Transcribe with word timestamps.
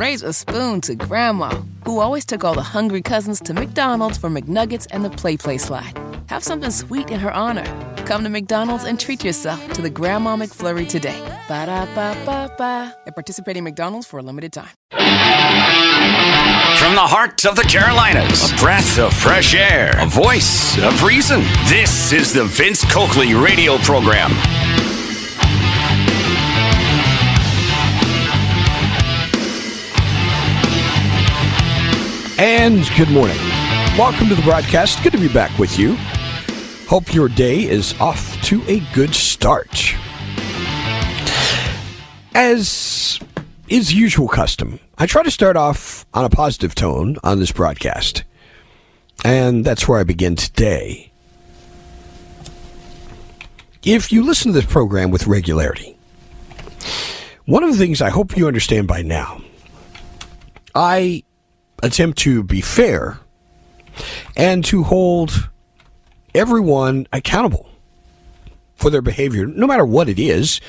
raise 0.00 0.22
a 0.22 0.32
spoon 0.32 0.80
to 0.80 0.94
Grandma, 0.94 1.50
who 1.84 2.00
always 2.00 2.24
took 2.24 2.42
all 2.42 2.54
the 2.54 2.62
hungry 2.62 3.02
cousins 3.02 3.38
to 3.38 3.52
McDonald's 3.52 4.16
for 4.16 4.30
McNuggets 4.30 4.86
and 4.90 5.04
the 5.04 5.10
Play 5.10 5.36
Play 5.36 5.58
slide. 5.58 5.92
Have 6.28 6.42
something 6.42 6.70
sweet 6.70 7.10
in 7.10 7.20
her 7.20 7.30
honor. 7.30 7.66
Come 8.06 8.24
to 8.24 8.30
McDonald's 8.30 8.84
and 8.84 8.98
treat 8.98 9.22
yourself 9.22 9.60
to 9.74 9.82
the 9.82 9.90
Grandma 9.90 10.36
McFlurry 10.36 10.88
today. 10.88 11.20
Ba 11.48 11.66
da 11.66 11.84
ba 11.94 12.16
ba 12.24 12.50
ba. 12.56 12.96
At 13.06 13.14
participating 13.14 13.62
McDonald's 13.62 14.06
for 14.06 14.18
a 14.18 14.22
limited 14.22 14.54
time. 14.54 14.72
From 16.80 16.94
the 16.94 17.06
heart 17.14 17.44
of 17.44 17.56
the 17.56 17.66
Carolinas, 17.68 18.50
a 18.50 18.56
breath 18.56 18.98
of 18.98 19.12
fresh 19.12 19.54
air, 19.54 19.92
a 19.98 20.06
voice 20.06 20.78
of 20.78 21.02
reason. 21.02 21.40
This 21.68 22.12
is 22.12 22.32
the 22.32 22.44
Vince 22.46 22.90
Coakley 22.90 23.34
radio 23.34 23.76
program. 23.78 24.32
And 32.40 32.88
good 32.96 33.10
morning. 33.10 33.36
Welcome 33.98 34.28
to 34.28 34.34
the 34.34 34.40
broadcast. 34.40 35.02
Good 35.02 35.12
to 35.12 35.18
be 35.18 35.28
back 35.28 35.58
with 35.58 35.78
you. 35.78 35.96
Hope 36.88 37.12
your 37.12 37.28
day 37.28 37.68
is 37.68 37.92
off 38.00 38.42
to 38.44 38.62
a 38.66 38.80
good 38.94 39.14
start. 39.14 39.94
As 42.34 43.20
is 43.68 43.92
usual 43.92 44.26
custom, 44.26 44.80
I 44.96 45.04
try 45.04 45.22
to 45.22 45.30
start 45.30 45.58
off 45.58 46.06
on 46.14 46.24
a 46.24 46.30
positive 46.30 46.74
tone 46.74 47.18
on 47.22 47.40
this 47.40 47.52
broadcast. 47.52 48.24
And 49.22 49.62
that's 49.62 49.86
where 49.86 50.00
I 50.00 50.04
begin 50.04 50.34
today. 50.34 51.12
If 53.84 54.10
you 54.10 54.24
listen 54.24 54.50
to 54.50 54.58
this 54.58 54.72
program 54.72 55.10
with 55.10 55.26
regularity, 55.26 55.98
one 57.44 57.64
of 57.64 57.70
the 57.70 57.76
things 57.76 58.00
I 58.00 58.08
hope 58.08 58.34
you 58.34 58.46
understand 58.46 58.88
by 58.88 59.02
now, 59.02 59.42
I 60.74 61.22
attempt 61.82 62.18
to 62.18 62.42
be 62.42 62.60
fair 62.60 63.18
and 64.36 64.64
to 64.66 64.82
hold 64.84 65.50
everyone 66.34 67.06
accountable 67.12 67.68
for 68.76 68.90
their 68.90 69.02
behavior, 69.02 69.46
no 69.46 69.66
matter 69.66 69.84
what 69.84 70.08
it 70.08 70.18
is, 70.18 70.60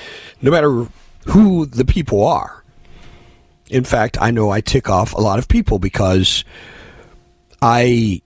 no 0.41 0.51
matter 0.51 0.87
who 1.27 1.65
the 1.65 1.85
people 1.85 2.25
are. 2.25 2.63
In 3.69 3.83
fact, 3.85 4.17
I 4.19 4.31
know 4.31 4.49
I 4.49 4.59
tick 4.59 4.89
off 4.89 5.13
a 5.13 5.21
lot 5.21 5.39
of 5.39 5.47
people 5.47 5.79
because 5.79 6.43
I 7.61 8.21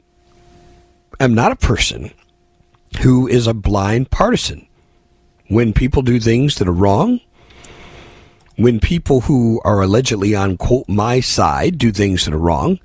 am 1.20 1.36
not 1.36 1.52
a 1.52 1.56
person 1.56 2.12
who 3.02 3.28
is 3.28 3.46
a 3.46 3.54
blind 3.54 4.10
partisan. 4.10 4.68
When 5.48 5.74
people 5.74 6.02
do 6.02 6.20
things 6.20 6.56
that 6.56 6.68
are 6.68 6.74
wrong, 6.74 7.20
when 8.58 8.80
people 8.80 9.22
who 9.22 9.62
are 9.64 9.82
allegedly 9.82 10.36
on 10.36 10.58
quote 10.58 10.88
my 10.88 11.20
side 11.20 11.78
do 11.78 11.92
things 11.92 12.26
that 12.26 12.34
are 12.34 12.40
wrong, 12.40 12.80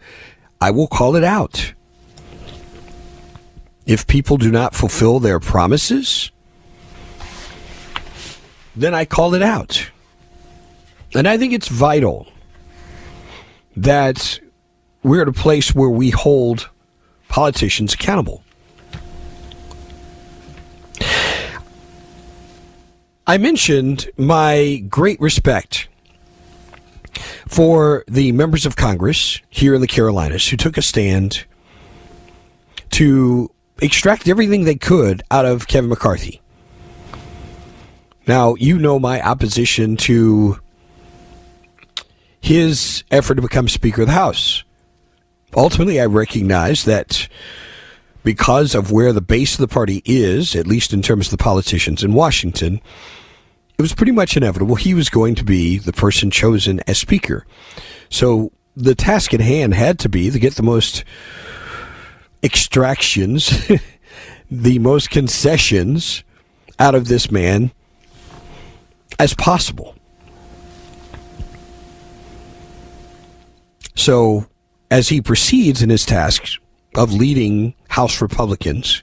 I 0.61 0.71
will 0.71 0.89
call 0.89 1.17
it 1.17 1.25
out. 1.25 1.73
If 3.87 4.07
people 4.07 4.37
do 4.37 4.51
not 4.51 4.75
fulfill 4.75 5.21
their 5.21 5.41
promises, 5.41 6.31
then 8.77 8.95
I 8.95 9.05
call 9.05 9.35
it 9.35 9.43
out. 9.43 9.91
And 11.15 11.27
I 11.27 11.37
think 11.37 11.53
it's 11.53 11.69
vital 11.69 12.29
that 13.77 14.39
we're 15.03 15.23
at 15.23 15.29
a 15.29 15.33
place 15.33 15.75
where 15.75 15.89
we 15.89 16.11
hold 16.11 16.69
politicians 17.29 17.95
accountable. 17.95 18.45
I 23.31 23.39
mentioned 23.39 24.11
my 24.17 24.83
great 24.89 25.21
respect 25.21 25.87
for 27.47 28.03
the 28.09 28.33
members 28.33 28.67
of 28.67 28.75
Congress 28.75 29.41
here 29.49 29.73
in 29.73 29.81
the 29.81 29.87
Carolinas 29.87 30.49
who 30.49 30.57
took 30.57 30.77
a 30.77 30.83
stand 30.83 31.45
to 32.91 33.49
extract 33.81 34.27
everything 34.27 34.65
they 34.65 34.75
could 34.75 35.23
out 35.31 35.47
of 35.47 35.69
Kevin 35.69 35.91
McCarthy. 35.91 36.41
Now, 38.27 38.57
you 38.57 38.81
know 38.81 38.99
my 38.99 39.23
opposition 39.23 39.97
to 39.99 40.59
his 42.41 43.05
effort 43.13 43.37
to 43.37 43.43
become 43.43 43.69
Speaker 43.69 44.03
of 44.03 44.09
the 44.09 44.15
House. 44.15 44.65
Ultimately, 45.55 46.01
I 46.01 46.07
recognize 46.07 46.85
that 46.85 47.29
because 48.25 48.75
of 48.75 48.91
where 48.91 49.13
the 49.13 49.21
base 49.21 49.53
of 49.53 49.61
the 49.61 49.73
party 49.73 50.03
is, 50.05 50.57
at 50.57 50.67
least 50.67 50.93
in 50.93 51.01
terms 51.01 51.29
of 51.29 51.39
the 51.39 51.45
politicians 51.45 52.03
in 52.03 52.13
Washington, 52.13 52.81
it 53.81 53.83
was 53.83 53.95
pretty 53.95 54.13
much 54.13 54.37
inevitable 54.37 54.75
he 54.75 54.93
was 54.93 55.09
going 55.09 55.35
to 55.35 55.43
be 55.43 55.79
the 55.79 55.95
person 55.95 56.31
chosen 56.31 56.81
as 56.87 56.99
Speaker. 56.99 57.47
So 58.11 58.53
the 58.77 58.95
task 58.95 59.33
at 59.33 59.41
hand 59.41 59.73
had 59.73 59.99
to 60.01 60.09
be 60.11 60.29
to 60.31 60.39
get 60.39 60.57
the 60.57 60.63
most 60.63 61.03
extractions, 62.43 63.71
the 64.51 64.79
most 64.81 65.09
concessions 65.09 66.25
out 66.79 66.95
of 66.95 67.09
this 67.09 67.31
man 67.31 67.73
as 69.19 69.33
possible. 69.33 69.95
So, 73.97 74.45
as 74.91 75.09
he 75.09 75.23
proceeds 75.23 75.81
in 75.81 75.89
his 75.89 76.05
tasks 76.05 76.59
of 76.97 77.15
leading 77.15 77.75
House 77.89 78.21
Republicans, 78.21 79.03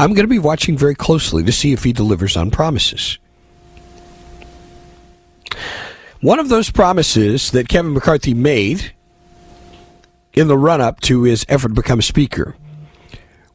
I'm 0.00 0.14
going 0.14 0.24
to 0.24 0.28
be 0.28 0.38
watching 0.38 0.78
very 0.78 0.94
closely 0.94 1.44
to 1.44 1.52
see 1.52 1.74
if 1.74 1.84
he 1.84 1.92
delivers 1.92 2.34
on 2.34 2.50
promises. 2.50 3.18
One 6.22 6.38
of 6.38 6.48
those 6.48 6.70
promises 6.70 7.50
that 7.50 7.68
Kevin 7.68 7.92
McCarthy 7.92 8.32
made 8.32 8.94
in 10.32 10.48
the 10.48 10.56
run 10.56 10.80
up 10.80 11.00
to 11.00 11.24
his 11.24 11.44
effort 11.50 11.68
to 11.68 11.74
become 11.74 12.00
Speaker 12.00 12.56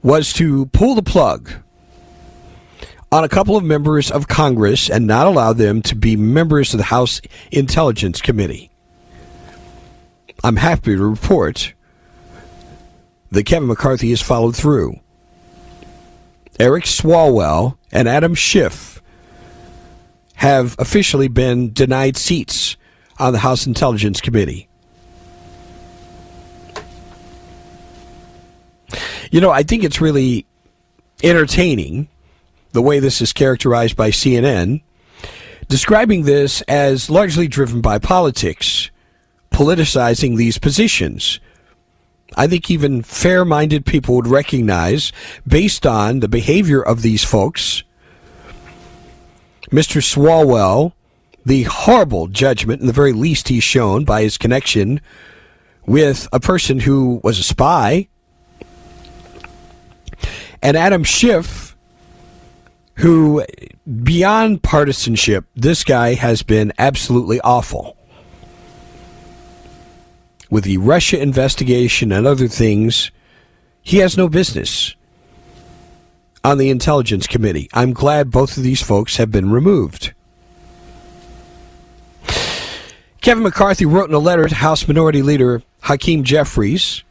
was 0.04 0.34
to 0.34 0.68
pull 0.68 0.94
the 0.94 1.02
plug 1.02 1.52
on 3.12 3.24
a 3.24 3.30
couple 3.30 3.58
of 3.58 3.64
members 3.64 4.12
of 4.12 4.28
Congress 4.28 4.88
and 4.88 5.08
not 5.08 5.26
allow 5.26 5.52
them 5.52 5.82
to 5.82 5.96
be 5.96 6.16
members 6.16 6.76
of 6.76 6.78
the 6.78 6.84
House 6.84 7.22
Intelligence 7.52 8.22
Committee. 8.22 8.70
I'm 10.44 10.58
happy 10.58 10.96
to 10.96 11.04
report 11.04 11.74
that 13.32 13.48
Kevin 13.48 13.68
McCarthy 13.68 14.12
has 14.12 14.22
followed 14.22 14.56
through. 14.56 15.00
Eric 16.60 16.86
Swalwell 16.86 17.78
and 17.92 18.08
Adam 18.08 18.34
Schiff 18.34 19.02
have 20.36 20.76
officially 20.80 21.28
been 21.28 21.74
denied 21.74 22.18
seats 22.18 22.78
on 23.20 23.34
the 23.34 23.40
House 23.40 23.66
Intelligence 23.66 24.22
Committee. 24.22 24.68
You 29.32 29.42
know, 29.42 29.52
I 29.52 29.64
think 29.64 29.84
it's 29.84 30.00
really 30.00 30.46
entertaining 31.24 32.08
the 32.72 32.82
way 32.82 33.00
this 33.00 33.22
is 33.22 33.34
characterized 33.34 33.96
by 33.98 34.12
CNN, 34.12 34.82
describing 35.68 36.24
this 36.24 36.62
as 36.64 37.10
largely 37.10 37.48
driven 37.48 37.82
by 37.82 37.98
politics, 37.98 38.92
politicizing 39.52 40.38
these 40.38 40.58
positions. 40.58 41.40
I 42.34 42.48
think 42.48 42.72
even 42.72 43.02
fair 43.02 43.46
minded 43.46 43.86
people 43.86 44.16
would 44.16 44.28
recognize, 44.28 45.12
based 45.48 45.86
on 45.86 46.20
the 46.20 46.28
behavior 46.28 46.82
of 46.82 47.02
these 47.02 47.24
folks, 47.24 47.84
Mr. 49.72 50.02
Swalwell, 50.02 50.94
the 51.46 51.64
horrible 51.64 52.28
judgment, 52.28 52.82
in 52.82 52.88
the 52.88 52.94
very 52.94 53.14
least, 53.14 53.48
he's 53.50 53.64
shown 53.64 54.04
by 54.04 54.24
his 54.24 54.38
connection 54.38 55.00
with 55.86 56.28
a 56.34 56.40
person 56.40 56.80
who 56.80 57.20
was 57.24 57.38
a 57.38 57.44
spy, 57.44 58.08
and 60.62 60.76
Adam 60.76 61.04
Schiff, 61.04 61.78
who, 62.96 63.44
beyond 64.04 64.64
partisanship, 64.64 65.46
this 65.56 65.84
guy 65.84 66.16
has 66.16 66.42
been 66.42 66.74
absolutely 66.80 67.40
awful. 67.42 67.98
With 70.50 70.64
the 70.64 70.78
Russia 70.78 71.22
investigation 71.22 72.12
and 72.12 72.28
other 72.28 72.48
things, 72.48 73.12
he 73.82 73.98
has 73.98 74.18
no 74.18 74.28
business 74.28 74.96
on 76.44 76.58
the 76.58 76.70
Intelligence 76.70 77.26
Committee. 77.28 77.70
I'm 77.74 77.94
glad 77.94 78.32
both 78.32 78.58
of 78.58 78.64
these 78.64 78.82
folks 78.82 79.18
have 79.18 79.32
been 79.32 79.50
removed. 79.50 80.14
Kevin 83.22 83.44
McCarthy 83.44 83.88
wrote 83.88 84.10
in 84.10 84.14
a 84.14 84.20
letter 84.20 84.48
to 84.48 84.54
House 84.54 84.88
Minority 84.88 85.24
Leader 85.24 85.64
Hakeem 85.82 86.24
Jeffries 86.24 87.04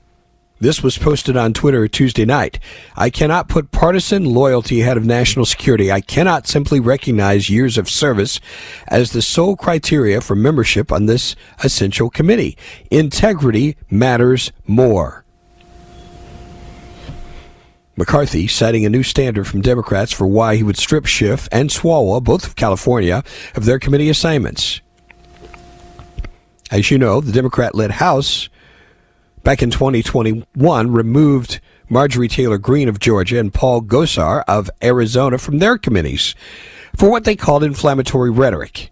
this 0.64 0.82
was 0.82 0.96
posted 0.96 1.36
on 1.36 1.52
Twitter 1.52 1.86
Tuesday 1.86 2.24
night. 2.24 2.58
I 2.96 3.10
cannot 3.10 3.48
put 3.48 3.70
partisan 3.70 4.24
loyalty 4.24 4.80
ahead 4.80 4.96
of 4.96 5.04
national 5.04 5.44
security. 5.44 5.92
I 5.92 6.00
cannot 6.00 6.46
simply 6.46 6.80
recognize 6.80 7.50
years 7.50 7.76
of 7.76 7.90
service 7.90 8.40
as 8.88 9.12
the 9.12 9.20
sole 9.20 9.56
criteria 9.56 10.22
for 10.22 10.34
membership 10.34 10.90
on 10.90 11.04
this 11.04 11.36
essential 11.62 12.08
committee. 12.08 12.56
Integrity 12.90 13.76
matters 13.90 14.52
more. 14.66 15.26
McCarthy 17.96 18.48
citing 18.48 18.86
a 18.86 18.90
new 18.90 19.02
standard 19.02 19.46
from 19.46 19.60
Democrats 19.60 20.12
for 20.12 20.26
why 20.26 20.56
he 20.56 20.62
would 20.62 20.78
strip 20.78 21.04
Schiff 21.04 21.46
and 21.52 21.68
Swalwell, 21.68 22.24
both 22.24 22.46
of 22.46 22.56
California, 22.56 23.22
of 23.54 23.66
their 23.66 23.78
committee 23.78 24.08
assignments. 24.08 24.80
As 26.70 26.90
you 26.90 26.96
know, 26.96 27.20
the 27.20 27.32
Democrat 27.32 27.74
led 27.74 27.92
House 27.92 28.48
back 29.44 29.62
in 29.62 29.70
2021 29.70 30.90
removed 30.90 31.60
Marjorie 31.90 32.28
Taylor 32.28 32.56
Greene 32.56 32.88
of 32.88 32.98
Georgia 32.98 33.38
and 33.38 33.52
Paul 33.52 33.82
Gosar 33.82 34.42
of 34.48 34.70
Arizona 34.82 35.36
from 35.36 35.58
their 35.58 35.76
committees 35.76 36.34
for 36.96 37.10
what 37.10 37.24
they 37.24 37.36
called 37.36 37.62
inflammatory 37.62 38.30
rhetoric, 38.30 38.90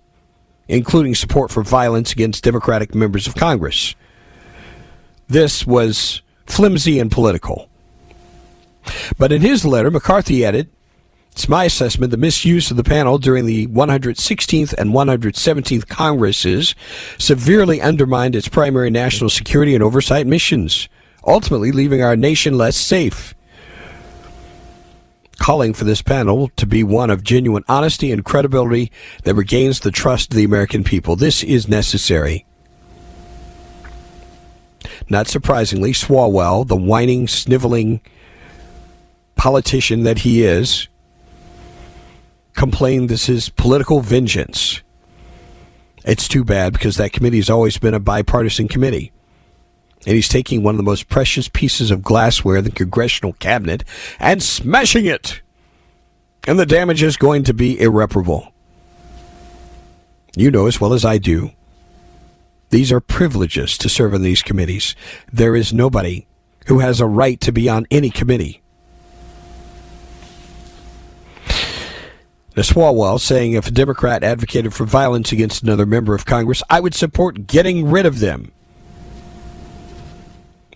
including 0.68 1.14
support 1.14 1.50
for 1.50 1.62
violence 1.62 2.12
against 2.12 2.44
Democratic 2.44 2.94
members 2.94 3.26
of 3.26 3.34
Congress. 3.34 3.94
This 5.26 5.66
was 5.66 6.20
flimsy 6.44 6.98
and 6.98 7.10
political. 7.10 7.70
But 9.16 9.32
in 9.32 9.40
his 9.40 9.64
letter, 9.64 9.90
McCarthy 9.90 10.44
added, 10.44 10.68
it's 11.32 11.48
my 11.48 11.64
assessment 11.64 12.10
the 12.10 12.18
misuse 12.18 12.70
of 12.70 12.76
the 12.76 12.84
panel 12.84 13.16
during 13.16 13.46
the 13.46 13.66
116th 13.68 14.74
and 14.74 14.90
117th 14.92 15.88
Congresses 15.88 16.74
severely 17.18 17.80
undermined 17.80 18.36
its 18.36 18.48
primary 18.48 18.90
national 18.90 19.30
security 19.30 19.74
and 19.74 19.82
oversight 19.82 20.26
missions, 20.26 20.90
ultimately 21.26 21.72
leaving 21.72 22.02
our 22.02 22.16
nation 22.16 22.58
less 22.58 22.76
safe. 22.76 23.34
Calling 25.38 25.72
for 25.72 25.84
this 25.84 26.02
panel 26.02 26.50
to 26.56 26.66
be 26.66 26.84
one 26.84 27.08
of 27.08 27.24
genuine 27.24 27.64
honesty 27.66 28.12
and 28.12 28.26
credibility 28.26 28.92
that 29.24 29.34
regains 29.34 29.80
the 29.80 29.90
trust 29.90 30.32
of 30.32 30.36
the 30.36 30.44
American 30.44 30.84
people. 30.84 31.16
This 31.16 31.42
is 31.42 31.66
necessary. 31.66 32.44
Not 35.08 35.28
surprisingly, 35.28 35.92
Swalwell, 35.92 36.68
the 36.68 36.76
whining, 36.76 37.26
sniveling 37.26 38.02
politician 39.34 40.02
that 40.02 40.18
he 40.18 40.44
is, 40.44 40.88
complained 42.54 43.08
this 43.08 43.28
is 43.28 43.48
political 43.48 44.00
vengeance. 44.00 44.82
It's 46.04 46.28
too 46.28 46.44
bad 46.44 46.72
because 46.72 46.96
that 46.96 47.12
committee 47.12 47.38
has 47.38 47.50
always 47.50 47.78
been 47.78 47.94
a 47.94 48.00
bipartisan 48.00 48.68
committee. 48.68 49.12
And 50.04 50.16
he's 50.16 50.28
taking 50.28 50.62
one 50.62 50.74
of 50.74 50.78
the 50.78 50.82
most 50.82 51.08
precious 51.08 51.48
pieces 51.48 51.90
of 51.90 52.02
glassware 52.02 52.56
in 52.56 52.64
the 52.64 52.70
congressional 52.70 53.34
cabinet 53.34 53.84
and 54.18 54.42
smashing 54.42 55.06
it. 55.06 55.40
And 56.46 56.58
the 56.58 56.66
damage 56.66 57.02
is 57.02 57.16
going 57.16 57.44
to 57.44 57.54
be 57.54 57.80
irreparable. 57.80 58.52
You 60.36 60.50
know 60.50 60.66
as 60.66 60.80
well 60.80 60.92
as 60.92 61.04
I 61.04 61.18
do 61.18 61.52
these 62.72 62.90
are 62.90 63.00
privileges 63.00 63.76
to 63.76 63.90
serve 63.90 64.14
on 64.14 64.22
these 64.22 64.40
committees. 64.40 64.96
There 65.30 65.54
is 65.54 65.74
nobody 65.74 66.26
who 66.68 66.78
has 66.78 67.00
a 67.00 67.06
right 67.06 67.38
to 67.42 67.52
be 67.52 67.68
on 67.68 67.86
any 67.90 68.08
committee. 68.08 68.62
The 71.46 71.52
Swalwell 72.60 73.18
saying 73.18 73.54
if 73.54 73.66
a 73.66 73.70
Democrat 73.70 74.22
advocated 74.22 74.74
for 74.74 74.84
violence 74.84 75.32
against 75.32 75.62
another 75.62 75.86
member 75.86 76.14
of 76.14 76.26
Congress, 76.26 76.62
I 76.68 76.80
would 76.80 76.94
support 76.94 77.46
getting 77.46 77.90
rid 77.90 78.04
of 78.04 78.20
them. 78.20 78.52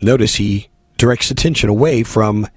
Notice 0.01 0.37
he 0.37 0.69
directs 0.97 1.31
attention 1.31 1.69
away 1.69 2.03
from 2.03 2.49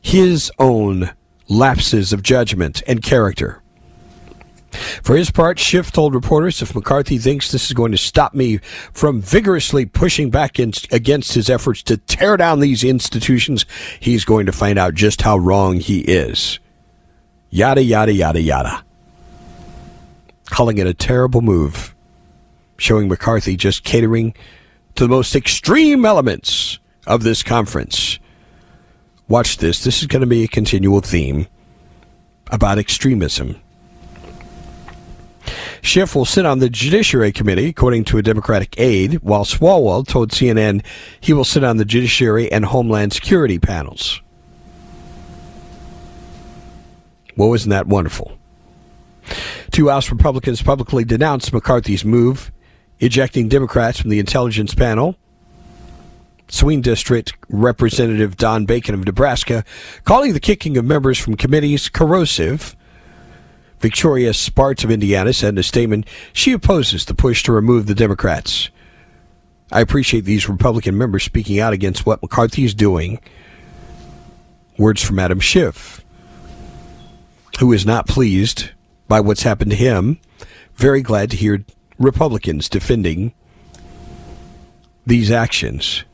his 0.00 0.52
own 0.58 1.10
lapses 1.48 2.12
of 2.12 2.22
judgment 2.22 2.82
and 2.86 3.02
character. 3.02 3.62
For 5.02 5.16
his 5.16 5.30
part, 5.30 5.58
Schiff 5.58 5.90
told 5.90 6.14
reporters 6.14 6.60
if 6.60 6.74
McCarthy 6.74 7.18
thinks 7.18 7.50
this 7.50 7.66
is 7.66 7.72
going 7.72 7.90
to 7.92 7.98
stop 7.98 8.34
me 8.34 8.58
from 8.92 9.22
vigorously 9.22 9.86
pushing 9.86 10.30
back 10.30 10.60
in, 10.60 10.72
against 10.92 11.32
his 11.32 11.48
efforts 11.48 11.82
to 11.84 11.96
tear 11.96 12.36
down 12.36 12.60
these 12.60 12.84
institutions, 12.84 13.64
he's 13.98 14.24
going 14.24 14.46
to 14.46 14.52
find 14.52 14.78
out 14.78 14.94
just 14.94 15.22
how 15.22 15.38
wrong 15.38 15.80
he 15.80 16.00
is. 16.00 16.58
Yada, 17.50 17.82
yada, 17.82 18.12
yada, 18.12 18.40
yada. 18.40 18.84
Calling 20.46 20.78
it 20.78 20.86
a 20.86 20.94
terrible 20.94 21.40
move, 21.40 21.94
showing 22.76 23.08
McCarthy 23.08 23.56
just 23.56 23.84
catering 23.84 24.34
to 24.94 25.04
the 25.04 25.08
most 25.08 25.34
extreme 25.36 26.04
elements 26.04 26.78
of 27.06 27.22
this 27.22 27.42
conference. 27.42 28.18
Watch 29.28 29.58
this. 29.58 29.84
This 29.84 30.00
is 30.00 30.06
going 30.06 30.20
to 30.20 30.26
be 30.26 30.44
a 30.44 30.48
continual 30.48 31.00
theme 31.00 31.46
about 32.50 32.78
extremism 32.78 33.60
Schiff 35.82 36.14
will 36.14 36.24
sit 36.24 36.46
on 36.46 36.58
the 36.58 36.68
Judiciary 36.68 37.32
Committee, 37.32 37.68
according 37.68 38.04
to 38.04 38.18
a 38.18 38.22
Democratic 38.22 38.78
aide, 38.78 39.14
while 39.22 39.44
Swalwell 39.44 40.06
told 40.06 40.30
CNN 40.30 40.84
he 41.20 41.32
will 41.32 41.44
sit 41.44 41.64
on 41.64 41.76
the 41.76 41.84
Judiciary 41.84 42.50
and 42.50 42.64
Homeland 42.64 43.12
Security 43.12 43.58
panels. 43.58 44.20
Well, 47.38 47.54
isn't 47.54 47.70
that 47.70 47.86
wonderful? 47.86 48.36
Two 49.70 49.88
House 49.88 50.10
Republicans 50.10 50.60
publicly 50.60 51.04
denounced 51.04 51.52
McCarthy's 51.52 52.04
move, 52.04 52.50
ejecting 52.98 53.48
Democrats 53.48 54.00
from 54.00 54.10
the 54.10 54.18
intelligence 54.18 54.74
panel. 54.74 55.16
Swing 56.48 56.80
District 56.80 57.32
Representative 57.48 58.36
Don 58.36 58.66
Bacon 58.66 58.92
of 58.92 59.04
Nebraska 59.04 59.64
calling 60.04 60.32
the 60.32 60.40
kicking 60.40 60.76
of 60.76 60.84
members 60.84 61.16
from 61.16 61.36
committees 61.36 61.88
corrosive 61.88 62.74
Victoria 63.78 64.34
Spartz 64.34 64.82
of 64.82 64.90
Indiana 64.90 65.32
said 65.32 65.50
in 65.50 65.58
a 65.58 65.62
statement 65.62 66.08
she 66.32 66.52
opposes 66.52 67.04
the 67.04 67.14
push 67.14 67.44
to 67.44 67.52
remove 67.52 67.86
the 67.86 67.94
Democrats. 67.94 68.70
I 69.70 69.80
appreciate 69.80 70.24
these 70.24 70.48
Republican 70.48 70.98
members 70.98 71.22
speaking 71.22 71.60
out 71.60 71.72
against 71.72 72.04
what 72.04 72.20
McCarthy 72.20 72.64
is 72.64 72.74
doing. 72.74 73.20
Words 74.76 75.04
from 75.04 75.20
Adam 75.20 75.38
Schiff, 75.38 76.04
who 77.58 77.72
is 77.72 77.84
not 77.84 78.06
pleased 78.06 78.70
by 79.08 79.20
what's 79.20 79.42
happened 79.42 79.70
to 79.70 79.76
him. 79.76 80.18
Very 80.74 81.02
glad 81.02 81.30
to 81.30 81.36
hear 81.36 81.64
Republicans 81.98 82.68
defending 82.68 83.32
these 85.06 85.30
actions. 85.30 86.04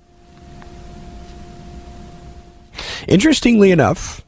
Interestingly 3.06 3.70
enough, 3.70 4.24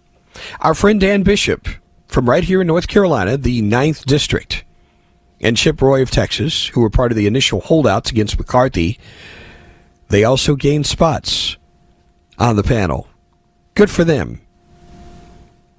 our 0.60 0.74
friend 0.74 1.00
Dan 1.00 1.22
Bishop 1.22 1.68
from 2.06 2.28
right 2.28 2.44
here 2.44 2.60
in 2.60 2.66
North 2.66 2.88
Carolina, 2.88 3.36
the 3.36 3.62
9th 3.62 4.04
District, 4.04 4.64
and 5.40 5.56
Chip 5.56 5.80
Roy 5.80 6.02
of 6.02 6.10
Texas, 6.10 6.68
who 6.68 6.80
were 6.80 6.90
part 6.90 7.12
of 7.12 7.16
the 7.16 7.26
initial 7.26 7.60
holdouts 7.60 8.10
against 8.10 8.38
McCarthy, 8.38 8.98
they 10.08 10.24
also 10.24 10.54
gained 10.54 10.86
spots 10.86 11.56
on 12.38 12.56
the 12.56 12.62
panel. 12.62 13.08
Good 13.74 13.90
for 13.90 14.04
them. 14.04 14.45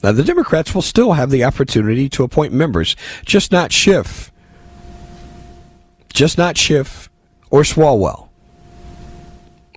Now, 0.04 0.12
the 0.12 0.24
Democrats 0.24 0.76
will 0.76 0.84
still 0.84 1.14
have 1.14 1.32
the 1.32 1.44
opportunity 1.44 2.08
to 2.10 2.24
appoint 2.24 2.54
members, 2.54 2.96
just 3.26 3.52
not 3.52 3.72
Schiff. 3.72 4.32
Just 6.14 6.38
not 6.38 6.58
Schiff 6.58 7.10
or 7.50 7.64
Swalwell. 7.64 8.30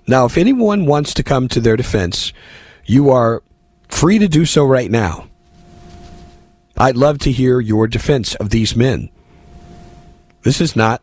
Now, 0.07 0.25
if 0.25 0.37
anyone 0.37 0.85
wants 0.85 1.13
to 1.15 1.23
come 1.23 1.47
to 1.49 1.59
their 1.59 1.77
defense, 1.77 2.33
you 2.85 3.09
are 3.09 3.43
free 3.87 4.19
to 4.19 4.27
do 4.27 4.45
so 4.45 4.65
right 4.65 4.91
now. 4.91 5.27
I'd 6.77 6.97
love 6.97 7.19
to 7.19 7.31
hear 7.31 7.59
your 7.59 7.87
defense 7.87 8.35
of 8.35 8.49
these 8.49 8.75
men. 8.75 9.09
This 10.43 10.59
is 10.59 10.75
not 10.75 11.01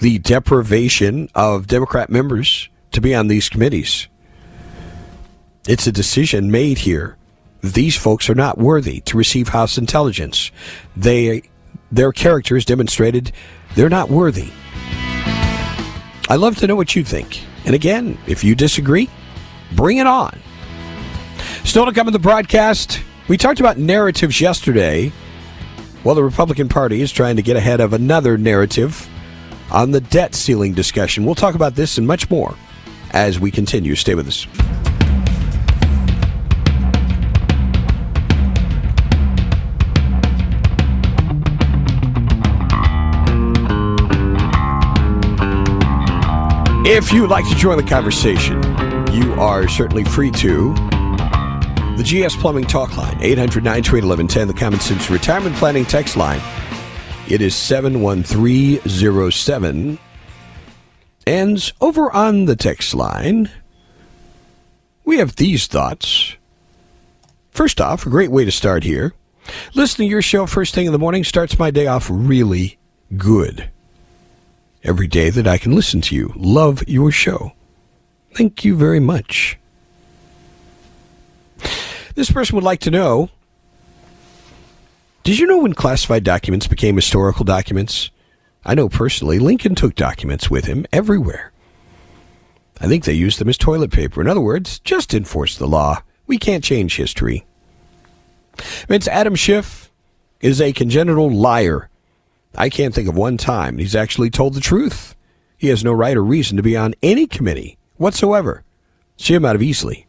the 0.00 0.18
deprivation 0.18 1.28
of 1.34 1.66
Democrat 1.66 2.10
members 2.10 2.68
to 2.90 3.00
be 3.00 3.14
on 3.14 3.28
these 3.28 3.48
committees. 3.48 4.08
It's 5.68 5.86
a 5.86 5.92
decision 5.92 6.50
made 6.50 6.78
here. 6.78 7.16
These 7.64 7.96
folks 7.96 8.28
are 8.28 8.34
not 8.34 8.58
worthy 8.58 9.00
to 9.00 9.16
receive 9.16 9.48
House 9.48 9.78
intelligence. 9.78 10.50
They, 10.94 11.44
their 11.90 12.12
characters 12.12 12.66
demonstrated 12.66 13.32
they're 13.74 13.88
not 13.88 14.10
worthy. 14.10 14.50
I'd 16.28 16.40
love 16.40 16.56
to 16.58 16.66
know 16.66 16.76
what 16.76 16.94
you 16.94 17.02
think. 17.02 17.42
And 17.64 17.74
again, 17.74 18.18
if 18.26 18.44
you 18.44 18.54
disagree, 18.54 19.08
bring 19.72 19.96
it 19.96 20.06
on. 20.06 20.38
Still 21.64 21.86
to 21.86 21.92
come 21.92 22.06
in 22.06 22.12
the 22.12 22.18
broadcast. 22.18 23.00
We 23.28 23.38
talked 23.38 23.60
about 23.60 23.78
narratives 23.78 24.42
yesterday. 24.42 25.10
Well, 26.04 26.14
the 26.14 26.22
Republican 26.22 26.68
Party 26.68 27.00
is 27.00 27.10
trying 27.10 27.36
to 27.36 27.42
get 27.42 27.56
ahead 27.56 27.80
of 27.80 27.94
another 27.94 28.36
narrative 28.36 29.08
on 29.70 29.92
the 29.92 30.02
debt 30.02 30.34
ceiling 30.34 30.74
discussion. 30.74 31.24
We'll 31.24 31.34
talk 31.34 31.54
about 31.54 31.76
this 31.76 31.96
and 31.96 32.06
much 32.06 32.28
more 32.28 32.56
as 33.12 33.40
we 33.40 33.50
continue. 33.50 33.94
Stay 33.94 34.14
with 34.14 34.28
us. 34.28 34.46
If 46.86 47.14
you'd 47.14 47.30
like 47.30 47.48
to 47.48 47.54
join 47.54 47.78
the 47.78 47.82
conversation, 47.82 48.62
you 49.10 49.32
are 49.40 49.66
certainly 49.66 50.04
free 50.04 50.30
to. 50.32 50.74
The 51.96 52.04
GS 52.04 52.36
Plumbing 52.36 52.66
Talk 52.66 52.94
Line, 52.98 53.16
800 53.22 53.64
928 53.64 54.44
The 54.44 54.52
Common 54.52 54.80
Sense 54.80 55.08
Retirement 55.08 55.56
Planning 55.56 55.86
Text 55.86 56.14
Line. 56.14 56.42
It 57.26 57.40
is 57.40 57.56
71307. 57.56 59.98
And 61.26 61.72
over 61.80 62.12
on 62.12 62.44
the 62.44 62.54
text 62.54 62.94
line, 62.94 63.48
we 65.06 65.16
have 65.16 65.36
these 65.36 65.66
thoughts. 65.66 66.36
First 67.50 67.80
off, 67.80 68.04
a 68.04 68.10
great 68.10 68.30
way 68.30 68.44
to 68.44 68.52
start 68.52 68.84
here. 68.84 69.14
Listening 69.72 70.08
to 70.08 70.10
your 70.10 70.20
show 70.20 70.44
first 70.44 70.74
thing 70.74 70.84
in 70.84 70.92
the 70.92 70.98
morning 70.98 71.24
starts 71.24 71.58
my 71.58 71.70
day 71.70 71.86
off 71.86 72.10
really 72.10 72.76
good. 73.16 73.70
Every 74.84 75.06
day 75.06 75.30
that 75.30 75.46
I 75.46 75.58
can 75.58 75.74
listen 75.74 76.00
to 76.02 76.14
you. 76.14 76.32
Love 76.36 76.86
your 76.86 77.10
show. 77.10 77.52
Thank 78.34 78.64
you 78.64 78.76
very 78.76 79.00
much. 79.00 79.58
This 82.14 82.30
person 82.30 82.54
would 82.54 82.64
like 82.64 82.80
to 82.80 82.90
know 82.90 83.30
Did 85.24 85.38
you 85.38 85.46
know 85.46 85.58
when 85.58 85.72
classified 85.72 86.22
documents 86.22 86.66
became 86.66 86.96
historical 86.96 87.44
documents? 87.44 88.10
I 88.64 88.74
know 88.74 88.88
personally 88.88 89.38
Lincoln 89.38 89.74
took 89.74 89.94
documents 89.94 90.50
with 90.50 90.66
him 90.66 90.86
everywhere. 90.92 91.52
I 92.80 92.88
think 92.88 93.04
they 93.04 93.12
used 93.12 93.38
them 93.38 93.48
as 93.48 93.56
toilet 93.56 93.90
paper. 93.90 94.20
In 94.20 94.28
other 94.28 94.40
words, 94.40 94.78
just 94.80 95.14
enforce 95.14 95.56
the 95.56 95.66
law. 95.66 96.02
We 96.26 96.38
can't 96.38 96.64
change 96.64 96.96
history. 96.96 97.46
Vince 98.88 99.08
Adam 99.08 99.34
Schiff 99.34 99.90
is 100.40 100.60
a 100.60 100.72
congenital 100.72 101.30
liar. 101.30 101.88
I 102.56 102.68
can't 102.68 102.94
think 102.94 103.08
of 103.08 103.16
one 103.16 103.36
time 103.36 103.78
he's 103.78 103.96
actually 103.96 104.30
told 104.30 104.54
the 104.54 104.60
truth. 104.60 105.14
He 105.56 105.68
has 105.68 105.84
no 105.84 105.92
right 105.92 106.16
or 106.16 106.24
reason 106.24 106.56
to 106.56 106.62
be 106.62 106.76
on 106.76 106.94
any 107.02 107.26
committee 107.26 107.78
whatsoever. 107.96 108.64
See 109.16 109.34
him 109.34 109.44
out 109.44 109.56
of 109.56 109.62
easily. 109.62 110.06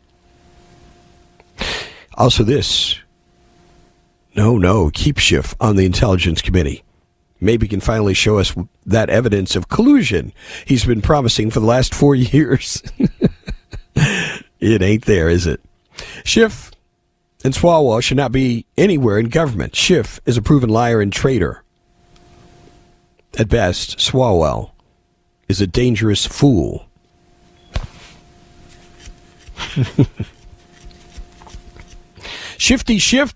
Also, 2.16 2.44
this. 2.44 3.00
No, 4.36 4.58
no, 4.58 4.90
keep 4.94 5.18
Schiff 5.18 5.56
on 5.60 5.76
the 5.76 5.86
Intelligence 5.86 6.42
Committee. 6.42 6.84
Maybe 7.40 7.68
can 7.68 7.80
finally 7.82 8.14
show 8.14 8.40
us 8.40 8.56
that 8.86 9.10
evidence 9.10 9.56
of 9.56 9.70
collusion 9.70 10.34
he's 10.66 10.86
been 10.86 11.02
promising 11.02 11.52
for 11.52 11.60
the 11.60 11.66
last 11.66 11.94
four 11.94 12.16
years. 12.16 12.82
it 13.96 14.82
ain't 14.82 15.06
there, 15.06 15.30
is 15.30 15.46
it? 15.46 15.62
Schiff 16.24 16.72
and 17.44 17.54
Swalwell 17.54 18.02
should 18.02 18.18
not 18.18 18.32
be 18.32 18.66
anywhere 18.78 19.20
in 19.20 19.30
government. 19.30 19.76
Schiff 19.76 20.20
is 20.26 20.38
a 20.38 20.42
proven 20.42 20.70
liar 20.70 21.02
and 21.02 21.14
traitor. 21.14 21.64
At 23.38 23.50
best, 23.50 23.98
Swalwell 23.98 24.72
is 25.50 25.60
a 25.60 25.68
dangerous 25.68 26.26
fool. 26.26 26.88
Shifty 32.58 32.98
Schiff 32.98 33.36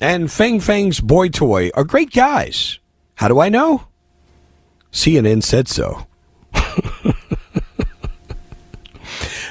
and 0.00 0.32
Fang 0.32 0.60
Fang's 0.60 1.00
boy 1.00 1.28
toy 1.28 1.70
are 1.74 1.84
great 1.84 2.10
guys. 2.10 2.78
How 3.16 3.28
do 3.28 3.38
I 3.38 3.50
know? 3.50 3.88
CNN 4.92 5.42
said 5.42 5.68
so. 5.68 6.06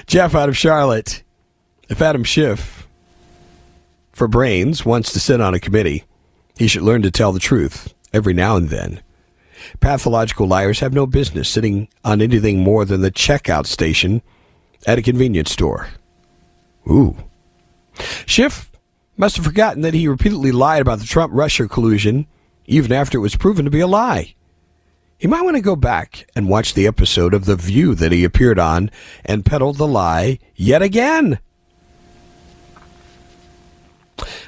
Jeff 0.08 0.34
out 0.34 0.50
of 0.50 0.58
Charlotte. 0.58 1.22
If 1.88 2.02
Adam 2.02 2.24
Schiff, 2.24 2.88
for 4.12 4.28
brains, 4.28 4.84
wants 4.84 5.14
to 5.14 5.20
sit 5.20 5.40
on 5.40 5.54
a 5.54 5.60
committee, 5.60 6.06
he 6.58 6.68
should 6.68 6.82
learn 6.82 7.04
to 7.04 7.12
tell 7.12 7.32
the 7.32 7.40
truth 7.40 7.94
every 8.14 8.34
now 8.34 8.56
and 8.56 8.70
then. 8.70 9.02
Pathological 9.80 10.48
liars 10.48 10.80
have 10.80 10.94
no 10.94 11.06
business 11.06 11.50
sitting 11.50 11.88
on 12.04 12.22
anything 12.22 12.60
more 12.60 12.86
than 12.86 13.02
the 13.02 13.12
checkout 13.12 13.66
station 13.66 14.22
at 14.86 14.98
a 14.98 15.02
convenience 15.02 15.52
store. 15.52 15.90
Ooh. 16.90 17.18
Schiff 18.26 18.72
must 19.16 19.36
have 19.38 19.46
forgotten 19.46 19.82
that 19.82 19.94
he 19.94 20.08
repeatedly 20.08 20.52
lied 20.52 20.82
about 20.82 21.00
the 21.00 21.06
Trump 21.06 21.32
Russia 21.34 21.68
collusion, 21.68 22.28
even 22.66 22.92
after 22.92 23.18
it 23.18 23.22
was 23.22 23.36
proven 23.36 23.66
to 23.66 23.72
be 23.72 23.80
a 23.80 23.88
lie. 23.88 24.36
He 25.18 25.28
might 25.28 25.44
want 25.44 25.56
to 25.56 25.62
go 25.62 25.76
back 25.76 26.28
and 26.36 26.50
watch 26.50 26.74
the 26.74 26.88
episode 26.88 27.34
of 27.34 27.46
The 27.46 27.56
View 27.56 27.96
that 27.96 28.12
he 28.12 28.24
appeared 28.24 28.60
on 28.60 28.92
and 29.24 29.46
peddled 29.46 29.78
the 29.78 29.88
lie 29.88 30.40
yet 30.56 30.82
again. 30.82 31.40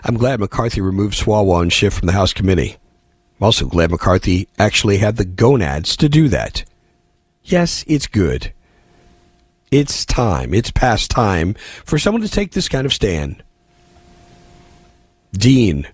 I'm 0.04 0.18
glad 0.18 0.40
McCarthy 0.40 0.82
removed 0.82 1.16
Swalwell 1.16 1.62
and 1.62 1.72
Schiff 1.72 1.94
from 1.94 2.08
the 2.08 2.14
House 2.14 2.34
committee. 2.34 2.78
I'm 3.40 3.46
also 3.46 3.66
glad 3.66 3.92
McCarthy 3.92 4.48
actually 4.58 4.98
had 4.98 5.18
the 5.18 5.26
gonads 5.26 5.98
to 5.98 6.08
do 6.08 6.30
that. 6.30 6.64
Yes, 7.44 7.84
it's 7.88 8.08
good. 8.08 8.54
It's 9.72 10.06
time. 10.06 10.54
It's 10.54 10.72
past 10.72 11.12
time 11.12 11.54
for 11.84 12.00
someone 12.00 12.22
to 12.22 12.30
take 12.30 12.52
this 12.52 12.70
kind 12.70 12.86
of 12.86 12.94
stand. 12.94 13.44
Dean, 15.34 15.88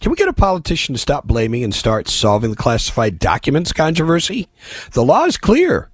can 0.00 0.10
we 0.10 0.16
get 0.16 0.28
a 0.28 0.32
politician 0.32 0.94
to 0.94 0.98
stop 0.98 1.26
blaming 1.26 1.62
and 1.62 1.74
start 1.74 2.08
solving 2.08 2.50
the 2.50 2.56
classified 2.56 3.18
documents 3.18 3.72
controversy? 3.72 4.48
The 4.92 5.04
law 5.04 5.24
is 5.24 5.36
clear. 5.36 5.90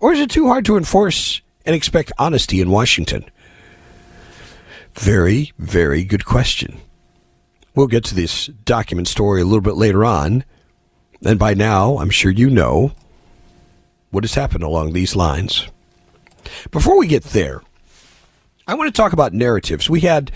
Or 0.00 0.12
is 0.12 0.20
it 0.20 0.30
too 0.30 0.48
hard 0.48 0.64
to 0.66 0.76
enforce 0.76 1.40
and 1.64 1.74
expect 1.74 2.12
honesty 2.18 2.60
in 2.60 2.70
Washington? 2.70 3.24
Very, 4.94 5.52
very 5.58 6.02
good 6.02 6.24
question. 6.24 6.80
We'll 7.78 7.86
get 7.86 8.02
to 8.06 8.14
this 8.16 8.48
document 8.48 9.06
story 9.06 9.40
a 9.40 9.44
little 9.44 9.60
bit 9.60 9.76
later 9.76 10.04
on. 10.04 10.42
And 11.24 11.38
by 11.38 11.54
now, 11.54 11.98
I'm 11.98 12.10
sure 12.10 12.32
you 12.32 12.50
know 12.50 12.90
what 14.10 14.24
has 14.24 14.34
happened 14.34 14.64
along 14.64 14.94
these 14.94 15.14
lines. 15.14 15.68
Before 16.72 16.98
we 16.98 17.06
get 17.06 17.22
there, 17.22 17.62
I 18.66 18.74
want 18.74 18.92
to 18.92 19.00
talk 19.00 19.12
about 19.12 19.32
narratives. 19.32 19.88
We 19.88 20.00
had 20.00 20.32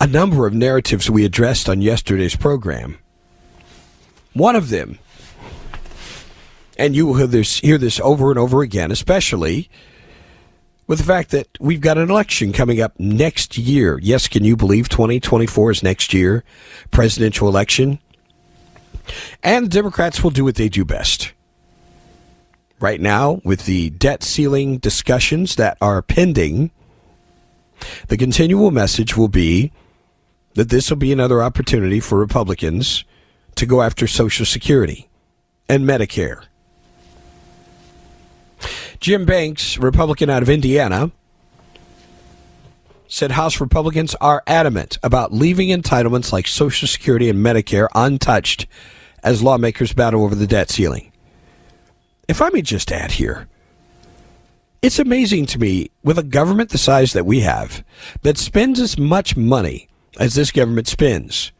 a 0.00 0.08
number 0.08 0.44
of 0.48 0.54
narratives 0.54 1.08
we 1.08 1.24
addressed 1.24 1.68
on 1.68 1.82
yesterday's 1.82 2.34
program. 2.34 2.98
One 4.32 4.56
of 4.56 4.70
them, 4.70 4.98
and 6.76 6.96
you 6.96 7.06
will 7.06 7.14
hear 7.14 7.28
this, 7.28 7.60
hear 7.60 7.78
this 7.78 8.00
over 8.00 8.30
and 8.30 8.40
over 8.40 8.62
again, 8.62 8.90
especially 8.90 9.70
with 10.88 10.98
the 10.98 11.04
fact 11.04 11.30
that 11.30 11.46
we've 11.60 11.82
got 11.82 11.98
an 11.98 12.10
election 12.10 12.52
coming 12.52 12.80
up 12.80 12.98
next 12.98 13.56
year. 13.56 14.00
Yes, 14.02 14.26
can 14.26 14.42
you 14.42 14.56
believe 14.56 14.88
2024 14.88 15.70
is 15.70 15.82
next 15.82 16.12
year? 16.12 16.42
Presidential 16.90 17.46
election. 17.46 18.00
And 19.42 19.70
Democrats 19.70 20.24
will 20.24 20.30
do 20.30 20.44
what 20.44 20.56
they 20.56 20.68
do 20.68 20.84
best. 20.84 21.32
Right 22.80 23.00
now, 23.00 23.40
with 23.44 23.66
the 23.66 23.90
debt 23.90 24.22
ceiling 24.22 24.78
discussions 24.78 25.56
that 25.56 25.76
are 25.80 26.00
pending, 26.00 26.70
the 28.08 28.16
continual 28.16 28.70
message 28.70 29.16
will 29.16 29.28
be 29.28 29.72
that 30.54 30.70
this 30.70 30.88
will 30.88 30.96
be 30.96 31.12
another 31.12 31.42
opportunity 31.42 32.00
for 32.00 32.18
Republicans 32.18 33.04
to 33.56 33.66
go 33.66 33.82
after 33.82 34.06
Social 34.06 34.46
Security 34.46 35.08
and 35.68 35.84
Medicare. 35.84 36.47
Jim 39.00 39.24
Banks, 39.24 39.78
Republican 39.78 40.28
out 40.28 40.42
of 40.42 40.48
Indiana, 40.48 41.12
said 43.06 43.32
House 43.32 43.60
Republicans 43.60 44.14
are 44.16 44.42
adamant 44.46 44.98
about 45.02 45.32
leaving 45.32 45.68
entitlements 45.68 46.32
like 46.32 46.46
Social 46.46 46.88
Security 46.88 47.30
and 47.30 47.44
Medicare 47.44 47.88
untouched 47.94 48.66
as 49.22 49.42
lawmakers 49.42 49.92
battle 49.92 50.24
over 50.24 50.34
the 50.34 50.46
debt 50.46 50.68
ceiling. 50.68 51.12
If 52.28 52.42
I 52.42 52.50
may 52.50 52.60
just 52.60 52.92
add 52.92 53.12
here, 53.12 53.48
it's 54.82 54.98
amazing 54.98 55.46
to 55.46 55.58
me 55.58 55.90
with 56.02 56.18
a 56.18 56.22
government 56.22 56.70
the 56.70 56.78
size 56.78 57.12
that 57.12 57.26
we 57.26 57.40
have 57.40 57.84
that 58.22 58.36
spends 58.36 58.78
as 58.78 58.98
much 58.98 59.36
money 59.36 59.88
as 60.18 60.34
this 60.34 60.50
government 60.50 60.86
spends. 60.86 61.52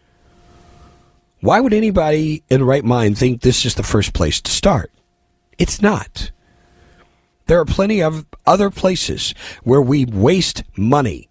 Why 1.41 1.61
would 1.61 1.73
anybody 1.73 2.43
in 2.49 2.65
right 2.65 2.85
mind 2.85 3.17
think 3.17 3.41
this 3.41 3.65
is 3.65 3.77
the 3.77 3.83
first 3.83 4.13
place 4.13 4.41
to 4.41 4.51
start? 4.51 4.93
It's 5.57 5.81
not. 5.81 6.31
There 7.49 7.59
are 7.59 7.65
plenty 7.65 8.03
of 8.03 8.27
other 8.47 8.69
places 8.69 9.35
where 9.63 9.81
we 9.81 10.05
waste 10.05 10.63
money. 10.77 11.31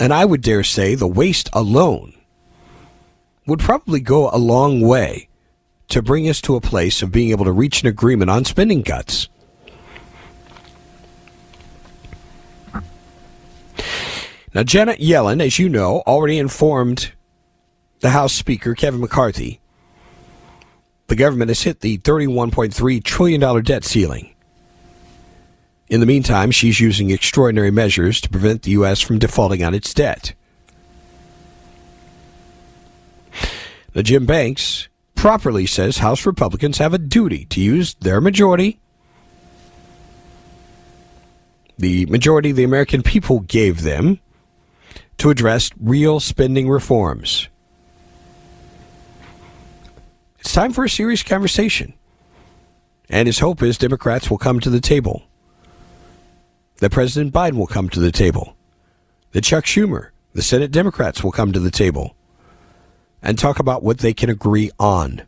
And 0.00 0.12
I 0.12 0.24
would 0.24 0.40
dare 0.40 0.64
say 0.64 0.94
the 0.94 1.06
waste 1.06 1.50
alone 1.52 2.14
would 3.46 3.60
probably 3.60 4.00
go 4.00 4.30
a 4.30 4.38
long 4.38 4.80
way 4.80 5.28
to 5.88 6.00
bring 6.00 6.26
us 6.30 6.40
to 6.40 6.56
a 6.56 6.62
place 6.62 7.02
of 7.02 7.12
being 7.12 7.30
able 7.30 7.44
to 7.44 7.52
reach 7.52 7.82
an 7.82 7.88
agreement 7.88 8.30
on 8.30 8.46
spending 8.46 8.82
cuts. 8.82 9.28
Now, 14.54 14.62
Janet 14.62 14.98
Yellen, 14.98 15.42
as 15.44 15.58
you 15.58 15.68
know, 15.68 16.02
already 16.06 16.38
informed 16.38 17.12
the 18.00 18.10
House 18.10 18.32
Speaker, 18.32 18.74
Kevin 18.74 19.00
McCarthy, 19.00 19.60
the 21.08 21.16
government 21.16 21.50
has 21.50 21.62
hit 21.62 21.80
the 21.80 21.98
$31.3 21.98 23.04
trillion 23.04 23.62
debt 23.62 23.84
ceiling. 23.84 24.34
In 25.90 25.98
the 25.98 26.06
meantime, 26.06 26.52
she's 26.52 26.78
using 26.78 27.10
extraordinary 27.10 27.72
measures 27.72 28.20
to 28.20 28.28
prevent 28.28 28.62
the 28.62 28.70
U.S. 28.70 29.00
from 29.00 29.18
defaulting 29.18 29.64
on 29.64 29.74
its 29.74 29.92
debt. 29.92 30.34
Now, 33.92 34.02
Jim 34.02 34.24
Banks 34.24 34.88
properly 35.16 35.66
says 35.66 35.98
House 35.98 36.24
Republicans 36.24 36.78
have 36.78 36.94
a 36.94 36.98
duty 36.98 37.44
to 37.46 37.60
use 37.60 37.94
their 37.94 38.20
majority. 38.20 38.80
The 41.76 42.06
majority 42.06 42.52
the 42.52 42.62
American 42.62 43.02
people 43.02 43.40
gave 43.40 43.82
them 43.82 44.20
to 45.18 45.30
address 45.30 45.70
real 45.80 46.20
spending 46.20 46.68
reforms. 46.68 47.48
It's 50.38 50.52
time 50.52 50.72
for 50.72 50.84
a 50.84 50.88
serious 50.88 51.24
conversation. 51.24 51.94
And 53.08 53.26
his 53.26 53.40
hope 53.40 53.60
is 53.60 53.76
Democrats 53.76 54.30
will 54.30 54.38
come 54.38 54.60
to 54.60 54.70
the 54.70 54.80
table. 54.80 55.26
That 56.80 56.92
President 56.92 57.32
Biden 57.32 57.56
will 57.56 57.66
come 57.66 57.88
to 57.90 58.00
the 58.00 58.12
table. 58.12 58.56
That 59.32 59.44
Chuck 59.44 59.64
Schumer, 59.64 60.10
the 60.34 60.42
Senate 60.42 60.70
Democrats, 60.70 61.22
will 61.22 61.32
come 61.32 61.52
to 61.52 61.60
the 61.60 61.70
table 61.70 62.16
and 63.22 63.38
talk 63.38 63.58
about 63.58 63.82
what 63.82 63.98
they 63.98 64.12
can 64.12 64.30
agree 64.30 64.70
on. 64.78 65.22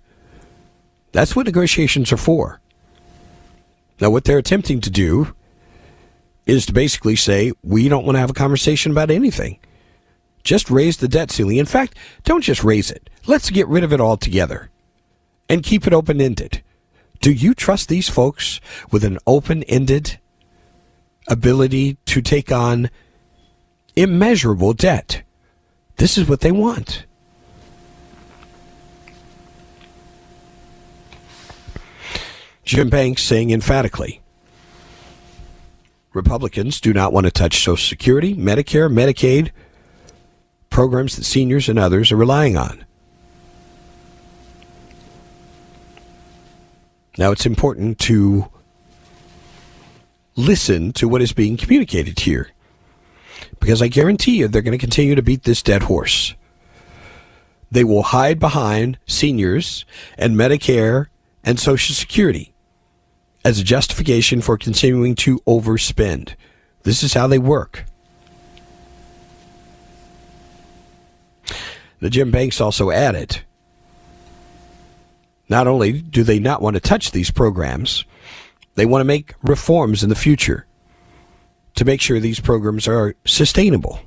That's 1.13 1.37
what 1.37 1.47
negotiations 1.47 2.11
are 2.11 2.17
for. 2.17 2.61
Now, 4.01 4.11
what 4.11 4.25
they're 4.25 4.39
attempting 4.39 4.81
to 4.81 4.91
do 4.91 5.35
is 6.47 6.67
to 6.67 6.73
basically 6.73 7.17
say, 7.17 7.53
we 7.63 7.89
don't 7.89 8.05
want 8.05 8.17
to 8.17 8.21
have 8.21 8.31
a 8.31 8.35
conversation 8.35 8.91
about 8.91 9.11
anything. 9.11 9.61
Just 10.43 10.71
raise 10.71 10.97
the 10.97 11.07
debt 11.07 11.31
ceiling. 11.31 11.59
In 11.59 11.67
fact, 11.67 11.97
don't 12.25 12.41
just 12.41 12.65
raise 12.65 12.91
it. 12.91 13.09
Let's 13.27 13.51
get 13.51 13.69
rid 13.69 13.85
of 13.85 13.93
it 13.93 14.01
altogether 14.01 14.71
and 15.49 15.63
keep 15.63 15.87
it 15.87 15.93
open 15.93 16.21
ended. 16.21 16.63
Do 17.21 17.31
you 17.31 17.55
trust 17.55 17.89
these 17.89 18.09
folks 18.09 18.61
with 18.91 19.05
an 19.05 19.19
open 19.27 19.63
ended 19.65 20.19
ability 21.33 21.97
to 22.05 22.21
take 22.21 22.53
on 22.53 22.91
immeasurable 23.97 24.75
debt? 24.75 25.23
This 25.97 26.19
is 26.19 26.29
what 26.29 26.41
they 26.41 26.53
want. 26.53 27.07
Jim 32.65 32.89
Banks 32.89 33.23
saying 33.23 33.51
emphatically 33.51 34.21
Republicans 36.13 36.81
do 36.81 36.93
not 36.93 37.13
want 37.13 37.25
to 37.25 37.31
touch 37.31 37.57
Social 37.57 37.77
Security, 37.77 38.35
Medicare, 38.35 38.93
Medicaid, 38.93 39.51
programs 40.69 41.17
that 41.17 41.25
seniors 41.25 41.69
and 41.69 41.79
others 41.79 42.13
are 42.13 42.17
relying 42.17 42.57
on. 42.57 42.85
Now, 47.17 47.31
it's 47.31 47.47
important 47.47 47.99
to 48.01 48.52
listen 50.37 50.93
to 50.95 51.09
what 51.09 51.23
is 51.23 51.33
being 51.33 51.57
communicated 51.57 52.21
here 52.21 52.51
because 53.61 53.81
I 53.81 53.89
guarantee 53.89 54.39
you 54.39 54.49
they're 54.49 54.63
going 54.63 54.73
to 54.73 54.79
continue 54.79 55.15
to 55.15 55.23
beat 55.23 55.45
this 55.45 55.63
dead 55.63 55.85
horse. 55.85 56.35
They 57.71 57.85
will 57.85 58.03
hide 58.03 58.39
behind 58.39 58.99
seniors 59.07 59.85
and 60.19 60.37
Medicare 60.37 61.07
and 61.45 61.59
Social 61.59 61.95
Security 61.95 62.53
as 63.45 63.59
a 63.59 63.65
justification 63.65 64.41
for 64.41 64.59
continuing 64.59 65.15
to 65.17 65.39
overspend. 65.41 66.35
This 66.83 67.03
is 67.03 67.15
how 67.15 67.27
they 67.27 67.39
work. 67.39 67.85
The 72.01 72.11
Jim 72.11 72.33
Banks 72.33 72.61
also 72.61 72.91
added 72.91 73.43
not 75.49 75.69
only 75.69 76.01
do 76.03 76.25
they 76.25 76.41
not 76.41 76.63
want 76.63 76.75
to 76.75 76.81
touch 76.81 77.13
these 77.13 77.31
programs, 77.31 78.05
they 78.75 78.87
want 78.87 79.01
to 79.01 79.07
make 79.07 79.35
reforms 79.43 80.03
in 80.03 80.09
the 80.09 80.15
future 80.15 80.67
to 81.75 81.85
make 81.85 82.01
sure 82.01 82.21
these 82.21 82.41
programs 82.41 82.87
are 82.87 83.15
sustainable. 83.25 84.01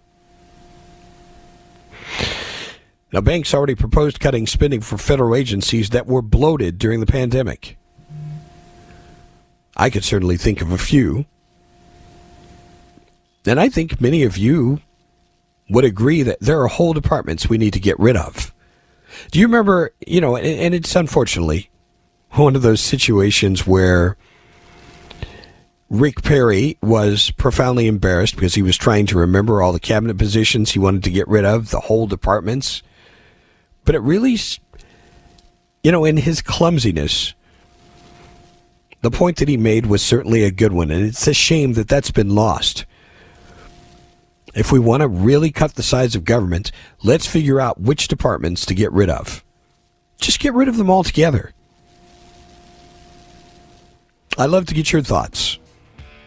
Now, 3.11 3.21
Banks 3.21 3.53
already 3.53 3.75
proposed 3.75 4.19
cutting 4.19 4.45
spending 4.45 4.81
for 4.81 4.97
federal 4.97 5.35
agencies 5.35 5.91
that 5.91 6.05
were 6.05 6.21
bloated 6.21 6.77
during 6.77 6.99
the 6.99 7.05
pandemic. 7.05 7.77
I 9.77 9.89
could 9.89 10.03
certainly 10.03 10.37
think 10.37 10.61
of 10.61 10.71
a 10.71 10.77
few. 10.77 11.25
And 13.45 13.59
I 13.59 13.69
think 13.69 14.01
many 14.01 14.23
of 14.23 14.37
you 14.37 14.81
would 15.69 15.85
agree 15.85 16.23
that 16.23 16.39
there 16.39 16.61
are 16.61 16.67
whole 16.67 16.93
departments 16.93 17.47
we 17.47 17.57
need 17.57 17.73
to 17.73 17.79
get 17.79 17.99
rid 17.99 18.15
of. 18.15 18.53
Do 19.31 19.39
you 19.39 19.47
remember, 19.47 19.93
you 20.05 20.21
know, 20.21 20.35
and, 20.35 20.73
it's 20.73 20.95
unfortunately 20.95 21.69
one 22.31 22.55
of 22.55 22.61
those 22.63 22.81
situations 22.81 23.65
where 23.65 24.17
Rick 25.99 26.23
Perry 26.23 26.77
was 26.81 27.31
profoundly 27.31 27.87
embarrassed 27.87 28.35
because 28.35 28.55
he 28.55 28.61
was 28.61 28.77
trying 28.77 29.05
to 29.07 29.17
remember 29.17 29.61
all 29.61 29.71
the 29.71 29.79
cabinet 29.79 30.17
positions 30.17 30.71
he 30.71 30.79
wanted 30.79 31.03
to 31.03 31.11
get 31.11 31.27
rid 31.27 31.45
of, 31.45 31.69
the 31.69 31.81
whole 31.81 32.07
departments. 32.07 32.83
But 33.83 33.95
it 33.95 33.99
really, 33.99 34.37
you 35.83 35.91
know, 35.91 36.03
in 36.03 36.17
his 36.17 36.41
clumsiness, 36.41 37.33
the 39.01 39.11
point 39.11 39.37
that 39.37 39.47
he 39.47 39.57
made 39.57 39.85
was 39.85 40.01
certainly 40.01 40.43
a 40.43 40.51
good 40.51 40.73
one, 40.73 40.91
and 40.91 41.05
it's 41.05 41.27
a 41.27 41.33
shame 41.33 41.73
that 41.73 41.87
that's 41.87 42.11
been 42.11 42.33
lost. 42.33 42.85
If 44.55 44.71
we 44.71 44.79
want 44.79 45.01
to 45.01 45.07
really 45.07 45.51
cut 45.51 45.75
the 45.75 45.83
size 45.83 46.15
of 46.15 46.25
government, 46.25 46.71
let's 47.03 47.27
figure 47.27 47.59
out 47.59 47.79
which 47.79 48.07
departments 48.07 48.65
to 48.65 48.73
get 48.73 48.91
rid 48.91 49.09
of. 49.09 49.43
Just 50.19 50.39
get 50.39 50.53
rid 50.53 50.67
of 50.67 50.77
them 50.77 50.89
altogether. 50.89 51.53
I'd 54.37 54.49
love 54.49 54.65
to 54.65 54.73
get 54.73 54.91
your 54.91 55.01
thoughts. 55.01 55.59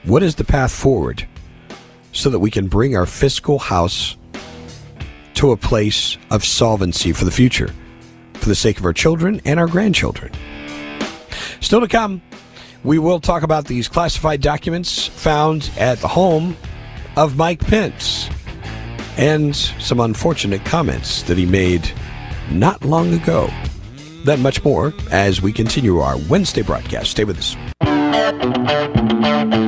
What 0.08 0.22
is 0.22 0.36
the 0.36 0.44
path 0.44 0.72
forward 0.72 1.28
so 2.12 2.30
that 2.30 2.38
we 2.38 2.50
can 2.50 2.66
bring 2.66 2.96
our 2.96 3.04
fiscal 3.04 3.58
house 3.58 4.16
to 5.34 5.52
a 5.52 5.56
place 5.58 6.16
of 6.30 6.46
solvency 6.46 7.12
for 7.12 7.26
the 7.26 7.30
future, 7.30 7.74
for 8.32 8.48
the 8.48 8.54
sake 8.54 8.78
of 8.78 8.86
our 8.86 8.94
children 8.94 9.42
and 9.44 9.60
our 9.60 9.66
grandchildren? 9.66 10.32
Still 11.60 11.82
to 11.82 11.88
come, 11.88 12.22
we 12.84 12.98
will 12.98 13.20
talk 13.20 13.42
about 13.42 13.66
these 13.66 13.86
classified 13.86 14.40
documents 14.40 15.06
found 15.06 15.70
at 15.76 15.98
the 15.98 16.08
home 16.08 16.56
of 17.18 17.36
Mike 17.36 17.60
Pence 17.60 18.30
and 19.18 19.54
some 19.54 20.00
unfortunate 20.00 20.64
comments 20.64 21.22
that 21.24 21.36
he 21.36 21.44
made 21.44 21.92
not 22.50 22.82
long 22.82 23.12
ago. 23.12 23.50
That 24.24 24.38
much 24.38 24.64
more 24.64 24.94
as 25.10 25.42
we 25.42 25.52
continue 25.52 25.98
our 25.98 26.16
Wednesday 26.30 26.62
broadcast. 26.62 27.10
Stay 27.10 27.24
with 27.24 27.36
us. 27.36 29.67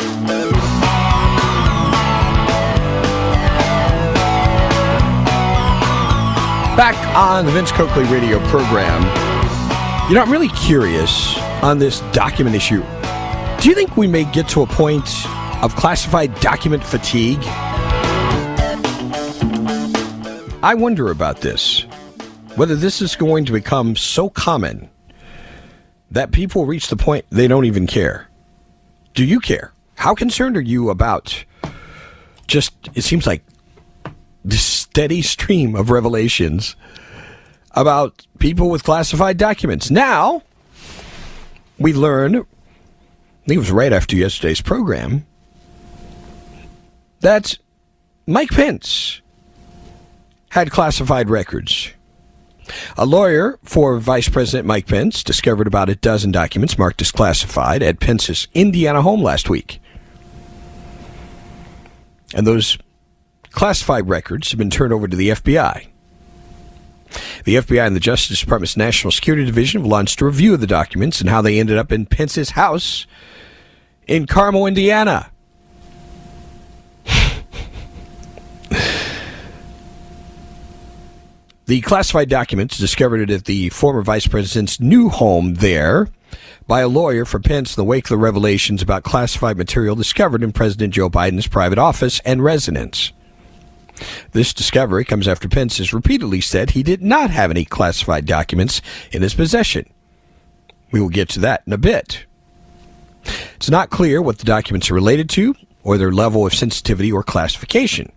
Back 6.81 7.15
on 7.15 7.45
the 7.45 7.51
Vince 7.51 7.71
Coakley 7.71 8.05
radio 8.05 8.39
program. 8.47 9.03
You 10.09 10.15
know, 10.15 10.23
I'm 10.23 10.31
really 10.31 10.47
curious 10.47 11.37
on 11.61 11.77
this 11.77 11.99
document 12.11 12.55
issue. 12.55 12.81
Do 13.61 13.69
you 13.69 13.75
think 13.75 13.97
we 13.97 14.07
may 14.07 14.23
get 14.23 14.49
to 14.49 14.63
a 14.63 14.65
point 14.65 15.07
of 15.61 15.75
classified 15.75 16.33
document 16.39 16.83
fatigue? 16.83 17.37
I 20.63 20.73
wonder 20.75 21.11
about 21.11 21.41
this. 21.41 21.81
Whether 22.55 22.75
this 22.75 22.99
is 22.99 23.15
going 23.15 23.45
to 23.45 23.51
become 23.51 23.95
so 23.95 24.31
common 24.31 24.89
that 26.09 26.31
people 26.31 26.65
reach 26.65 26.87
the 26.87 26.97
point 26.97 27.25
they 27.29 27.47
don't 27.47 27.65
even 27.65 27.85
care. 27.85 28.27
Do 29.13 29.23
you 29.23 29.39
care? 29.39 29.71
How 29.97 30.15
concerned 30.15 30.57
are 30.57 30.61
you 30.61 30.89
about 30.89 31.45
just, 32.47 32.73
it 32.95 33.03
seems 33.03 33.27
like 33.27 33.43
this 34.43 34.80
steady 34.91 35.21
stream 35.21 35.73
of 35.73 35.89
revelations 35.89 36.75
about 37.71 38.27
people 38.39 38.69
with 38.69 38.83
classified 38.83 39.37
documents. 39.37 39.89
Now, 39.89 40.43
we 41.79 41.93
learn, 41.93 42.35
I 42.35 42.39
think 43.47 43.55
it 43.55 43.57
was 43.57 43.71
right 43.71 43.93
after 43.93 44.17
yesterday's 44.17 44.59
program, 44.59 45.25
that 47.21 47.57
Mike 48.27 48.49
Pence 48.49 49.21
had 50.49 50.71
classified 50.71 51.29
records. 51.29 51.91
A 52.97 53.05
lawyer 53.05 53.59
for 53.63 53.97
Vice 53.97 54.27
President 54.27 54.67
Mike 54.67 54.87
Pence 54.87 55.23
discovered 55.23 55.67
about 55.67 55.87
a 55.87 55.95
dozen 55.95 56.33
documents 56.33 56.77
marked 56.77 57.01
as 57.01 57.13
classified 57.13 57.81
at 57.81 58.01
Pence's 58.01 58.49
Indiana 58.53 59.01
home 59.01 59.23
last 59.23 59.49
week. 59.49 59.81
And 62.33 62.45
those 62.45 62.77
classified 63.51 64.09
records 64.09 64.51
have 64.51 64.57
been 64.57 64.69
turned 64.69 64.93
over 64.93 65.07
to 65.07 65.15
the 65.15 65.29
FBI. 65.29 65.87
The 67.43 67.55
FBI 67.55 67.85
and 67.85 67.95
the 67.95 67.99
Justice 67.99 68.39
Department's 68.39 68.77
National 68.77 69.11
Security 69.11 69.45
Division 69.45 69.81
have 69.81 69.89
launched 69.89 70.21
a 70.21 70.25
review 70.25 70.53
of 70.53 70.61
the 70.61 70.67
documents 70.67 71.19
and 71.19 71.29
how 71.29 71.41
they 71.41 71.59
ended 71.59 71.77
up 71.77 71.91
in 71.91 72.05
Pence's 72.05 72.51
house 72.51 73.05
in 74.07 74.27
Carmel, 74.27 74.67
Indiana. 74.67 75.29
the 81.65 81.81
classified 81.81 82.29
documents 82.29 82.77
discovered 82.77 83.29
at 83.29 83.45
the 83.45 83.69
former 83.69 84.01
vice 84.01 84.27
president's 84.27 84.79
new 84.79 85.09
home 85.09 85.55
there 85.55 86.07
by 86.67 86.81
a 86.81 86.87
lawyer 86.87 87.25
for 87.25 87.39
Pence 87.39 87.75
in 87.75 87.81
the 87.81 87.85
wake 87.85 88.05
of 88.05 88.09
the 88.09 88.17
revelations 88.17 88.81
about 88.81 89.03
classified 89.03 89.57
material 89.57 89.95
discovered 89.95 90.43
in 90.43 90.53
President 90.53 90.93
Joe 90.93 91.09
Biden's 91.09 91.47
private 91.47 91.79
office 91.79 92.21
and 92.23 92.41
residence. 92.43 93.11
This 94.31 94.53
discovery 94.53 95.05
comes 95.05 95.27
after 95.27 95.47
Pence 95.47 95.77
has 95.77 95.93
repeatedly 95.93 96.41
said 96.41 96.71
he 96.71 96.83
did 96.83 97.01
not 97.01 97.29
have 97.29 97.51
any 97.51 97.65
classified 97.65 98.25
documents 98.25 98.81
in 99.11 99.21
his 99.21 99.33
possession. 99.33 99.91
We 100.91 100.99
will 100.99 101.09
get 101.09 101.29
to 101.29 101.39
that 101.39 101.63
in 101.65 101.73
a 101.73 101.77
bit. 101.77 102.25
It's 103.55 103.69
not 103.69 103.89
clear 103.89 104.21
what 104.21 104.39
the 104.39 104.45
documents 104.45 104.89
are 104.89 104.95
related 104.95 105.29
to 105.31 105.55
or 105.83 105.97
their 105.97 106.11
level 106.11 106.45
of 106.45 106.53
sensitivity 106.53 107.11
or 107.11 107.23
classification. 107.23 108.11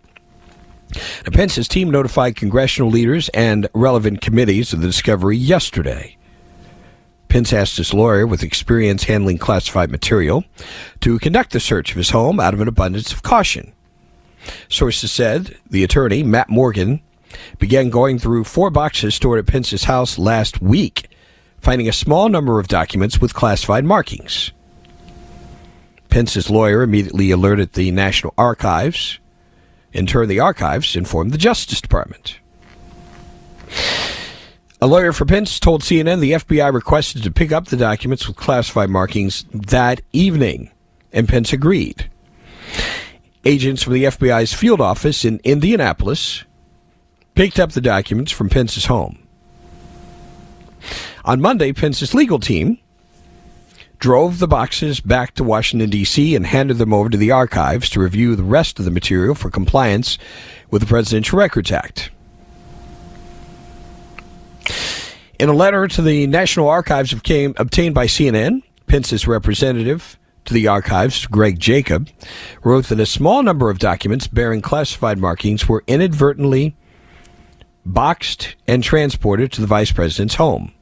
Now, 0.95 1.33
Pence's 1.33 1.69
team 1.69 1.91
notified 1.91 2.37
congressional 2.37 2.91
leaders 2.91 3.29
and 3.31 3.69
relevant 3.75 4.21
committees 4.21 4.73
of 4.73 4.81
the 4.81 4.87
discovery 4.87 5.37
yesterday. 5.37 6.17
Pence 7.29 7.53
asked 7.53 7.79
his 7.79 7.93
lawyer 7.93 8.27
with 8.27 8.45
experience 8.45 9.05
handling 9.05 9.39
classified 9.39 9.91
material 9.91 10.45
to 11.01 11.19
conduct 11.19 11.53
the 11.53 11.59
search 11.59 11.91
of 11.91 11.97
his 11.97 12.11
home 12.11 12.39
out 12.39 12.55
of 12.55 12.61
an 12.61 12.69
abundance 12.69 13.13
of 13.13 13.23
caution. 13.23 13.73
Sources 14.69 15.11
said 15.11 15.57
the 15.69 15.85
attorney, 15.85 16.23
Matt 16.23 16.49
Morgan, 16.49 17.01
began 17.59 17.91
going 17.91 18.19
through 18.19 18.45
four 18.45 18.71
boxes 18.71 19.15
stored 19.15 19.39
at 19.39 19.47
Pence's 19.47 19.85
house 19.85 20.19
last 20.19 20.61
week, 20.61 21.09
finding 21.59 21.89
a 21.89 21.93
small 21.93 22.29
number 22.29 22.59
of 22.59 22.69
documents 22.69 23.21
with 23.21 23.35
classified 23.35 23.85
markings. 23.85 24.53
Pence's 26.09 26.49
lawyer 26.49 26.83
immediately 26.83 27.31
alerted 27.31 27.73
the 27.73 27.91
National 27.91 28.35
Archives. 28.39 29.19
In 29.93 30.07
turn, 30.07 30.29
the 30.29 30.41
archives 30.41 30.95
informed 30.95 31.33
the 31.33 31.39
Justice 31.39 31.81
Department. 31.81 32.39
A 34.81 34.87
lawyer 34.87 35.13
for 35.13 35.25
Pence 35.25 35.59
told 35.59 35.83
CNN 35.83 36.21
the 36.21 36.33
FBI 36.33 36.73
requested 36.73 37.23
to 37.23 37.31
pick 37.31 37.53
up 37.53 37.67
the 37.67 37.77
documents 37.77 38.29
with 38.29 38.37
classified 38.37 38.91
markings 38.91 39.45
that 39.53 40.03
evening, 40.13 40.71
and 41.13 41.29
Pence 41.29 41.53
agreed. 41.53 42.11
Agents 43.47 43.83
from 43.83 43.93
the 43.93 44.05
FBI's 44.05 44.55
field 44.55 44.81
office 44.81 45.25
in 45.25 45.41
Indianapolis 45.45 46.45
picked 47.35 47.61
up 47.61 47.73
the 47.73 47.81
documents 47.81 48.33
from 48.33 48.49
Pence's 48.49 48.87
home. 48.87 49.19
On 51.25 51.41
Monday, 51.41 51.73
Pence's 51.73 52.15
legal 52.15 52.39
team 52.39 52.79
drove 53.99 54.39
the 54.39 54.49
boxes 54.49 55.01
back 55.01 55.35
to 55.35 55.45
Washington, 55.45 55.91
D.C., 55.91 56.35
and 56.35 56.47
handed 56.47 56.79
them 56.79 56.93
over 56.93 57.09
to 57.09 57.17
the 57.17 57.31
archives 57.31 57.89
to 57.91 58.01
review 58.01 58.37
the 58.37 58.43
rest 58.43 58.79
of 58.79 58.85
the 58.85 58.91
material 58.91 59.35
for 59.35 59.51
compliance 59.51 60.19
with 60.71 60.83
the 60.83 60.87
Presidential 60.87 61.39
Records 61.39 61.73
Act. 61.73 62.11
In 65.39 65.49
a 65.49 65.55
letter 65.55 65.89
to 65.89 66.03
the 66.03 66.27
National 66.27 66.69
Archives 66.69 67.13
obtained 67.13 67.55
by 67.95 68.07
CNN, 68.07 68.63
Pence's 68.87 69.27
representative 69.27 70.19
to 70.45 70.55
the 70.55 70.69
archives, 70.69 71.27
Greg 71.27 71.59
Jacob, 71.59 72.09
wrote 72.63 72.87
that 72.87 73.01
a 73.01 73.07
small 73.07 73.43
number 73.43 73.71
of 73.71 73.79
documents 73.79 74.27
bearing 74.27 74.61
classified 74.61 75.19
markings 75.19 75.69
were 75.69 75.85
inadvertently 75.87 76.77
boxed 77.87 78.57
and 78.67 78.83
transported 78.83 79.53
to 79.53 79.61
the 79.61 79.67
vice 79.67 79.93
president's 79.93 80.37
home. 80.37 80.73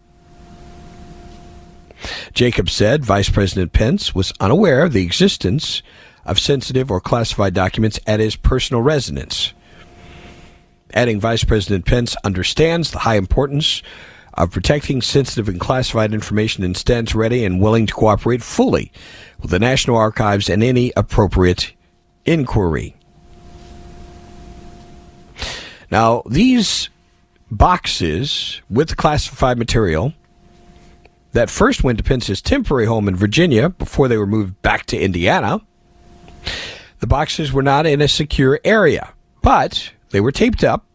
Jacob 2.33 2.69
said 2.69 3.05
Vice 3.05 3.31
President 3.31 3.73
Pence 3.73 4.15
was 4.15 4.33
unaware 4.41 4.85
of 4.85 4.93
the 4.93 5.05
existence 5.05 5.83
of 6.25 6.39
sensitive 6.39 6.91
or 6.91 7.01
classified 7.01 7.55
documents 7.55 7.99
at 8.07 8.21
his 8.21 8.37
personal 8.37 8.83
residence. 8.83 9.53
Adding 10.95 11.21
Vice 11.21 11.45
President 11.45 11.87
Pence 11.87 12.17
understands 12.25 12.91
the 12.91 13.01
high 13.01 13.17
importance 13.17 13.83
of 14.35 14.51
protecting 14.51 15.03
sensitive 15.03 15.49
and 15.49 15.61
classified 15.61 16.15
information 16.15 16.65
and 16.65 16.77
stands 16.77 17.15
ready 17.15 17.45
and 17.45 17.61
willing 17.61 17.87
to 17.87 17.95
cooperate 17.95 18.43
fully 18.43 18.91
with 19.43 19.51
the 19.51 19.59
National 19.59 19.97
Archives 19.97 20.49
and 20.49 20.63
any 20.63 20.93
appropriate 20.97 21.73
inquiry. 22.25 22.97
Now, 25.91 26.23
these 26.25 26.89
boxes 27.51 28.63
with 28.71 28.97
classified 28.97 29.59
material 29.59 30.15
that 31.33 31.51
first 31.51 31.85
went 31.85 31.99
to 31.99 32.05
Pence's 32.05 32.41
temporary 32.41 32.87
home 32.87 33.09
in 33.09 33.17
Virginia 33.17 33.69
before 33.69 34.09
they 34.09 34.17
were 34.17 34.27
moved 34.27 34.61
back 34.63 34.87
to 34.87 34.99
Indiana. 34.99 35.61
The 37.01 37.07
boxes 37.07 37.53
were 37.53 37.63
not 37.63 37.85
in 37.85 38.01
a 38.01 38.09
secure 38.09 38.61
area, 38.65 39.13
but 39.43 39.93
they 40.11 40.21
were 40.21 40.33
taped 40.33 40.63
up 40.63 40.87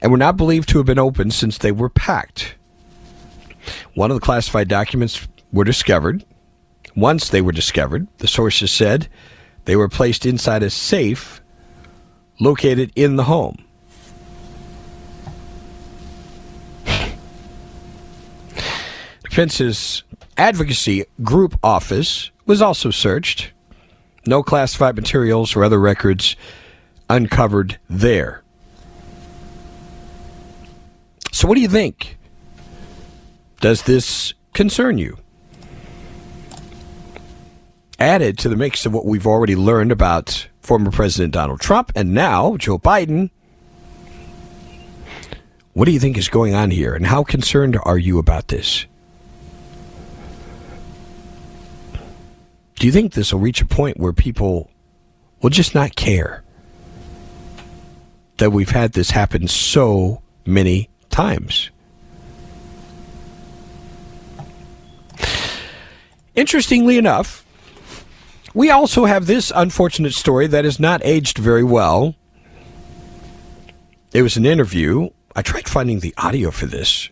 and 0.00 0.10
were 0.10 0.18
not 0.18 0.36
believed 0.36 0.68
to 0.70 0.78
have 0.78 0.86
been 0.86 0.98
opened 0.98 1.34
since 1.34 1.58
they 1.58 1.72
were 1.72 1.88
packed. 1.88 2.54
One 3.94 4.10
of 4.10 4.14
the 4.14 4.24
classified 4.24 4.68
documents 4.68 5.26
were 5.52 5.64
discovered. 5.64 6.24
Once 6.94 7.28
they 7.28 7.40
were 7.40 7.52
discovered, 7.52 8.06
the 8.18 8.28
sources 8.28 8.70
said 8.70 9.08
they 9.64 9.76
were 9.76 9.88
placed 9.88 10.26
inside 10.26 10.62
a 10.62 10.70
safe 10.70 11.40
located 12.38 12.92
in 12.94 13.16
the 13.16 13.24
home. 13.24 13.64
Pence's 19.30 20.02
advocacy 20.36 21.04
group 21.22 21.58
office 21.62 22.30
was 22.44 22.60
also 22.60 22.90
searched. 22.90 23.52
No 24.26 24.42
classified 24.42 24.94
materials 24.94 25.56
or 25.56 25.64
other 25.64 25.80
records 25.80 26.36
uncovered 27.08 27.78
there. 27.88 28.42
So, 31.32 31.48
what 31.48 31.54
do 31.54 31.62
you 31.62 31.68
think? 31.68 32.18
Does 33.60 33.82
this 33.82 34.34
concern 34.52 34.98
you? 34.98 35.16
Added 38.02 38.36
to 38.38 38.48
the 38.48 38.56
mix 38.56 38.84
of 38.84 38.92
what 38.92 39.06
we've 39.06 39.28
already 39.28 39.54
learned 39.54 39.92
about 39.92 40.48
former 40.60 40.90
President 40.90 41.32
Donald 41.32 41.60
Trump 41.60 41.92
and 41.94 42.12
now 42.12 42.56
Joe 42.56 42.76
Biden, 42.76 43.30
what 45.72 45.84
do 45.84 45.92
you 45.92 46.00
think 46.00 46.18
is 46.18 46.28
going 46.28 46.52
on 46.52 46.72
here, 46.72 46.94
and 46.96 47.06
how 47.06 47.22
concerned 47.22 47.78
are 47.84 47.96
you 47.96 48.18
about 48.18 48.48
this? 48.48 48.86
Do 52.74 52.86
you 52.88 52.92
think 52.92 53.12
this 53.12 53.32
will 53.32 53.38
reach 53.38 53.60
a 53.60 53.66
point 53.66 54.00
where 54.00 54.12
people 54.12 54.68
will 55.40 55.50
just 55.50 55.72
not 55.72 55.94
care 55.94 56.42
that 58.38 58.50
we've 58.50 58.70
had 58.70 58.94
this 58.94 59.12
happen 59.12 59.46
so 59.46 60.22
many 60.44 60.90
times? 61.08 61.70
Interestingly 66.34 66.98
enough, 66.98 67.46
we 68.54 68.70
also 68.70 69.04
have 69.04 69.26
this 69.26 69.52
unfortunate 69.54 70.14
story 70.14 70.46
that 70.46 70.64
has 70.64 70.78
not 70.78 71.00
aged 71.04 71.38
very 71.38 71.64
well. 71.64 72.14
It 74.12 74.22
was 74.22 74.36
an 74.36 74.44
interview. 74.46 75.10
I 75.34 75.42
tried 75.42 75.68
finding 75.68 76.00
the 76.00 76.14
audio 76.18 76.50
for 76.50 76.66
this 76.66 77.08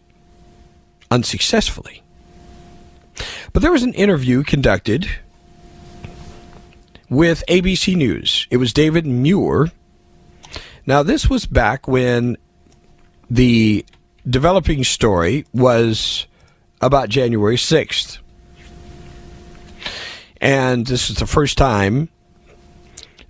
unsuccessfully. 1.10 2.02
But 3.52 3.62
there 3.62 3.72
was 3.72 3.82
an 3.82 3.94
interview 3.94 4.42
conducted 4.42 5.08
with 7.08 7.42
ABC 7.48 7.96
News. 7.96 8.46
It 8.50 8.58
was 8.58 8.72
David 8.72 9.06
Muir. 9.06 9.70
Now, 10.86 11.02
this 11.02 11.28
was 11.28 11.46
back 11.46 11.88
when 11.88 12.36
the 13.28 13.84
developing 14.28 14.84
story 14.84 15.44
was 15.52 16.26
about 16.80 17.08
January 17.08 17.56
6th. 17.56 18.18
And 20.40 20.86
this 20.86 21.10
is 21.10 21.16
the 21.16 21.26
first 21.26 21.58
time 21.58 22.08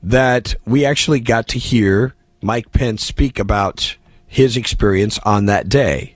that 0.02 0.54
we 0.64 0.84
actually 0.84 1.20
got 1.20 1.48
to 1.48 1.58
hear 1.58 2.14
Mike 2.40 2.72
Pence 2.72 3.04
speak 3.04 3.38
about 3.38 3.96
his 4.26 4.56
experience 4.56 5.18
on 5.24 5.46
that 5.46 5.68
day. 5.68 6.14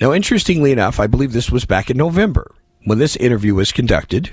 Now, 0.00 0.12
interestingly 0.12 0.72
enough, 0.72 1.00
I 1.00 1.06
believe 1.06 1.32
this 1.32 1.50
was 1.50 1.64
back 1.64 1.90
in 1.90 1.96
November 1.96 2.54
when 2.86 2.98
this 2.98 3.16
interview 3.16 3.54
was 3.54 3.72
conducted, 3.72 4.32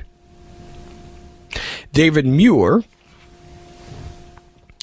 David 1.92 2.26
Muir 2.26 2.84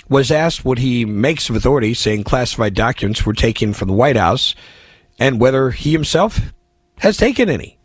was 0.08 0.32
asked 0.32 0.64
what 0.64 0.78
he 0.78 1.04
makes 1.04 1.48
of 1.48 1.54
authorities 1.54 2.00
saying 2.00 2.24
classified 2.24 2.74
documents 2.74 3.24
were 3.24 3.32
taken 3.32 3.72
from 3.72 3.86
the 3.86 3.94
White 3.94 4.16
House 4.16 4.56
and 5.20 5.40
whether 5.40 5.70
he 5.70 5.92
himself 5.92 6.40
has 7.00 7.16
taken 7.16 7.48
any. 7.48 7.76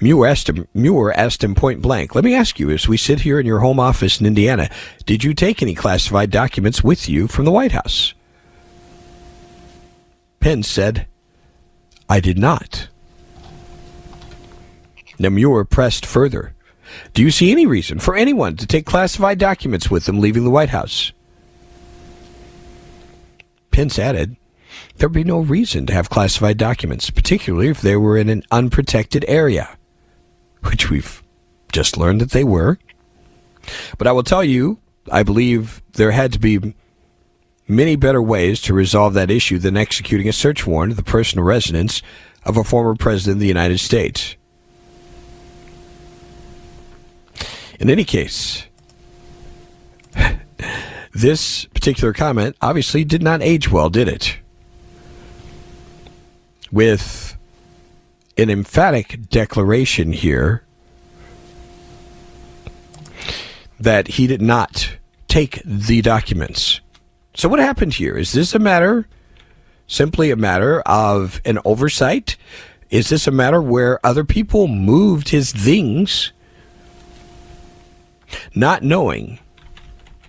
Muir 0.00 0.26
asked, 0.26 0.48
him, 0.48 0.68
Muir 0.74 1.12
asked 1.12 1.42
him 1.42 1.54
point 1.54 1.82
blank, 1.82 2.14
Let 2.14 2.24
me 2.24 2.34
ask 2.34 2.60
you, 2.60 2.70
as 2.70 2.86
we 2.86 2.96
sit 2.96 3.20
here 3.20 3.40
in 3.40 3.46
your 3.46 3.60
home 3.60 3.80
office 3.80 4.20
in 4.20 4.26
Indiana, 4.26 4.70
did 5.06 5.24
you 5.24 5.34
take 5.34 5.60
any 5.60 5.74
classified 5.74 6.30
documents 6.30 6.84
with 6.84 7.08
you 7.08 7.26
from 7.26 7.44
the 7.44 7.50
White 7.50 7.72
House? 7.72 8.14
Pence 10.38 10.68
said, 10.68 11.06
I 12.08 12.20
did 12.20 12.38
not. 12.38 12.88
Now 15.18 15.30
Muir 15.30 15.64
pressed 15.64 16.06
further. 16.06 16.54
Do 17.12 17.22
you 17.22 17.32
see 17.32 17.50
any 17.50 17.66
reason 17.66 17.98
for 17.98 18.14
anyone 18.14 18.56
to 18.56 18.66
take 18.66 18.86
classified 18.86 19.38
documents 19.38 19.90
with 19.90 20.06
them 20.06 20.20
leaving 20.20 20.44
the 20.44 20.50
White 20.50 20.70
House? 20.70 21.12
Pence 23.72 23.98
added, 23.98 24.37
There'd 24.98 25.12
be 25.12 25.22
no 25.22 25.38
reason 25.38 25.86
to 25.86 25.92
have 25.92 26.10
classified 26.10 26.58
documents, 26.58 27.08
particularly 27.10 27.68
if 27.68 27.80
they 27.80 27.96
were 27.96 28.16
in 28.18 28.28
an 28.28 28.42
unprotected 28.50 29.24
area, 29.28 29.78
which 30.64 30.90
we've 30.90 31.22
just 31.70 31.96
learned 31.96 32.20
that 32.20 32.32
they 32.32 32.42
were. 32.42 32.78
But 33.96 34.08
I 34.08 34.12
will 34.12 34.24
tell 34.24 34.42
you, 34.42 34.80
I 35.10 35.22
believe 35.22 35.82
there 35.92 36.10
had 36.10 36.32
to 36.32 36.40
be 36.40 36.74
many 37.68 37.94
better 37.94 38.20
ways 38.20 38.60
to 38.62 38.74
resolve 38.74 39.14
that 39.14 39.30
issue 39.30 39.58
than 39.58 39.76
executing 39.76 40.28
a 40.28 40.32
search 40.32 40.66
warrant 40.66 40.92
of 40.92 40.96
the 40.96 41.04
personal 41.04 41.44
residence 41.44 42.02
of 42.44 42.56
a 42.56 42.64
former 42.64 42.96
president 42.96 43.36
of 43.36 43.40
the 43.40 43.46
United 43.46 43.78
States. 43.78 44.34
In 47.78 47.88
any 47.88 48.04
case, 48.04 48.66
this 51.12 51.66
particular 51.66 52.12
comment 52.12 52.56
obviously 52.60 53.04
did 53.04 53.22
not 53.22 53.42
age 53.42 53.70
well, 53.70 53.90
did 53.90 54.08
it? 54.08 54.38
With 56.70 57.36
an 58.36 58.50
emphatic 58.50 59.28
declaration 59.30 60.12
here 60.12 60.62
that 63.80 64.08
he 64.08 64.26
did 64.26 64.42
not 64.42 64.96
take 65.28 65.62
the 65.64 66.02
documents. 66.02 66.80
So, 67.34 67.48
what 67.48 67.60
happened 67.60 67.94
here? 67.94 68.16
Is 68.16 68.32
this 68.32 68.54
a 68.54 68.58
matter, 68.58 69.06
simply 69.86 70.30
a 70.30 70.36
matter 70.36 70.80
of 70.80 71.40
an 71.44 71.58
oversight? 71.64 72.36
Is 72.90 73.10
this 73.10 73.26
a 73.26 73.30
matter 73.30 73.62
where 73.62 74.04
other 74.04 74.24
people 74.24 74.66
moved 74.66 75.28
his 75.28 75.52
things, 75.52 76.32
not 78.54 78.82
knowing 78.82 79.38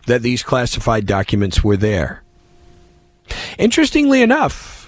that 0.08 0.22
these 0.22 0.44
classified 0.44 1.06
documents 1.06 1.64
were 1.64 1.78
there? 1.78 2.22
Interestingly 3.58 4.22
enough, 4.22 4.79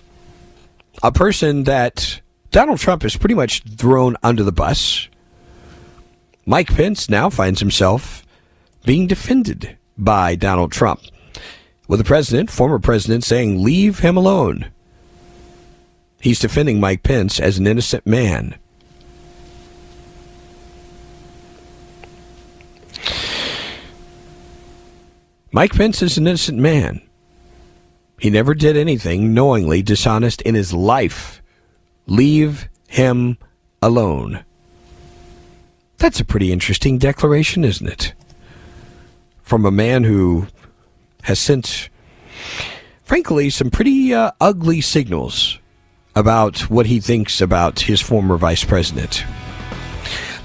a 1.04 1.12
person 1.12 1.64
that 1.64 2.22
Donald 2.52 2.80
Trump 2.80 3.04
has 3.04 3.16
pretty 3.16 3.36
much 3.36 3.64
thrown 3.64 4.16
under 4.24 4.44
the 4.44 4.52
bus, 4.52 5.08
Mike 6.46 6.68
Pence 6.68 7.10
now 7.10 7.30
finds 7.30 7.60
himself 7.60 8.26
being 8.86 9.08
defended 9.08 9.78
by 9.98 10.36
Donald 10.36 10.72
Trump. 10.72 11.02
With 11.88 12.00
the 12.00 12.06
president, 12.06 12.50
former 12.50 12.80
president, 12.80 13.24
saying, 13.24 13.64
leave 13.64 14.00
him 14.00 14.18
alone. 14.18 14.72
He's 16.20 16.40
defending 16.40 16.80
Mike 16.80 17.04
Pence 17.04 17.40
as 17.40 17.58
an 17.58 17.68
innocent 17.68 18.06
man. 18.06 18.56
Mike 25.52 25.74
Pence 25.74 26.02
is 26.02 26.18
an 26.18 26.28
innocent 26.28 26.58
man. 26.58 27.02
He 28.22 28.30
never 28.30 28.54
did 28.54 28.78
anything 28.78 29.34
knowingly 29.34 29.82
dishonest 29.82 30.44
in 30.44 30.54
his 30.54 30.76
life. 30.76 31.42
Leave 32.06 32.70
him 32.88 33.40
alone. 33.82 34.46
That's 35.98 36.20
a 36.20 36.26
pretty 36.26 36.52
interesting 36.52 37.00
declaration, 37.00 37.66
isn't 37.66 37.88
it? 37.88 38.14
From 39.42 39.66
a 39.66 39.72
man 39.72 40.04
who 40.04 40.46
has 41.24 41.40
sent, 41.40 41.90
frankly, 43.02 43.50
some 43.50 43.72
pretty 43.72 44.14
uh, 44.14 44.34
ugly 44.40 44.82
signals 44.82 45.58
about 46.16 46.70
what 46.70 46.86
he 46.86 47.00
thinks 47.00 47.42
about 47.42 47.80
his 47.80 48.02
former 48.02 48.38
vice 48.38 48.64
president. 48.64 49.26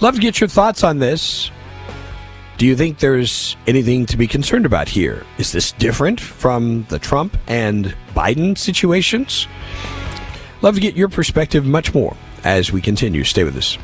Love 0.00 0.14
to 0.14 0.20
get 0.22 0.40
your 0.40 0.48
thoughts 0.48 0.82
on 0.82 0.98
this. 0.98 1.50
Do 2.58 2.64
you 2.64 2.74
think 2.74 3.00
there's 3.00 3.54
anything 3.66 4.06
to 4.06 4.16
be 4.16 4.26
concerned 4.26 4.64
about 4.64 4.88
here? 4.88 5.26
Is 5.36 5.52
this 5.52 5.72
different 5.72 6.18
from 6.18 6.86
the 6.88 6.98
Trump 6.98 7.36
and 7.46 7.94
Biden 8.14 8.56
situations? 8.56 9.46
Love 10.62 10.74
to 10.74 10.80
get 10.80 10.96
your 10.96 11.10
perspective 11.10 11.66
much 11.66 11.92
more 11.92 12.16
as 12.44 12.72
we 12.72 12.80
continue. 12.80 13.24
Stay 13.24 13.44
with 13.44 13.58
us. 13.58 13.76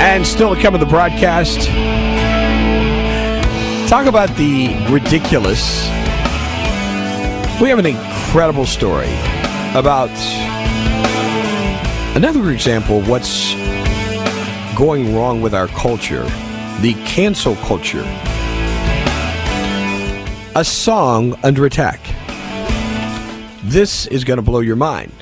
And 0.00 0.26
still 0.26 0.54
to 0.54 0.62
come 0.62 0.72
of 0.72 0.80
the 0.80 0.86
broadcast, 0.86 1.68
talk 3.90 4.06
about 4.06 4.34
the 4.38 4.74
ridiculous. 4.88 5.86
We 7.60 7.68
have 7.68 7.78
an 7.78 7.84
incredible 7.84 8.64
story 8.64 9.12
about 9.74 10.10
another 12.16 12.50
example 12.50 12.98
of 12.98 13.08
what's 13.08 13.54
going 14.76 15.14
wrong 15.14 15.42
with 15.42 15.54
our 15.54 15.68
culture 15.68 16.26
the 16.80 16.94
cancel 17.04 17.56
culture. 17.56 18.04
A 20.54 20.64
song 20.64 21.36
under 21.42 21.66
attack. 21.66 22.00
This 23.64 24.06
is 24.06 24.22
going 24.22 24.36
to 24.36 24.42
blow 24.42 24.60
your 24.60 24.76
mind. 24.76 25.12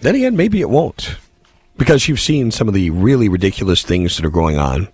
Then 0.00 0.16
again, 0.16 0.36
maybe 0.36 0.60
it 0.60 0.68
won't. 0.68 1.16
Because 1.76 2.08
you've 2.08 2.20
seen 2.20 2.50
some 2.50 2.68
of 2.68 2.74
the 2.74 2.90
really 2.90 3.28
ridiculous 3.28 3.82
things 3.82 4.16
that 4.16 4.24
are 4.24 4.30
going 4.30 4.58
on. 4.58 4.88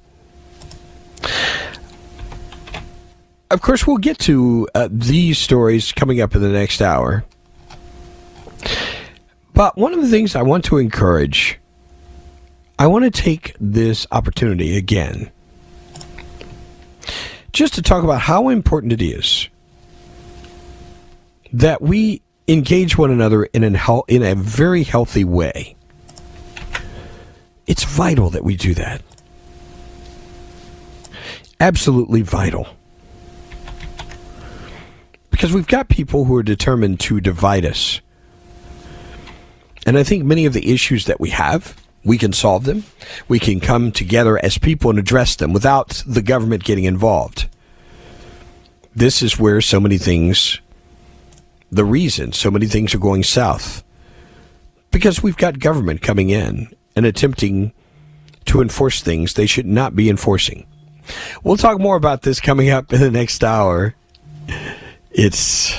Of 3.50 3.62
course, 3.62 3.87
we'll 3.87 3.98
get 3.98 4.18
to 4.20 4.68
uh, 4.74 4.88
these 4.90 5.38
stories 5.38 5.92
coming 5.92 6.20
up 6.20 6.35
in 6.35 6.42
the 6.42 6.48
next 6.48 6.81
hour. 6.81 7.24
But 9.55 9.77
one 9.77 9.92
of 9.92 10.01
the 10.01 10.09
things 10.09 10.35
I 10.35 10.42
want 10.42 10.64
to 10.66 10.79
encourage, 10.79 11.59
I 12.79 12.87
want 12.87 13.05
to 13.05 13.11
take 13.11 13.55
this 13.61 14.07
opportunity 14.11 14.77
again 14.77 15.31
just 17.53 17.75
to 17.75 17.83
talk 17.83 18.05
about 18.05 18.20
how 18.20 18.49
important 18.49 18.92
it 18.92 19.03
is 19.03 19.49
that 21.53 21.83
we 21.83 22.23
engage 22.49 22.96
one 22.96 23.11
another 23.11 23.44
in, 23.44 23.64
an, 23.64 23.79
in 24.09 24.23
a 24.23 24.35
very 24.35 24.83
healthy 24.83 25.25
way. 25.25 25.77
It's 27.66 27.85
vital 27.85 28.31
that 28.31 28.44
we 28.44 28.57
do 28.57 28.75
that. 28.75 29.03
Absolutely 31.61 32.23
vital. 32.23 32.68
Because 35.31 35.53
we've 35.53 35.66
got 35.66 35.88
people 35.88 36.25
who 36.25 36.35
are 36.37 36.42
determined 36.42 37.01
to 37.01 37.20
divide 37.20 37.64
us. 37.64 38.01
And 39.86 39.96
I 39.96 40.02
think 40.02 40.24
many 40.24 40.46
of 40.46 40.52
the 40.52 40.72
issues 40.72 41.06
that 41.06 41.20
we 41.20 41.30
have, 41.30 41.76
we 42.04 42.18
can 42.18 42.32
solve 42.32 42.64
them. 42.64 42.84
We 43.28 43.38
can 43.38 43.60
come 43.60 43.92
together 43.92 44.38
as 44.44 44.58
people 44.58 44.90
and 44.90 44.98
address 44.98 45.36
them 45.36 45.52
without 45.52 46.02
the 46.06 46.22
government 46.22 46.64
getting 46.64 46.84
involved. 46.84 47.48
This 48.94 49.22
is 49.22 49.38
where 49.38 49.60
so 49.60 49.80
many 49.80 49.98
things, 49.98 50.60
the 51.70 51.84
reason 51.84 52.32
so 52.32 52.50
many 52.50 52.66
things 52.66 52.94
are 52.94 52.98
going 52.98 53.22
south. 53.22 53.84
Because 54.90 55.22
we've 55.22 55.36
got 55.36 55.60
government 55.60 56.02
coming 56.02 56.30
in 56.30 56.74
and 56.96 57.06
attempting 57.06 57.72
to 58.46 58.60
enforce 58.60 59.00
things 59.00 59.34
they 59.34 59.46
should 59.46 59.66
not 59.66 59.94
be 59.94 60.10
enforcing. 60.10 60.66
We'll 61.44 61.56
talk 61.56 61.78
more 61.78 61.96
about 61.96 62.22
this 62.22 62.40
coming 62.40 62.70
up 62.70 62.92
in 62.92 63.00
the 63.00 63.10
next 63.10 63.44
hour. 63.44 63.94
It's 65.10 65.76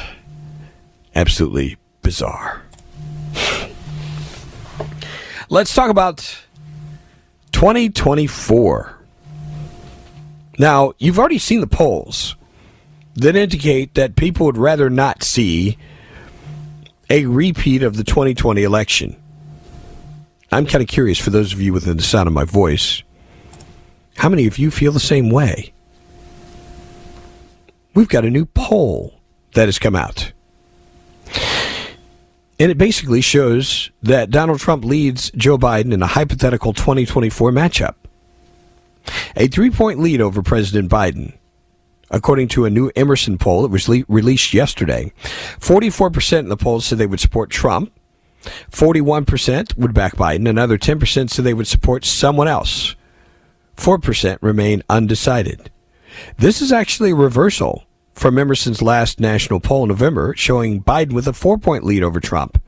absolutely 1.16 1.78
bizarre. 2.02 2.64
Let's 5.52 5.76
talk 5.76 5.90
about 5.90 6.20
2024. 7.52 8.98
Now, 10.58 10.94
you've 10.98 11.20
already 11.20 11.40
seen 11.40 11.60
the 11.60 11.68
polls 11.68 12.38
that 13.16 13.36
indicate 13.36 13.96
that 13.96 14.16
people 14.16 14.46
would 14.46 14.58
rather 14.58 14.90
not 14.90 15.24
see 15.24 15.78
a 17.10 17.26
repeat 17.26 17.84
of 17.84 17.98
the 17.98 18.06
2020 18.06 18.64
election. 18.64 19.22
I'm 20.54 20.66
kind 20.66 20.82
of 20.82 20.88
curious 20.88 21.20
for 21.20 21.32
those 21.32 21.52
of 21.52 21.60
you 21.60 21.74
within 21.74 21.98
the 21.98 22.04
sound 22.04 22.28
of 22.28 22.34
my 22.34 22.46
voice, 22.46 23.04
how 24.16 24.30
many 24.30 24.48
of 24.48 24.58
you 24.58 24.72
feel 24.72 24.94
the 24.94 25.02
same 25.02 25.30
way? 25.30 25.74
We've 27.94 28.08
got 28.08 28.24
a 28.24 28.30
new 28.30 28.46
poll 28.46 29.20
that 29.56 29.68
has 29.68 29.80
come 29.80 29.98
out. 29.98 30.32
And 32.62 32.70
it 32.70 32.78
basically 32.78 33.22
shows 33.22 33.90
that 34.04 34.30
Donald 34.30 34.60
Trump 34.60 34.86
leads 34.86 35.32
Joe 35.32 35.58
Biden 35.58 35.92
in 35.92 36.04
a 36.04 36.08
hypothetical 36.08 36.74
2024 36.74 37.52
matchup. 37.52 37.96
A 39.36 39.48
three 39.48 39.72
point 39.72 40.00
lead 40.00 40.22
over 40.22 40.44
President 40.44 40.88
Biden. 40.88 41.34
According 42.12 42.50
to 42.50 42.66
a 42.66 42.70
new 42.70 42.92
Emerson 42.96 43.40
poll 43.40 43.64
that 43.64 43.72
was 43.72 43.90
le- 43.90 44.04
released 44.08 44.54
yesterday, 44.54 45.12
44% 45.60 46.38
in 46.38 46.50
the 46.50 46.56
poll 46.56 46.82
said 46.82 47.00
they 47.00 47.08
would 47.08 47.20
support 47.20 47.50
Trump, 47.50 47.92
41% 48.70 49.76
would 49.76 49.96
back 49.96 50.16
Biden. 50.16 50.48
Another 50.48 50.78
10% 50.78 51.32
said 51.32 51.44
they 51.44 51.56
would 51.56 51.66
support 51.66 52.06
someone 52.06 52.48
else. 52.48 52.96
4% 53.76 54.38
remain 54.40 54.84
undecided. 54.88 55.72
This 56.38 56.62
is 56.62 56.72
actually 56.72 57.10
a 57.10 57.16
reversal 57.16 57.86
from 58.22 58.38
Emerson's 58.38 58.84
last 58.84 59.20
national 59.20 59.60
poll 59.60 59.82
in 59.82 59.90
November, 59.90 60.36
showing 60.38 60.84
Biden 60.84 61.14
with 61.14 61.28
a 61.28 61.34
four 61.34 61.58
point 61.58 61.84
lead 61.84 62.04
over 62.04 62.20
Trump, 62.20 62.62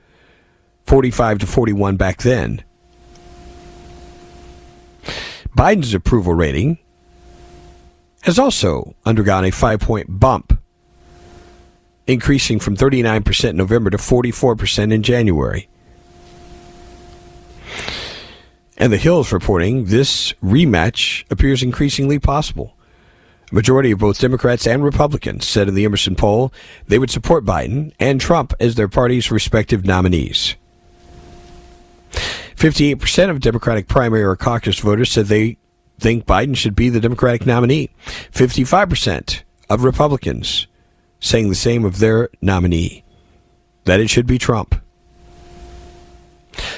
45 0.87 1.37
to 1.37 1.45
41 1.45 1.95
back 1.95 2.23
then. 2.23 2.63
Biden's 5.55 5.93
approval 5.93 6.33
rating 6.33 6.79
has 8.23 8.39
also 8.39 8.95
undergone 9.05 9.45
a 9.45 9.51
five 9.51 9.79
point 9.79 10.19
bump 10.19 10.59
increasing 12.07 12.59
from 12.59 12.75
39% 12.75 13.51
in 13.51 13.55
November 13.55 13.91
to 13.91 13.97
44% 13.97 14.91
in 14.91 15.03
January. 15.03 15.69
And 18.75 18.91
the 18.91 18.97
Hill 18.97 19.21
is 19.21 19.31
reporting 19.31 19.85
this 19.85 20.33
rematch 20.43 21.25
appears 21.29 21.61
increasingly 21.61 22.17
possible. 22.17 22.72
Majority 23.53 23.91
of 23.91 23.99
both 23.99 24.19
Democrats 24.19 24.65
and 24.65 24.83
Republicans 24.83 25.45
said 25.45 25.67
in 25.67 25.75
the 25.75 25.85
Emerson 25.85 26.15
poll 26.15 26.51
they 26.87 26.97
would 26.97 27.11
support 27.11 27.45
Biden 27.45 27.93
and 27.99 28.19
Trump 28.19 28.51
as 28.59 28.73
their 28.73 28.87
party's 28.87 29.29
respective 29.29 29.85
nominees. 29.85 30.55
58% 32.55 33.29
of 33.29 33.41
Democratic 33.41 33.87
primary 33.87 34.23
or 34.23 34.35
caucus 34.35 34.79
voters 34.79 35.11
said 35.11 35.27
they 35.27 35.57
think 35.99 36.25
Biden 36.25 36.57
should 36.57 36.75
be 36.75 36.89
the 36.89 36.99
Democratic 36.99 37.45
nominee. 37.45 37.91
55% 38.31 39.43
of 39.69 39.83
Republicans 39.83 40.65
saying 41.19 41.49
the 41.49 41.55
same 41.55 41.85
of 41.85 41.99
their 41.99 42.29
nominee, 42.41 43.03
that 43.83 43.99
it 43.99 44.09
should 44.09 44.25
be 44.25 44.39
Trump. 44.39 44.82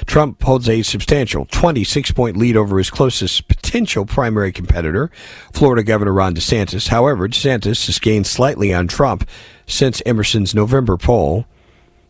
Trump 0.05 0.41
holds 0.43 0.69
a 0.69 0.81
substantial 0.81 1.45
26 1.45 2.11
point 2.11 2.37
lead 2.37 2.55
over 2.55 2.77
his 2.77 2.89
closest 2.89 3.47
potential 3.47 4.05
primary 4.05 4.51
competitor, 4.51 5.11
Florida 5.53 5.83
Governor 5.83 6.13
Ron 6.13 6.35
DeSantis. 6.35 6.89
However, 6.89 7.27
DeSantis 7.27 7.85
has 7.87 7.99
gained 7.99 8.27
slightly 8.27 8.73
on 8.73 8.87
Trump 8.87 9.27
since 9.67 10.01
Emerson's 10.05 10.55
November 10.55 10.97
poll, 10.97 11.45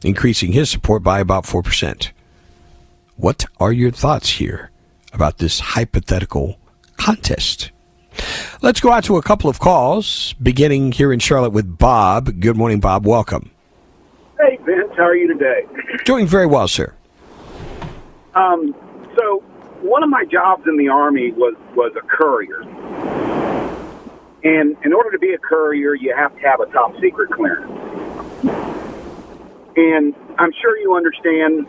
increasing 0.04 0.52
his 0.52 0.70
support 0.70 1.04
by 1.04 1.20
about 1.20 1.46
4%. 1.46 2.12
What 3.18 3.46
are 3.60 3.72
your 3.72 3.92
thoughts 3.92 4.30
here 4.32 4.72
about 5.14 5.38
this 5.38 5.60
hypothetical 5.60 6.60
contest? 6.98 7.72
Let's 8.62 8.80
go 8.80 8.92
out 8.92 9.04
to 9.06 9.18
a 9.18 9.22
couple 9.22 9.50
of 9.50 9.60
calls, 9.60 10.34
beginning 10.42 10.94
here 10.94 11.12
in 11.12 11.20
Charlotte 11.20 11.52
with 11.52 11.78
Bob. 11.78 12.40
Good 12.40 12.58
morning, 12.58 12.80
Bob. 12.80 13.06
Welcome. 13.06 13.52
Hey, 14.40 14.58
Vince. 14.66 14.92
How 14.98 15.04
are 15.04 15.16
you 15.16 15.28
today? 15.28 15.62
Doing 16.06 16.28
very 16.28 16.46
well, 16.46 16.68
sir. 16.68 16.94
Um, 18.36 18.76
so 19.16 19.40
one 19.82 20.04
of 20.04 20.10
my 20.10 20.26
jobs 20.26 20.68
in 20.68 20.78
the 20.78 20.90
army 20.90 21.32
was 21.32 21.56
was 21.74 21.94
a 21.96 22.06
courier, 22.06 22.62
and 24.44 24.76
in 24.84 24.94
order 24.94 25.12
to 25.12 25.20
be 25.20 25.34
a 25.34 25.38
courier, 25.38 25.94
you 25.96 26.14
have 26.16 26.36
to 26.36 26.42
have 26.42 26.60
a 26.60 26.66
top 26.68 27.00
secret 27.00 27.32
clearance. 27.32 27.72
And 29.78 30.16
I'm 30.38 30.52
sure 30.62 30.78
you 30.78 30.96
understand, 30.96 31.68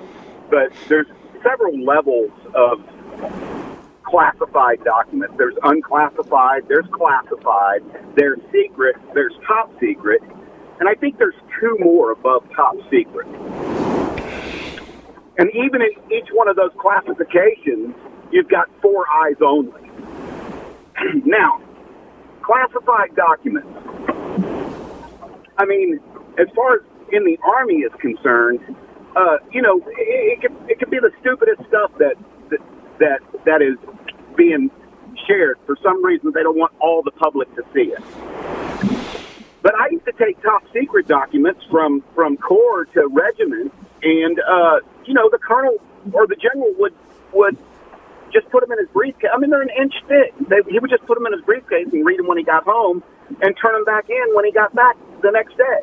but 0.50 0.72
there's 0.88 1.07
several 1.42 1.81
levels 1.85 2.31
of 2.55 2.83
classified 4.02 4.83
documents. 4.85 5.35
There's 5.37 5.57
unclassified, 5.62 6.68
there's 6.68 6.87
classified, 6.92 7.83
there's 8.16 8.38
secret, 8.52 8.96
there's 9.14 9.35
top 9.46 9.72
secret, 9.81 10.22
and 10.79 10.88
I 10.88 10.94
think 10.94 11.18
there's 11.18 11.35
two 11.61 11.76
more 11.81 12.12
above 12.12 12.44
top 12.55 12.76
secret. 12.90 13.26
And 15.38 15.51
even 15.51 15.83
in 15.83 15.90
each 16.12 16.29
one 16.33 16.49
of 16.49 16.57
those 16.57 16.70
classifications, 16.79 17.94
you've 18.33 18.49
got 18.49 18.68
four 18.81 19.05
eyes 19.12 19.37
only. 19.44 19.90
now, 21.25 21.61
classified 22.42 23.14
documents. 23.14 23.68
I 25.59 25.64
mean, 25.66 26.01
as 26.38 26.49
far 26.55 26.77
as 26.77 26.81
in 27.12 27.25
the 27.25 27.38
Army 27.44 27.77
is 27.77 27.92
concerned, 28.01 28.61
uh, 29.14 29.38
you 29.53 29.62
know, 29.62 29.79
it, 29.87 30.38
it, 30.38 30.40
could, 30.40 30.70
it 30.70 30.79
could 30.79 30.90
be 30.90 30.99
the 30.99 31.11
stupidest 31.20 31.66
stuff 31.68 31.90
that, 31.99 32.14
that, 32.51 32.61
that, 32.99 33.20
that 33.44 33.62
is 33.62 33.77
being 34.37 34.70
shared. 35.27 35.59
For 35.66 35.77
some 35.83 36.05
reason, 36.05 36.33
they 36.35 36.42
don't 36.42 36.59
want 36.59 36.72
all 36.81 37.03
the 37.03 37.11
public 37.11 37.55
to 37.57 37.62
see 37.75 37.92
it. 37.92 38.03
But 39.62 39.75
I 39.75 39.88
used 39.90 40.05
to 40.05 40.12
take 40.12 40.40
top 40.42 40.62
secret 40.72 41.09
documents 41.09 41.64
from, 41.70 42.05
from 42.14 42.37
corps 42.37 42.85
to 42.94 43.09
regiment, 43.09 43.72
and 44.03 44.38
uh, 44.40 44.81
you 45.07 45.14
know, 45.14 45.29
the 45.31 45.38
colonel 45.38 45.77
or 46.12 46.27
the 46.27 46.37
general 46.37 46.73
would 46.79 46.95
would 47.33 47.57
just 48.33 48.49
put 48.51 48.61
them 48.61 48.73
in 48.73 48.79
his 48.79 48.88
briefcase. 48.92 49.31
I 49.33 49.38
mean, 49.38 49.51
they're 49.51 49.62
an 49.62 49.71
inch 49.79 49.95
thick. 50.09 50.35
They, 50.49 50.61
he 50.69 50.79
would 50.79 50.90
just 50.90 51.07
put 51.07 51.16
them 51.16 51.27
in 51.27 51.33
his 51.33 51.42
briefcase 51.42 51.88
and 51.92 52.05
read 52.05 52.19
them 52.19 52.27
when 52.27 52.38
he 52.38 52.45
got 52.45 52.64
home, 52.64 53.03
and 53.40 53.57
turn 53.61 53.73
them 53.75 53.85
back 53.85 54.09
in 54.11 54.35
when 54.35 54.45
he 54.45 54.53
got 54.53 54.75
back 54.75 54.97
the 55.23 55.31
next 55.31 55.57
day. 55.57 55.81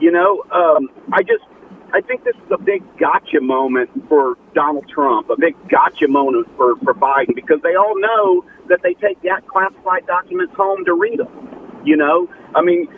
You 0.00 0.12
know, 0.12 0.44
um, 0.52 0.88
I 1.12 1.22
just 1.22 1.44
I 1.92 2.00
think 2.02 2.24
this 2.24 2.36
is 2.36 2.50
a 2.50 2.58
big 2.58 2.82
gotcha 2.98 3.40
moment 3.40 3.90
for 4.08 4.36
Donald 4.54 4.88
Trump, 4.88 5.30
a 5.30 5.36
big 5.38 5.56
gotcha 5.68 6.08
moment 6.08 6.46
for 6.56 6.76
for 6.84 6.94
Biden 6.94 7.34
because 7.34 7.60
they 7.62 7.74
all 7.74 7.98
know 7.98 8.44
that 8.68 8.80
they 8.82 8.94
take 8.94 9.20
that 9.22 9.46
classified 9.46 10.06
documents 10.06 10.54
home 10.54 10.84
to 10.84 10.94
read 10.94 11.18
them. 11.18 11.82
You 11.84 11.96
know, 11.96 12.28
I 12.54 12.62
mean, 12.62 12.88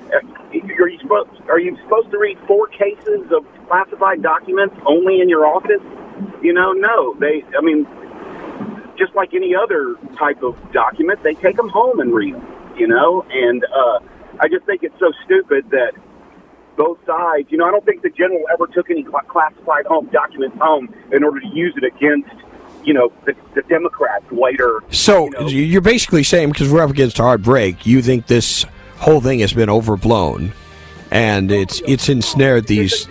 are 0.79 0.89
you 0.89 0.99
supposed 1.01 1.31
are 1.49 1.59
you 1.59 1.77
supposed 1.83 2.11
to 2.11 2.19
read 2.19 2.39
four 2.47 2.69
cases 2.69 3.31
of 3.33 3.45
classified 3.67 4.23
documents 4.23 4.77
only 4.87 5.21
in 5.21 5.29
your 5.29 5.47
office? 5.47 5.83
You 6.43 6.53
know, 6.53 6.73
no. 6.73 7.15
They, 7.19 7.43
I 7.57 7.61
mean, 7.61 7.87
just 8.99 9.15
like 9.15 9.35
any 9.35 9.55
other 9.55 9.97
type 10.19 10.43
of 10.43 10.57
document, 10.73 11.23
they 11.23 11.35
take 11.35 11.57
them 11.57 11.69
home 11.69 12.01
and 12.01 12.15
read 12.15 12.35
them. 12.35 12.47
You 12.77 12.89
know, 12.89 13.27
and 13.31 13.65
uh, 13.65 13.99
I 14.39 14.49
just 14.49 14.65
think 14.65 14.83
it's 14.83 14.99
so 14.99 15.13
stupid 15.25 15.69
that 15.71 15.93
both 16.77 16.99
sides. 17.05 17.49
You 17.51 17.59
know, 17.59 17.67
I 17.67 17.71
don't 17.71 17.85
think 17.85 18.03
the 18.03 18.11
general 18.11 18.45
ever 18.53 18.67
took 18.67 18.91
any 18.91 19.05
classified 19.05 19.87
home 19.87 20.09
documents 20.13 20.57
home 20.59 20.95
in 21.13 21.25
order 21.25 21.41
to 21.41 21.49
use 21.49 21.75
it 21.77 21.85
against 21.85 22.31
you 22.85 22.95
know 22.95 23.13
the, 23.27 23.35
the 23.55 23.63
Democrats 23.63 24.25
later. 24.31 24.83
So 24.91 25.25
you 25.25 25.31
know. 25.31 25.47
you're 25.49 25.81
basically 25.81 26.23
saying 26.23 26.51
because 26.51 26.73
we're 26.73 26.83
up 26.83 26.91
against 26.91 27.19
a 27.19 27.23
hard 27.23 27.43
break, 27.43 27.85
you 27.85 28.01
think 28.03 28.27
this 28.27 28.65
whole 29.01 29.21
thing 29.21 29.41
has 29.41 29.53
been 29.53 29.71
overblown, 29.71 30.53
and 31.11 31.51
it's 31.51 31.81
it's 31.87 32.09
ensnared 32.09 32.67
these. 32.67 33.09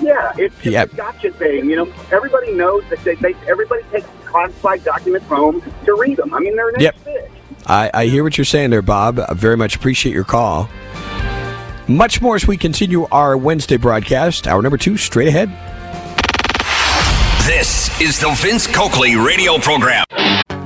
Yeah, 0.00 0.32
it's 0.36 0.54
just 0.56 0.66
yep. 0.66 0.92
a 0.92 0.96
gotcha 0.96 1.32
thing. 1.32 1.68
You 1.68 1.76
know, 1.76 1.92
everybody 2.10 2.52
knows 2.52 2.84
that 2.90 3.04
they, 3.04 3.14
they 3.16 3.34
everybody 3.48 3.82
takes 3.92 4.06
classified 4.24 4.82
documents 4.84 5.26
home 5.26 5.62
to 5.84 5.94
read 5.94 6.16
them. 6.16 6.32
I 6.32 6.40
mean, 6.40 6.56
they're 6.56 6.70
an 6.70 6.80
yep. 6.80 6.96
I, 7.66 7.90
I 7.94 8.06
hear 8.06 8.24
what 8.24 8.36
you're 8.36 8.44
saying 8.44 8.70
there, 8.70 8.82
Bob. 8.82 9.20
I 9.20 9.34
very 9.34 9.56
much 9.56 9.76
appreciate 9.76 10.12
your 10.12 10.24
call. 10.24 10.68
Much 11.88 12.20
more 12.20 12.36
as 12.36 12.46
we 12.46 12.56
continue 12.56 13.06
our 13.12 13.36
Wednesday 13.36 13.76
broadcast. 13.76 14.46
Hour 14.46 14.62
number 14.62 14.78
two, 14.78 14.96
straight 14.96 15.28
ahead. 15.28 15.48
This 17.46 18.00
is 18.00 18.20
the 18.20 18.32
Vince 18.36 18.66
Coakley 18.66 19.16
radio 19.16 19.58
program. 19.58 20.04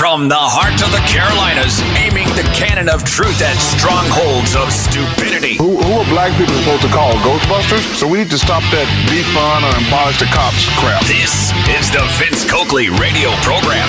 From 0.00 0.32
the 0.32 0.34
heart 0.34 0.80
of 0.80 0.88
the 0.96 1.04
Carolinas, 1.04 1.84
aiming 1.92 2.24
the 2.32 2.40
cannon 2.56 2.88
of 2.88 3.04
truth 3.04 3.36
at 3.44 3.52
strongholds 3.60 4.56
of 4.56 4.72
stupidity. 4.72 5.60
Who, 5.60 5.76
who 5.76 5.92
are 6.00 6.08
black 6.08 6.32
people 6.40 6.56
supposed 6.64 6.88
to 6.88 6.92
call 6.96 7.12
Ghostbusters? 7.20 7.84
So 8.00 8.08
we 8.08 8.16
need 8.16 8.32
to 8.32 8.40
stop 8.40 8.64
that 8.72 8.88
defund 9.12 9.60
or 9.60 9.76
abolish 9.76 10.16
the 10.16 10.24
cops 10.32 10.64
crap. 10.80 11.04
This 11.04 11.52
is 11.68 11.92
the 11.92 12.00
Vince 12.16 12.48
Coakley 12.48 12.88
radio 12.96 13.28
program. 13.44 13.84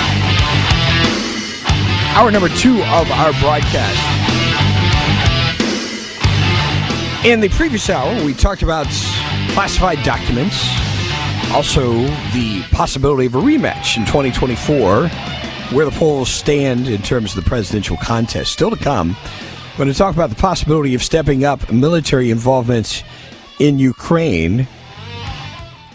Hour 2.12 2.28
number 2.28 2.52
two 2.60 2.84
of 2.92 3.08
our 3.08 3.32
broadcast. 3.40 3.96
In 7.24 7.40
the 7.40 7.48
previous 7.48 7.88
hour, 7.88 8.12
we 8.20 8.36
talked 8.36 8.60
about 8.60 8.84
classified 9.56 10.04
documents, 10.04 10.60
also 11.56 12.04
the 12.36 12.60
possibility 12.68 13.24
of 13.24 13.34
a 13.34 13.40
rematch 13.40 13.96
in 13.96 14.04
2024, 14.04 15.08
where 15.72 15.86
the 15.86 15.90
polls 15.92 16.28
stand 16.28 16.86
in 16.86 17.00
terms 17.00 17.34
of 17.36 17.42
the 17.42 17.48
presidential 17.48 17.96
contest. 17.96 18.52
Still 18.52 18.70
to 18.70 18.76
come, 18.76 19.16
we're 19.72 19.84
going 19.84 19.92
to 19.92 19.96
talk 19.96 20.14
about 20.14 20.28
the 20.28 20.36
possibility 20.36 20.94
of 20.94 21.02
stepping 21.02 21.44
up 21.44 21.72
military 21.72 22.30
involvement 22.30 23.02
in 23.58 23.78
Ukraine. 23.78 24.68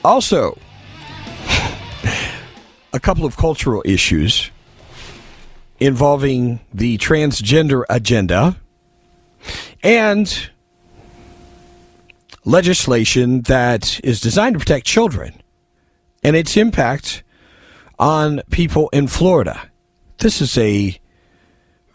Also, 0.04 0.58
a 2.94 3.00
couple 3.00 3.24
of 3.24 3.38
cultural 3.38 3.84
issues 3.86 4.50
involving 5.80 6.60
the 6.74 6.98
transgender 6.98 7.84
agenda 7.88 8.56
and 9.84 10.50
legislation 12.46 13.42
that 13.44 14.00
is 14.04 14.20
designed 14.20 14.54
to 14.54 14.60
protect 14.60 14.88
children 14.88 15.40
and 16.24 16.36
its 16.36 16.58
impact 16.58 17.22
on 18.00 18.42
people 18.50 18.90
in 18.90 19.08
Florida. 19.08 19.70
This 20.18 20.42
is 20.42 20.58
a 20.58 21.00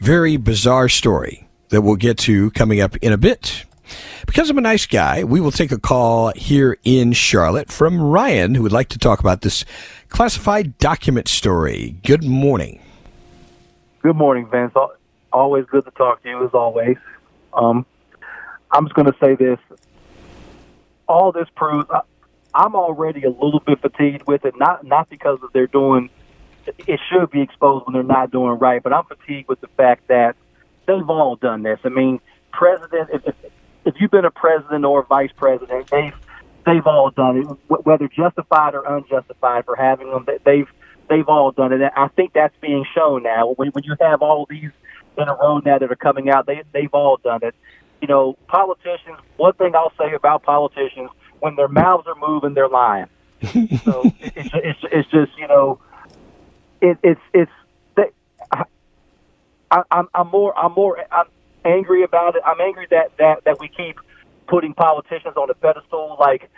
very 0.00 0.36
bizarre 0.36 0.88
story 0.88 1.48
that 1.68 1.82
we'll 1.82 1.96
get 1.96 2.18
to 2.18 2.50
coming 2.53 2.80
up 2.80 2.96
in 2.96 3.12
a 3.12 3.18
bit. 3.18 3.64
Because 4.26 4.48
I'm 4.48 4.59
a 4.59 4.62
nice 4.62 4.86
guy, 4.86 5.24
we 5.24 5.40
will 5.40 5.50
take 5.50 5.72
a 5.72 5.78
call 5.78 6.32
here 6.34 6.78
in 6.84 7.12
Charlotte 7.12 7.70
from 7.70 8.00
Ryan, 8.00 8.55
who 8.55 8.62
would 8.62 8.72
like 8.72 8.88
to 8.90 8.98
talk 8.98 9.20
about 9.20 9.42
this 9.42 9.64
classified 10.09 10.78
document 10.78 11.28
story. 11.28 11.96
Good 12.05 12.24
morning. 12.24 12.80
Good 14.00 14.16
morning, 14.16 14.48
Vince. 14.50 14.72
Always 15.32 15.66
good 15.66 15.84
to 15.84 15.90
talk 15.92 16.22
to 16.22 16.28
you, 16.28 16.44
as 16.44 16.50
always. 16.53 16.96
Um, 17.53 17.84
I'm 18.70 18.86
just 18.86 18.94
going 18.94 19.11
to 19.11 19.16
say 19.20 19.34
this 19.34 19.59
all 21.09 21.32
this 21.32 21.48
proves, 21.55 21.88
I'm 22.55 22.74
already 22.74 23.24
a 23.24 23.30
little 23.30 23.61
bit 23.64 23.80
fatigued 23.80 24.26
with 24.26 24.44
it. 24.44 24.55
Not 24.59 24.84
not 24.84 25.09
because 25.09 25.38
of 25.42 25.53
they're 25.53 25.66
doing. 25.66 26.11
It 26.66 27.00
should 27.11 27.30
be 27.30 27.40
exposed 27.40 27.86
when 27.86 27.94
they're 27.94 28.03
not 28.03 28.30
doing 28.30 28.59
right, 28.59 28.82
but 28.82 28.92
I'm 28.92 29.05
fatigued 29.05 29.48
with 29.48 29.61
the 29.61 29.68
fact 29.76 30.09
that 30.09 30.36
they've 30.86 31.09
all 31.09 31.36
done 31.36 31.62
this. 31.62 31.80
I 31.84 31.88
mean, 31.88 32.20
president. 32.53 33.11
If, 33.12 33.26
if, 33.26 33.34
if 33.84 33.94
you've 33.98 34.11
been 34.11 34.24
a 34.24 34.30
president 34.30 34.84
or 34.84 35.00
a 35.00 35.05
vice 35.05 35.32
president, 35.36 35.90
they've 35.90 36.14
they've 36.64 36.86
all 36.86 37.11
done 37.11 37.38
it, 37.38 37.44
whether 37.84 38.09
justified 38.09 38.74
or 38.74 38.84
unjustified 38.84 39.64
for 39.64 39.76
having 39.76 40.11
them. 40.11 40.26
They've 40.44 40.68
they've 41.09 41.28
all 41.28 41.53
done 41.53 41.72
it. 41.72 41.80
I 41.96 42.09
think 42.09 42.32
that's 42.32 42.55
being 42.61 42.84
shown 42.94 43.22
now. 43.22 43.55
When, 43.57 43.68
when 43.68 43.84
you 43.84 43.96
have 44.00 44.22
all 44.22 44.46
these 44.48 44.70
in 45.18 45.28
a 45.28 45.34
row 45.34 45.59
now 45.59 45.78
that 45.78 45.90
are 45.90 45.96
coming 45.96 46.30
out, 46.30 46.46
they 46.46 46.62
they've 46.72 46.92
all 46.92 47.18
done 47.22 47.40
it. 47.42 47.55
You 48.00 48.09
know, 48.09 48.36
politicians. 48.48 49.18
One 49.36 49.53
thing 49.55 49.74
I'll 49.74 49.92
say 49.98 50.14
about 50.14 50.42
politicians: 50.42 51.11
when 51.43 51.57
their 51.57 51.68
mouths 51.68 52.07
are 52.07 52.14
moving, 52.14 52.55
they're 52.55 52.68
lying. 52.68 53.09
so 53.43 54.05
it's, 54.20 54.51
it's 54.55 54.78
it's 54.93 55.11
just 55.11 55.36
you 55.36 55.49
know, 55.49 55.80
it, 56.80 56.97
it's 57.03 57.20
it's. 57.34 57.51
They, 57.97 58.11
I, 59.72 59.82
I'm 59.90 60.09
I'm 60.14 60.28
more 60.28 60.57
I'm 60.57 60.72
more 60.72 60.99
I'm 61.11 61.26
angry 61.64 62.05
about 62.05 62.36
it. 62.36 62.43
I'm 62.47 62.61
angry 62.61 62.86
that 62.90 63.16
that 63.18 63.45
that 63.45 63.59
we 63.59 63.68
keep 63.68 63.99
putting 64.47 64.72
politicians 64.72 65.36
on 65.36 65.51
a 65.51 65.55
pedestal. 65.55 66.16
Like 66.20 66.49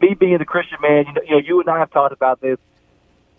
me 0.00 0.14
being 0.14 0.40
a 0.40 0.44
Christian 0.44 0.78
man, 0.80 1.06
you 1.08 1.12
know, 1.12 1.22
you 1.22 1.30
know, 1.32 1.38
you 1.38 1.60
and 1.60 1.68
I 1.68 1.80
have 1.80 1.90
talked 1.90 2.12
about 2.12 2.40
this. 2.40 2.58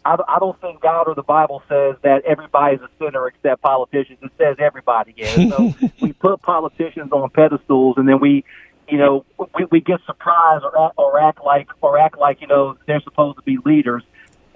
I, 0.03 0.17
I 0.27 0.39
don't 0.39 0.59
think 0.59 0.81
God 0.81 1.07
or 1.07 1.15
the 1.15 1.23
Bible 1.23 1.63
says 1.69 1.95
that 2.01 2.25
everybody's 2.25 2.81
a 2.81 2.89
sinner 2.99 3.27
except 3.27 3.61
politicians. 3.61 4.17
It 4.21 4.31
says 4.37 4.57
everybody 4.59 5.13
is. 5.15 5.49
So 5.49 5.73
we 6.01 6.13
put 6.13 6.41
politicians 6.41 7.11
on 7.11 7.29
pedestals, 7.29 7.97
and 7.97 8.09
then 8.09 8.19
we, 8.19 8.43
you 8.91 8.97
know, 8.97 9.25
we, 9.55 9.65
we 9.71 9.79
get 9.81 10.01
surprised 10.05 10.65
or 10.65 10.91
or 10.97 11.19
act 11.19 11.43
like 11.43 11.69
or 11.81 11.97
act 11.97 12.17
like 12.17 12.41
you 12.41 12.47
know 12.47 12.77
they're 12.85 13.01
supposed 13.01 13.37
to 13.37 13.43
be 13.43 13.57
leaders. 13.65 14.03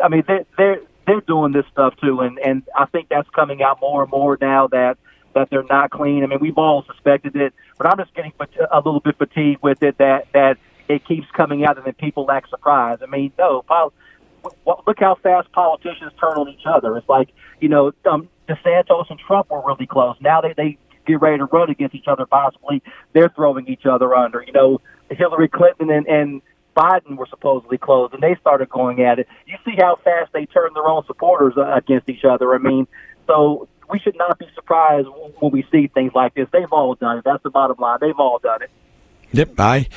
I 0.04 0.10
mean, 0.10 0.24
they 0.28 0.46
they're 0.58 0.82
they're 1.08 1.22
doing 1.22 1.54
this 1.54 1.66
stuff 1.72 1.96
too, 2.02 2.20
and 2.20 2.38
and 2.40 2.64
I 2.76 2.86
think 2.86 3.08
that's 3.10 3.30
coming 3.30 3.64
out 3.64 3.80
more 3.80 4.04
and 4.04 4.12
more 4.12 4.38
now 4.40 4.68
that 4.68 4.98
that 5.34 5.50
they're 5.50 5.64
not 5.64 5.90
clean. 5.90 6.24
I 6.24 6.28
mean, 6.28 6.40
we've 6.42 6.58
all 6.58 6.84
suspected 6.84 7.36
it, 7.38 7.54
but 7.78 7.88
I'm 7.88 7.98
just 7.98 8.14
getting 8.14 8.34
a 8.72 8.78
little 8.78 9.00
bit 9.00 9.18
fatigued 9.18 9.64
with 9.64 9.82
it 9.82 9.98
that 10.00 10.28
that 10.34 10.58
it 10.90 11.06
keeps 11.06 11.28
coming 11.32 11.64
out 11.64 11.78
and 11.78 11.86
then 11.86 11.94
people 11.94 12.30
act 12.30 12.50
surprised. 12.50 13.02
I 13.04 13.08
mean, 13.08 13.32
no, 13.40 13.62
pol- 13.62 13.94
look 14.66 15.00
how 15.00 15.16
fast 15.16 15.52
politicians 15.54 16.12
turn 16.20 16.38
on 16.38 16.50
each 16.50 16.66
other. 16.66 16.98
It's 16.98 17.08
like 17.08 17.30
you 17.62 17.70
know, 17.70 17.94
um, 18.06 18.28
DeSantis 18.50 19.10
and 19.10 19.20
Trump 19.20 19.50
were 19.50 19.64
really 19.66 19.88
close. 19.88 20.18
Now 20.20 20.42
they 20.42 20.54
they 20.54 20.78
get 21.06 21.22
ready 21.22 21.38
to 21.38 21.46
run 21.46 21.70
against 21.70 21.96
each 21.96 22.08
other. 22.08 22.26
Possibly 22.26 22.82
they're 23.14 23.30
throwing 23.30 23.68
each 23.68 23.86
other 23.86 24.16
under. 24.16 24.44
You 24.46 24.54
know, 24.54 24.82
Hillary 25.10 25.48
Clinton 25.48 25.90
and 25.90 26.08
and 26.08 26.42
Biden 26.76 27.16
were 27.16 27.28
supposedly 27.28 27.78
close, 27.78 28.12
and 28.14 28.22
they 28.22 28.36
started 28.42 28.70
going 28.70 29.02
at 29.02 29.20
it. 29.20 29.28
You 29.48 29.58
see 29.66 29.76
how 29.78 29.98
fast 30.04 30.34
they 30.34 30.46
turn 30.46 30.72
their 30.74 30.88
own 30.88 31.06
supporters 31.06 31.54
uh, 31.58 31.74
against 31.74 32.10
each 32.10 32.26
other. 32.26 32.54
I 32.54 32.58
mean, 32.58 32.88
so 33.28 33.68
we 33.90 34.00
should 34.00 34.18
not 34.18 34.38
be 34.38 34.48
surprised 34.54 35.08
when 35.40 35.52
we 35.52 35.66
see 35.72 35.88
things 35.88 36.12
like 36.14 36.34
this. 36.34 36.48
They've 36.52 36.72
all 36.72 36.96
done 36.96 37.20
it. 37.20 37.24
That's 37.24 37.44
the 37.44 37.50
bottom 37.50 37.78
line. 37.80 38.00
They've 38.02 38.20
all 38.20 38.40
done 38.40 38.64
it. 38.64 38.70
Yep, 39.32 39.60
I 39.60 39.88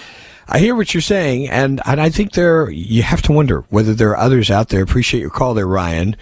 I 0.46 0.59
hear 0.61 0.74
what 0.74 0.94
you're 0.94 1.00
saying, 1.00 1.48
and 1.48 1.80
and 1.84 2.00
I 2.00 2.11
think 2.11 2.32
there 2.32 2.70
you 2.70 3.02
have 3.02 3.22
to 3.22 3.32
wonder 3.32 3.64
whether 3.68 3.94
there 3.94 4.11
are 4.11 4.16
others 4.16 4.50
out 4.50 4.68
there. 4.68 4.82
Appreciate 4.82 5.20
your 5.20 5.30
call 5.30 5.54
there, 5.54 5.66
Ryan. 5.66 6.16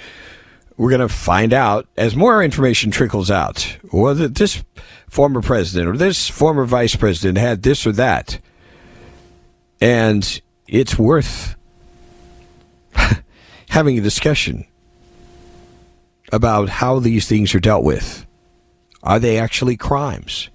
We're 0.77 0.91
going 0.91 1.01
to 1.01 1.09
find 1.09 1.53
out 1.53 1.89
as 1.97 2.15
more 2.15 2.43
information 2.43 2.91
trickles 2.91 3.31
out 3.31 3.79
whether 3.91 4.29
this 4.29 4.63
former 5.09 5.41
president 5.41 5.89
or 5.89 5.97
this 5.97 6.29
former 6.29 6.67
vice 6.67 6.95
president 6.95 7.39
had 7.39 7.63
this 7.63 7.87
or 7.87 7.93
that, 7.93 8.39
and 9.81 10.41
it's 10.67 10.99
worth 10.99 11.57
having 13.71 13.99
a 13.99 14.03
discussion 14.03 14.67
about 16.33 16.69
how 16.69 16.99
these 16.99 17.27
things 17.27 17.55
are 17.55 17.61
dealt 17.61 17.85
with. 17.85 18.27
Are 19.03 19.19
they 19.19 19.39
actually 19.39 19.77
crimes? 19.77 20.51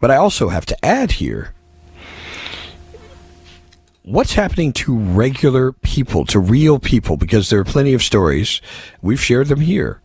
But 0.00 0.10
I 0.10 0.16
also 0.16 0.48
have 0.48 0.66
to 0.66 0.84
add 0.84 1.12
here 1.12 1.52
what's 4.06 4.34
happening 4.34 4.72
to 4.72 4.96
regular 4.96 5.72
people, 5.72 6.24
to 6.24 6.38
real 6.38 6.78
people, 6.78 7.16
because 7.16 7.50
there 7.50 7.58
are 7.58 7.64
plenty 7.64 7.92
of 7.92 8.02
stories, 8.02 8.62
we've 9.02 9.20
shared 9.20 9.48
them 9.48 9.60
here, 9.60 10.00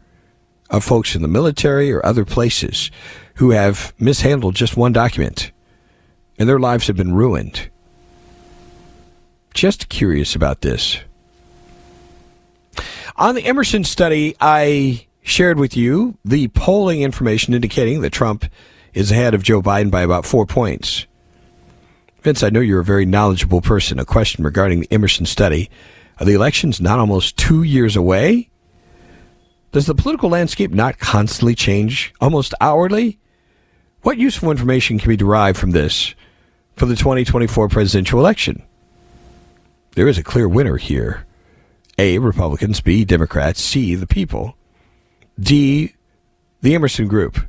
of 0.72 0.84
folks 0.84 1.16
in 1.16 1.22
the 1.22 1.28
military 1.28 1.92
or 1.92 2.04
other 2.04 2.26
places 2.26 2.90
who 3.36 3.52
have 3.52 3.94
mishandled 4.00 4.56
just 4.56 4.76
one 4.76 4.92
document 4.92 5.52
and 6.40 6.50
their 6.50 6.60
lives 6.60 6.88
have 6.88 6.98
been 6.98 7.14
ruined. 7.14 7.70
Just 9.54 9.90
curious 9.90 10.36
about 10.36 10.62
this. 10.62 11.00
On 13.18 13.36
the 13.36 13.46
Emerson 13.46 13.84
study, 13.84 14.36
I 14.42 15.06
shared 15.22 15.60
with 15.60 15.78
you 15.78 16.18
the 16.26 16.48
polling 16.48 17.02
information 17.02 17.54
indicating 17.54 18.02
that 18.02 18.12
Trump 18.12 18.46
is 18.94 19.12
ahead 19.12 19.36
of 19.36 19.44
Joe 19.44 19.62
Biden 19.62 19.92
by 19.92 20.02
about 20.02 20.26
four 20.26 20.48
points. 20.48 21.06
Vince, 22.22 22.44
I 22.44 22.50
know 22.50 22.60
you're 22.60 22.82
a 22.82 22.86
very 22.86 23.06
knowledgeable 23.06 23.62
person. 23.62 24.00
A 24.00 24.06
question 24.06 24.44
regarding 24.44 24.82
the 24.82 24.92
Emerson 24.92 25.26
study. 25.26 25.70
Are 26.20 26.26
the 26.26 26.34
elections 26.34 26.80
not 26.80 27.00
almost 27.00 27.36
two 27.36 27.64
years 27.64 27.96
away? 27.96 28.50
Does 29.72 29.88
the 29.88 29.96
political 29.96 30.30
landscape 30.30 30.72
not 30.72 31.00
constantly 31.00 31.56
change 31.56 32.14
almost 32.22 32.54
hourly? 32.62 33.18
What 34.04 34.18
useful 34.18 34.52
information 34.52 35.00
can 35.00 35.10
be 35.10 35.18
derived 35.18 35.58
from 35.58 35.72
this 35.72 36.14
for 36.76 36.86
the 36.86 36.96
2024 36.96 37.70
presidential 37.70 38.20
election? 38.20 38.62
There 39.96 40.08
is 40.08 40.18
a 40.18 40.24
clear 40.24 40.48
winner 40.48 40.78
here. 40.78 41.26
A. 41.98 42.20
Republicans, 42.20 42.82
B. 42.82 43.04
Democrats, 43.04 43.62
C. 43.62 43.96
The 43.96 44.08
people, 44.08 44.56
D. 45.40 45.96
The 46.62 46.76
Emerson 46.76 47.08
Group. 47.08 47.40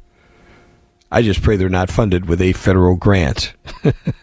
I 1.12 1.20
just 1.20 1.42
pray 1.42 1.56
they're 1.56 1.68
not 1.68 1.90
funded 1.90 2.26
with 2.26 2.40
a 2.40 2.54
federal 2.54 2.96
grant. 2.96 3.52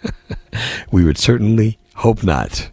we 0.92 1.04
would 1.04 1.20
certainly 1.20 1.78
hope 1.94 2.24
not. 2.24 2.72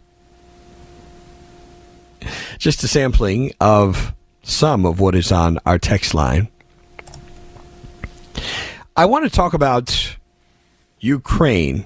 Just 2.57 2.83
a 2.83 2.87
sampling 2.87 3.53
of 3.61 4.15
some 4.41 4.87
of 4.87 4.99
what 4.99 5.13
is 5.13 5.31
on 5.31 5.59
our 5.67 5.77
text 5.77 6.15
line. 6.15 6.47
I 8.95 9.05
want 9.05 9.25
to 9.25 9.29
talk 9.29 9.53
about 9.53 10.17
Ukraine 10.99 11.85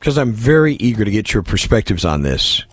because 0.00 0.18
I'm 0.18 0.32
very 0.32 0.74
eager 0.74 1.04
to 1.04 1.10
get 1.12 1.32
your 1.32 1.44
perspectives 1.44 2.04
on 2.04 2.22
this. 2.22 2.64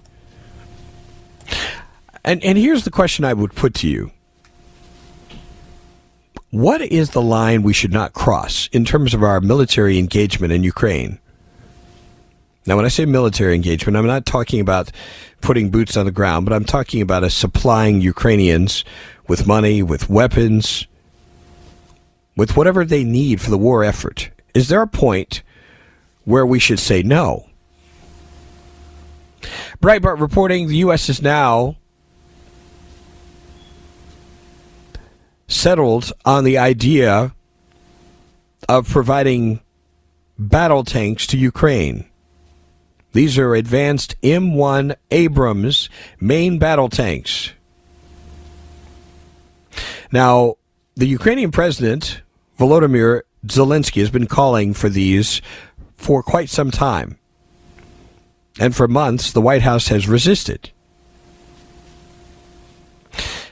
And 2.26 2.44
and 2.44 2.58
here's 2.58 2.86
the 2.86 2.92
question 2.92 3.24
I 3.24 3.34
would 3.34 3.54
put 3.54 3.76
to 3.76 3.88
you. 3.88 4.12
What 6.52 6.82
is 6.82 7.12
the 7.12 7.22
line 7.22 7.62
we 7.62 7.74
should 7.74 7.94
not 7.94 8.14
cross 8.14 8.70
in 8.72 8.84
terms 8.84 9.14
of 9.14 9.22
our 9.22 9.40
military 9.40 10.00
engagement 10.00 10.52
in 10.52 10.64
Ukraine? 10.64 11.20
Now, 12.66 12.76
when 12.76 12.86
I 12.86 12.90
say 12.90 13.06
military 13.06 13.54
engagement, 13.54 13.96
I'm 13.96 14.08
not 14.08 14.26
talking 14.26 14.60
about 14.60 14.92
putting 15.42 15.70
boots 15.70 15.96
on 15.96 16.06
the 16.06 16.12
ground, 16.12 16.46
but 16.46 16.54
I'm 16.54 16.66
talking 16.66 17.02
about 17.02 17.24
us 17.24 17.36
supplying 17.36 18.02
Ukrainians 18.02 18.84
with 19.28 19.46
money, 19.46 19.84
with 19.84 20.10
weapons, 20.10 20.88
with 22.36 22.58
whatever 22.58 22.84
they 22.84 23.04
need 23.04 23.42
for 23.42 23.52
the 23.52 23.58
war 23.58 23.84
effort. 23.84 24.32
Is 24.56 24.70
there 24.70 24.82
a 24.82 24.88
point 24.88 25.44
where 26.26 26.46
we 26.46 26.58
should 26.58 26.80
say 26.80 27.04
no? 27.04 27.46
Breitbart 29.82 30.20
reporting 30.20 30.68
the 30.68 30.78
U.S. 30.78 31.10
is 31.10 31.22
now 31.22 31.78
settled 35.50 36.14
on 36.24 36.46
the 36.46 36.58
idea 36.58 37.36
of 38.70 38.88
providing 38.88 39.60
battle 40.38 40.86
tanks 40.86 41.28
to 41.28 41.38
Ukraine. 41.38 42.06
These 43.12 43.38
are 43.38 43.56
advanced 43.56 44.16
M1 44.22 44.96
Abrams 45.12 45.90
main 46.20 46.60
battle 46.60 46.88
tanks. 46.88 47.52
Now, 50.12 50.56
the 50.96 51.08
Ukrainian 51.08 51.52
president, 51.52 52.22
Volodymyr 52.58 53.22
Zelensky, 53.46 54.00
has 54.02 54.12
been 54.12 54.28
calling 54.28 54.74
for 54.74 54.90
these 54.90 55.42
for 55.96 56.22
quite 56.22 56.50
some 56.50 56.72
time. 56.72 57.18
And 58.60 58.76
for 58.76 58.88
months, 58.88 59.32
the 59.32 59.42
White 59.42 59.62
House 59.62 59.88
has 59.88 60.08
resisted. 60.08 60.72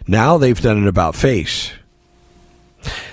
Now 0.07 0.37
they've 0.37 0.61
done 0.61 0.77
an 0.77 0.87
about 0.87 1.15
face. 1.15 1.71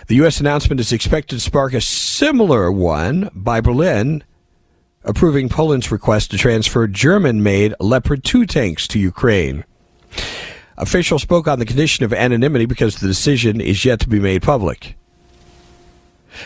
The 0.07 0.17
U.S. 0.17 0.39
announcement 0.39 0.81
is 0.81 0.93
expected 0.93 1.37
to 1.37 1.41
spark 1.41 1.73
a 1.73 1.81
similar 1.81 2.71
one 2.71 3.31
by 3.35 3.61
Berlin 3.61 4.23
approving 5.03 5.49
Poland's 5.49 5.91
request 5.91 6.31
to 6.31 6.39
transfer 6.39 6.87
German 6.87 7.43
made 7.43 7.75
Leopard 7.81 8.25
2 8.25 8.47
tanks 8.47 8.87
to 8.89 8.99
Ukraine. 8.99 9.65
Officials 10.77 11.23
spoke 11.23 11.47
on 11.49 11.59
the 11.59 11.65
condition 11.65 12.05
of 12.05 12.13
anonymity 12.13 12.67
because 12.67 12.97
the 12.97 13.07
decision 13.07 13.61
is 13.61 13.85
yet 13.85 14.01
to 14.01 14.09
be 14.09 14.19
made 14.21 14.43
public. 14.43 14.97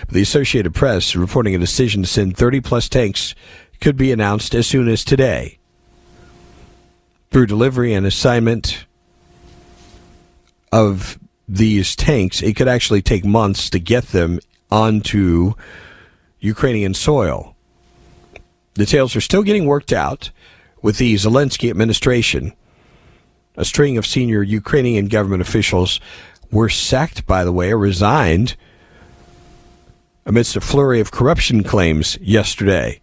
The 0.09 0.23
Associated 0.23 0.75
Press 0.75 1.17
reporting 1.17 1.55
a 1.55 1.59
decision 1.59 2.03
to 2.03 2.09
send 2.09 2.37
30 2.37 2.61
plus 2.61 2.89
tanks 2.89 3.35
could 3.81 3.97
be 3.97 4.13
announced 4.13 4.55
as 4.55 4.67
soon 4.67 4.89
as 4.89 5.05
today. 5.05 5.59
through 7.31 7.47
delivery 7.47 7.93
and 7.93 8.07
assignment 8.07 8.87
of 10.73 11.19
these 11.49 11.97
tanks, 11.97 12.43
it 12.43 12.57
could 12.57 12.69
actually 12.69 13.03
take 13.03 13.25
months 13.25 13.71
to 13.71 13.79
get 13.79 14.09
them 14.09 14.39
onto 14.71 15.55
Ukrainian 16.41 16.95
soil. 16.95 17.57
Details 18.75 19.17
are 19.17 19.21
still 19.21 19.43
getting 19.43 19.65
worked 19.65 19.93
out 19.93 20.31
with 20.83 20.99
the 20.99 21.15
Zelensky 21.15 21.71
administration. 21.71 22.53
A 23.57 23.65
string 23.65 23.97
of 23.97 24.07
senior 24.07 24.43
Ukrainian 24.43 25.09
government 25.09 25.43
officials 25.43 26.01
were 26.53 26.69
sacked, 26.69 27.27
by 27.27 27.45
the 27.45 27.53
way, 27.53 27.73
or 27.73 27.79
resigned 27.79 28.55
amidst 30.25 30.57
a 30.57 30.61
flurry 30.61 31.01
of 31.01 31.11
corruption 31.11 31.65
claims 31.65 32.19
yesterday. 32.21 33.01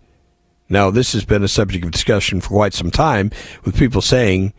Now, 0.70 0.92
this 0.92 1.14
has 1.14 1.26
been 1.26 1.44
a 1.44 1.48
subject 1.48 1.84
of 1.84 1.92
discussion 1.92 2.40
for 2.40 2.50
quite 2.50 2.74
some 2.74 2.92
time, 2.92 3.32
with 3.66 3.78
people 3.78 4.02
saying 4.02 4.54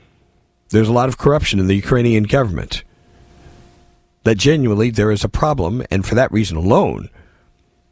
there's 0.70 0.89
a 0.89 0.93
lot 0.93 1.09
of 1.09 1.18
corruption 1.18 1.61
in 1.61 1.68
the 1.68 1.76
Ukrainian 1.76 2.24
government. 2.24 2.82
That 4.27 4.39
genuinely 4.39 4.91
there 4.91 5.12
is 5.12 5.22
a 5.22 5.29
problem, 5.29 5.85
and 5.89 6.05
for 6.05 6.16
that 6.16 6.33
reason 6.33 6.57
alone, 6.57 7.11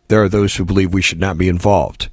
there 0.08 0.20
are 0.20 0.28
those 0.28 0.56
who 0.56 0.64
believe 0.64 0.92
we 0.92 1.00
should 1.00 1.20
not 1.20 1.38
be 1.38 1.48
involved. 1.48 2.08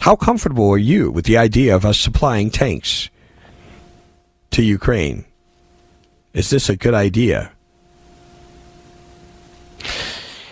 How 0.00 0.16
comfortable 0.16 0.68
are 0.68 0.78
you 0.78 1.12
with 1.12 1.26
the 1.26 1.36
idea 1.36 1.76
of 1.76 1.86
us 1.86 1.96
supplying 1.96 2.50
tanks 2.50 3.08
to 4.50 4.64
Ukraine? 4.64 5.26
Is 6.32 6.50
this 6.50 6.68
a 6.68 6.74
good 6.74 6.92
idea? 6.92 7.52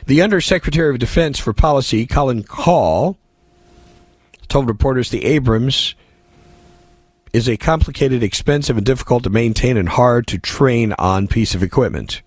The 0.06 0.22
Undersecretary 0.22 0.90
of 0.90 1.00
Defense 1.00 1.40
for 1.40 1.52
Policy, 1.52 2.06
Colin 2.06 2.44
Kahl, 2.44 3.18
told 4.46 4.68
reporters 4.68 5.10
the 5.10 5.24
Abrams 5.24 5.96
is 7.34 7.48
a 7.48 7.56
complicated, 7.56 8.22
expensive, 8.22 8.76
and 8.76 8.86
difficult 8.86 9.24
to 9.24 9.28
maintain 9.28 9.76
and 9.76 9.88
hard 9.88 10.24
to 10.28 10.38
train 10.38 10.94
on 11.00 11.26
piece 11.26 11.52
of 11.52 11.64
equipment. 11.64 12.22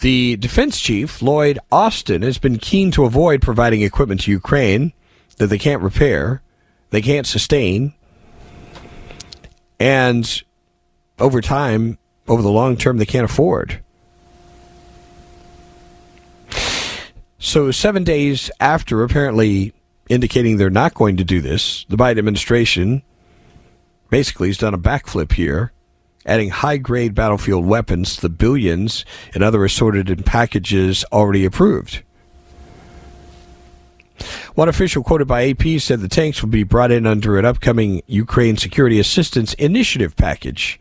The 0.00 0.36
defense 0.36 0.80
chief, 0.80 1.20
Lloyd 1.20 1.58
Austin, 1.70 2.22
has 2.22 2.38
been 2.38 2.56
keen 2.56 2.90
to 2.92 3.04
avoid 3.04 3.42
providing 3.42 3.82
equipment 3.82 4.22
to 4.22 4.30
Ukraine 4.30 4.94
that 5.36 5.48
they 5.48 5.58
can't 5.58 5.82
repair, 5.82 6.40
they 6.88 7.02
can't 7.02 7.26
sustain, 7.26 7.92
and 9.78 10.42
over 11.18 11.42
time, 11.42 11.98
over 12.26 12.40
the 12.40 12.50
long 12.50 12.78
term, 12.78 12.96
they 12.96 13.04
can't 13.04 13.26
afford. 13.26 13.80
So, 17.38 17.70
seven 17.70 18.02
days 18.02 18.50
after 18.60 19.02
apparently 19.02 19.74
indicating 20.10 20.56
they're 20.56 20.68
not 20.68 20.92
going 20.92 21.16
to 21.16 21.24
do 21.24 21.40
this, 21.40 21.86
the 21.88 21.96
Biden 21.96 22.18
administration 22.18 23.02
basically 24.10 24.48
has 24.48 24.58
done 24.58 24.74
a 24.74 24.78
backflip 24.78 25.32
here, 25.32 25.72
adding 26.26 26.50
high 26.50 26.76
grade 26.76 27.14
battlefield 27.14 27.64
weapons 27.64 28.16
the 28.16 28.28
billions 28.28 29.04
and 29.32 29.42
other 29.42 29.64
assorted 29.64 30.26
packages 30.26 31.04
already 31.12 31.44
approved. 31.44 32.02
One 34.54 34.68
official 34.68 35.04
quoted 35.04 35.28
by 35.28 35.48
AP 35.48 35.80
said 35.80 36.00
the 36.00 36.08
tanks 36.08 36.42
will 36.42 36.50
be 36.50 36.64
brought 36.64 36.90
in 36.90 37.06
under 37.06 37.38
an 37.38 37.44
upcoming 37.44 38.02
Ukraine 38.06 38.56
Security 38.56 38.98
Assistance 38.98 39.54
Initiative 39.54 40.16
package, 40.16 40.78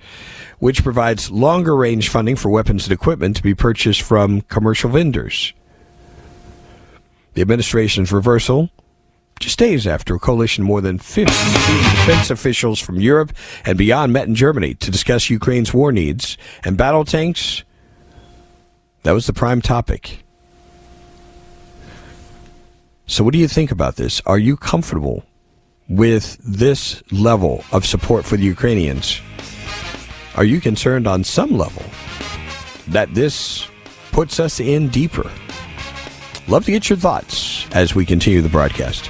which 0.58 0.84
provides 0.84 1.32
longer 1.32 1.76
range 1.76 2.10
funding 2.10 2.36
for 2.36 2.50
weapons 2.50 2.86
and 2.86 2.92
equipment 2.92 3.38
to 3.38 3.44
be 3.44 3.54
purchased 3.54 4.02
from 4.02 4.42
commercial 4.42 4.90
vendors. 4.90 5.54
The 7.36 7.42
administration's 7.42 8.12
reversal 8.12 8.72
just 9.40 9.58
days 9.58 9.88
after 9.88 10.16
a 10.16 10.20
coalition 10.20 10.64
of 10.64 10.68
more 10.68 10.82
than 10.82 10.98
50 10.98 11.32
defense 11.32 12.30
officials 12.30 12.80
from 12.80 13.00
Europe 13.00 13.32
and 13.66 13.78
beyond 13.78 14.14
met 14.14 14.28
in 14.28 14.36
Germany 14.36 14.74
to 14.76 14.92
discuss 14.92 15.30
Ukraine's 15.30 15.74
war 15.74 15.92
needs 15.92 16.38
and 16.64 16.78
battle 16.78 17.06
tanks. 17.06 17.64
That 19.04 19.14
was 19.14 19.28
the 19.28 19.34
prime 19.34 19.62
topic. 19.62 20.24
So, 23.08 23.24
what 23.24 23.34
do 23.34 23.40
you 23.40 23.48
think 23.48 23.72
about 23.72 23.96
this? 23.96 24.22
Are 24.26 24.38
you 24.38 24.56
comfortable 24.56 25.24
with 25.88 26.38
this 26.44 27.02
level 27.12 27.64
of 27.72 27.86
support 27.86 28.26
for 28.26 28.38
the 28.38 28.44
Ukrainians? 28.44 29.20
Are 30.36 30.44
you 30.44 30.62
concerned 30.62 31.08
on 31.08 31.24
some 31.24 31.58
level 31.58 31.84
that 32.88 33.14
this 33.16 33.68
puts 34.12 34.40
us 34.40 34.60
in 34.60 34.90
deeper? 34.90 35.30
Love 36.48 36.66
to 36.66 36.72
get 36.72 36.90
your 36.90 36.98
thoughts 36.98 37.68
as 37.72 37.96
we 37.96 38.06
continue 38.06 38.42
the 38.42 38.50
broadcast. 38.50 39.10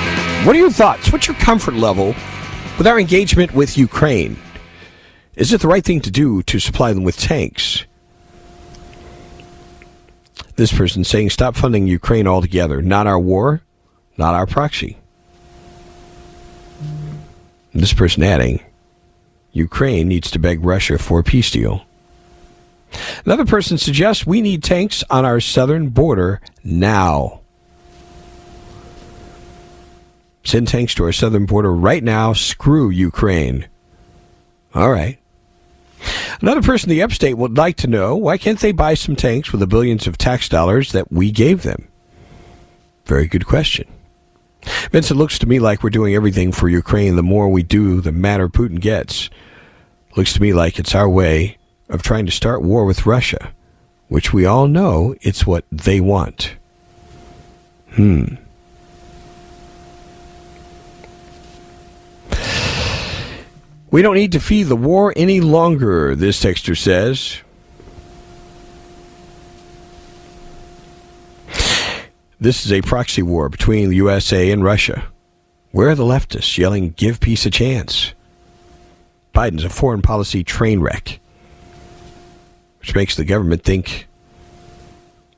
what 0.43 0.55
are 0.55 0.59
your 0.59 0.71
thoughts? 0.71 1.11
What's 1.11 1.27
your 1.27 1.35
comfort 1.37 1.75
level 1.75 2.15
with 2.77 2.87
our 2.87 2.99
engagement 2.99 3.53
with 3.53 3.77
Ukraine? 3.77 4.39
Is 5.35 5.53
it 5.53 5.61
the 5.61 5.67
right 5.67 5.83
thing 5.83 6.01
to 6.01 6.11
do 6.11 6.41
to 6.43 6.59
supply 6.59 6.93
them 6.93 7.03
with 7.03 7.17
tanks? 7.17 7.85
This 10.55 10.73
person 10.73 11.03
saying, 11.03 11.29
stop 11.29 11.55
funding 11.55 11.87
Ukraine 11.87 12.27
altogether. 12.27 12.81
Not 12.81 13.07
our 13.07 13.19
war, 13.19 13.61
not 14.17 14.33
our 14.33 14.47
proxy. 14.47 14.97
This 17.73 17.93
person 17.93 18.23
adding, 18.23 18.61
Ukraine 19.51 20.07
needs 20.07 20.31
to 20.31 20.39
beg 20.39 20.65
Russia 20.65 20.97
for 20.97 21.19
a 21.19 21.23
peace 21.23 21.51
deal. 21.51 21.85
Another 23.25 23.45
person 23.45 23.77
suggests 23.77 24.25
we 24.25 24.41
need 24.41 24.63
tanks 24.63 25.03
on 25.09 25.23
our 25.23 25.39
southern 25.39 25.89
border 25.89 26.41
now. 26.63 27.40
Send 30.43 30.67
tanks 30.67 30.95
to 30.95 31.03
our 31.03 31.11
southern 31.11 31.45
border 31.45 31.73
right 31.73 32.03
now. 32.03 32.33
Screw 32.33 32.89
Ukraine. 32.89 33.67
All 34.73 34.91
right. 34.91 35.17
Another 36.41 36.61
person 36.61 36.89
in 36.89 36.95
the 36.95 37.03
upstate 37.03 37.37
would 37.37 37.57
like 37.57 37.77
to 37.77 37.87
know 37.87 38.15
why 38.15 38.37
can't 38.37 38.59
they 38.59 38.71
buy 38.71 38.95
some 38.95 39.15
tanks 39.15 39.51
with 39.51 39.59
the 39.59 39.67
billions 39.67 40.07
of 40.07 40.17
tax 40.17 40.49
dollars 40.49 40.91
that 40.93 41.11
we 41.11 41.31
gave 41.31 41.61
them? 41.61 41.87
Very 43.05 43.27
good 43.27 43.45
question. 43.45 43.87
Vince, 44.91 45.11
it 45.11 45.15
looks 45.15 45.39
to 45.39 45.47
me 45.47 45.59
like 45.59 45.83
we're 45.83 45.89
doing 45.89 46.15
everything 46.15 46.51
for 46.51 46.69
Ukraine. 46.69 47.15
The 47.15 47.23
more 47.23 47.49
we 47.49 47.63
do, 47.63 48.01
the 48.01 48.11
madder 48.11 48.49
Putin 48.49 48.79
gets. 48.79 49.29
Looks 50.15 50.33
to 50.33 50.41
me 50.41 50.53
like 50.53 50.79
it's 50.79 50.95
our 50.95 51.09
way 51.09 51.57
of 51.89 52.03
trying 52.03 52.25
to 52.25 52.31
start 52.31 52.61
war 52.61 52.85
with 52.85 53.05
Russia, 53.05 53.53
which 54.07 54.33
we 54.33 54.45
all 54.45 54.67
know 54.67 55.15
it's 55.21 55.45
what 55.45 55.65
they 55.71 55.99
want. 55.99 56.55
Hmm. 57.91 58.35
We 63.91 64.01
don't 64.01 64.15
need 64.15 64.31
to 64.31 64.39
feed 64.39 64.63
the 64.63 64.77
war 64.77 65.13
any 65.17 65.41
longer, 65.41 66.15
this 66.15 66.41
texter 66.41 66.77
says. 66.77 67.41
This 72.39 72.65
is 72.65 72.71
a 72.71 72.81
proxy 72.81 73.21
war 73.21 73.49
between 73.49 73.89
the 73.89 73.97
USA 73.97 74.49
and 74.49 74.63
Russia. 74.63 75.03
Where 75.71 75.89
are 75.89 75.95
the 75.95 76.05
leftists 76.05 76.57
yelling, 76.57 76.91
give 76.91 77.19
peace 77.19 77.45
a 77.45 77.51
chance? 77.51 78.13
Biden's 79.35 79.65
a 79.65 79.69
foreign 79.69 80.01
policy 80.01 80.43
train 80.43 80.79
wreck, 80.79 81.19
which 82.79 82.95
makes 82.95 83.15
the 83.15 83.25
government 83.25 83.63
think. 83.63 84.07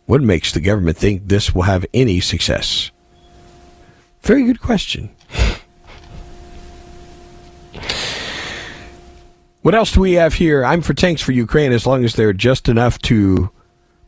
What 0.05 0.21
makes 0.21 0.51
the 0.51 0.61
government 0.61 0.97
think 0.97 1.27
this 1.27 1.55
will 1.55 1.63
have 1.63 1.85
any 1.93 2.19
success? 2.19 2.91
Very 4.21 4.43
good 4.43 4.61
question. 4.61 5.09
What 9.63 9.75
else 9.75 9.93
do 9.93 10.01
we 10.01 10.13
have 10.13 10.33
here? 10.33 10.65
I'm 10.65 10.81
for 10.81 10.93
tanks 10.93 11.21
for 11.21 11.31
Ukraine 11.31 11.71
as 11.71 11.87
long 11.87 12.03
as 12.03 12.15
they're 12.15 12.33
just 12.33 12.67
enough 12.67 12.99
to 13.03 13.49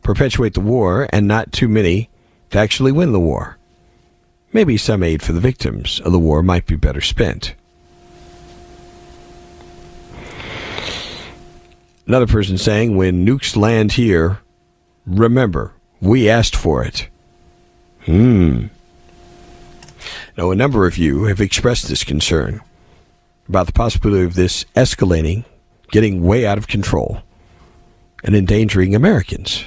perpetuate 0.02 0.52
the 0.52 0.60
war 0.60 1.08
and 1.10 1.26
not 1.26 1.50
too 1.50 1.66
many 1.66 2.10
to 2.50 2.58
actually 2.58 2.92
win 2.92 3.12
the 3.12 3.20
war. 3.20 3.56
Maybe 4.52 4.76
some 4.76 5.02
aid 5.02 5.22
for 5.22 5.32
the 5.32 5.40
victims 5.40 5.98
of 6.00 6.12
the 6.12 6.18
war 6.18 6.42
might 6.42 6.66
be 6.66 6.76
better 6.76 7.00
spent. 7.00 7.54
Another 12.06 12.26
person 12.26 12.58
saying, 12.58 12.94
when 12.94 13.26
nukes 13.26 13.56
land 13.56 13.92
here, 13.92 14.40
remember, 15.06 15.72
we 16.02 16.28
asked 16.28 16.54
for 16.54 16.84
it. 16.84 17.08
Hmm. 18.04 18.66
Now, 20.36 20.50
a 20.50 20.54
number 20.54 20.86
of 20.86 20.98
you 20.98 21.24
have 21.24 21.40
expressed 21.40 21.88
this 21.88 22.04
concern. 22.04 22.60
About 23.48 23.66
the 23.66 23.72
possibility 23.72 24.24
of 24.24 24.34
this 24.34 24.64
escalating, 24.74 25.44
getting 25.90 26.22
way 26.22 26.46
out 26.46 26.58
of 26.58 26.68
control, 26.68 27.22
and 28.24 28.34
endangering 28.34 28.94
Americans. 28.94 29.64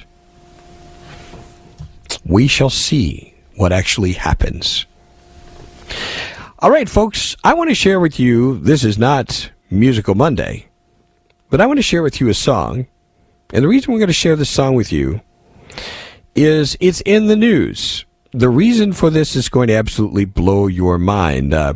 We 2.25 2.47
shall 2.47 2.69
see 2.69 3.34
what 3.55 3.71
actually 3.71 4.13
happens. 4.13 4.86
All 6.59 6.71
right, 6.71 6.89
folks, 6.89 7.36
I 7.43 7.53
want 7.53 7.69
to 7.69 7.75
share 7.75 7.99
with 7.99 8.19
you 8.19 8.59
this 8.59 8.84
is 8.84 8.97
not 8.97 9.51
Musical 9.71 10.15
Monday, 10.15 10.67
but 11.49 11.61
I 11.61 11.65
want 11.65 11.77
to 11.80 11.84
share 11.84 12.03
with 12.03 12.19
you 12.19 12.30
a 12.30 12.34
song. 12.34 12.88
And 13.51 13.63
the 13.63 13.67
reason 13.67 13.91
we're 13.91 13.99
going 13.99 14.07
to 14.07 14.13
share 14.13 14.36
this 14.36 14.49
song 14.49 14.75
with 14.75 14.91
you 14.91 15.21
is 16.36 16.77
it's 16.80 17.01
in 17.01 17.27
the 17.27 17.36
news. 17.36 18.05
The 18.32 18.49
reason 18.49 18.93
for 18.93 19.09
this 19.09 19.36
is 19.36 19.49
going 19.49 19.69
to 19.69 19.75
absolutely 19.75 20.25
blow 20.25 20.67
your 20.67 20.97
mind. 20.99 21.53
Uh, 21.53 21.73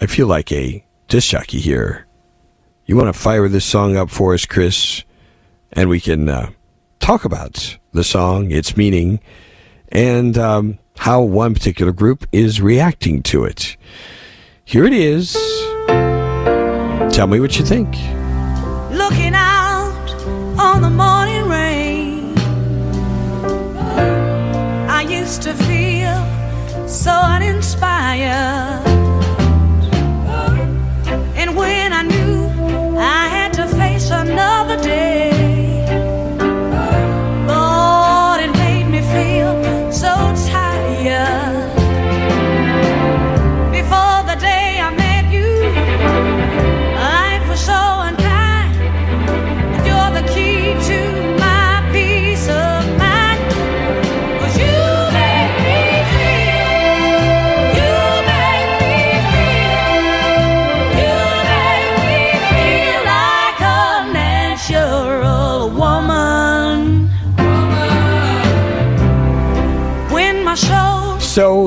I 0.00 0.06
feel 0.06 0.28
like 0.28 0.52
a 0.52 0.85
disc 1.08 1.30
jockey 1.30 1.58
here. 1.58 2.06
You 2.84 2.96
want 2.96 3.12
to 3.12 3.18
fire 3.18 3.48
this 3.48 3.64
song 3.64 3.96
up 3.96 4.10
for 4.10 4.34
us, 4.34 4.44
Chris, 4.44 5.04
and 5.72 5.88
we 5.88 6.00
can 6.00 6.28
uh, 6.28 6.50
talk 7.00 7.24
about 7.24 7.78
the 7.92 8.04
song, 8.04 8.50
its 8.50 8.76
meaning, 8.76 9.20
and 9.88 10.36
um, 10.36 10.78
how 10.98 11.22
one 11.22 11.54
particular 11.54 11.92
group 11.92 12.26
is 12.32 12.60
reacting 12.60 13.22
to 13.24 13.44
it. 13.44 13.76
Here 14.64 14.84
it 14.84 14.92
is. 14.92 15.32
Tell 17.14 17.26
me 17.26 17.40
what 17.40 17.58
you 17.58 17.64
think. 17.64 17.94
Looking 18.90 19.34
out 19.34 20.14
on 20.58 20.82
the 20.82 20.90
morning 20.90 21.48
rain, 21.48 22.36
I 24.88 25.06
used 25.08 25.42
to 25.42 25.54
feel 25.54 26.88
so 26.88 27.12
uninspired. 27.12 28.85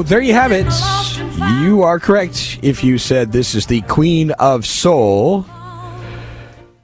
There 0.04 0.22
you 0.22 0.34
have 0.34 0.52
it. 0.52 0.68
You 1.62 1.84
are 1.84 2.00
correct 2.00 2.60
if 2.62 2.84
you 2.84 2.98
said 2.98 3.32
this 3.32 3.56
is 3.56 3.66
the 3.68 3.82
Queen 3.82 4.32
of 4.32 4.66
Soul. 4.66 5.46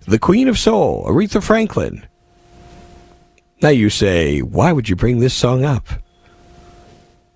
The 0.08 0.20
Queen 0.20 0.48
of 0.48 0.60
Soul, 0.60 1.06
Aretha 1.06 1.42
Franklin. 1.42 2.06
Now 3.62 3.70
you 3.70 3.90
say, 3.90 4.42
why 4.42 4.72
would 4.72 4.90
you 4.90 4.96
bring 4.96 5.20
this 5.20 5.34
song 5.34 5.64
up? 5.64 5.88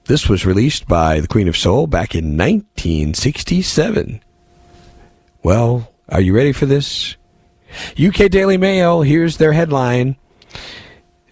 This 0.06 0.28
was 0.28 0.46
released 0.46 0.88
by 0.88 1.20
the 1.20 1.28
Queen 1.28 1.48
of 1.48 1.58
Soul 1.58 1.88
back 1.88 2.14
in 2.14 2.38
1967. 2.38 4.22
Well, 5.44 5.92
are 6.10 6.22
you 6.22 6.36
ready 6.36 6.52
for 6.52 6.66
this? 6.66 7.16
UK 7.98 8.30
Daily 8.30 8.58
Mail, 8.58 9.02
here's 9.02 9.38
their 9.38 9.54
headline. 9.54 10.16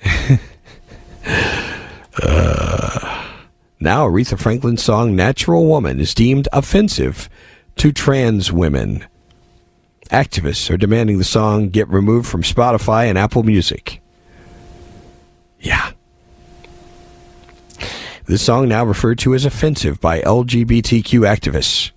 Uh, 2.23 3.16
Now, 3.79 4.07
Aretha 4.07 4.39
Franklin's 4.39 4.83
song 4.83 5.15
Natural 5.15 5.65
Woman 5.65 5.99
is 5.99 6.15
deemed 6.15 6.47
offensive 6.51 7.29
to 7.75 7.91
trans 7.91 8.51
women. 8.51 9.05
Activists 10.09 10.69
are 10.71 10.77
demanding 10.77 11.17
the 11.17 11.23
song 11.23 11.69
get 11.69 11.87
removed 11.89 12.27
from 12.27 12.41
Spotify 12.41 13.05
and 13.05 13.17
Apple 13.17 13.43
Music. 13.43 14.01
Yeah. 15.59 15.91
This 18.25 18.41
song 18.41 18.67
now 18.67 18.83
referred 18.83 19.19
to 19.19 19.35
as 19.35 19.45
offensive 19.45 20.01
by 20.01 20.21
LGBTQ 20.21 21.21
activists. 21.21 21.91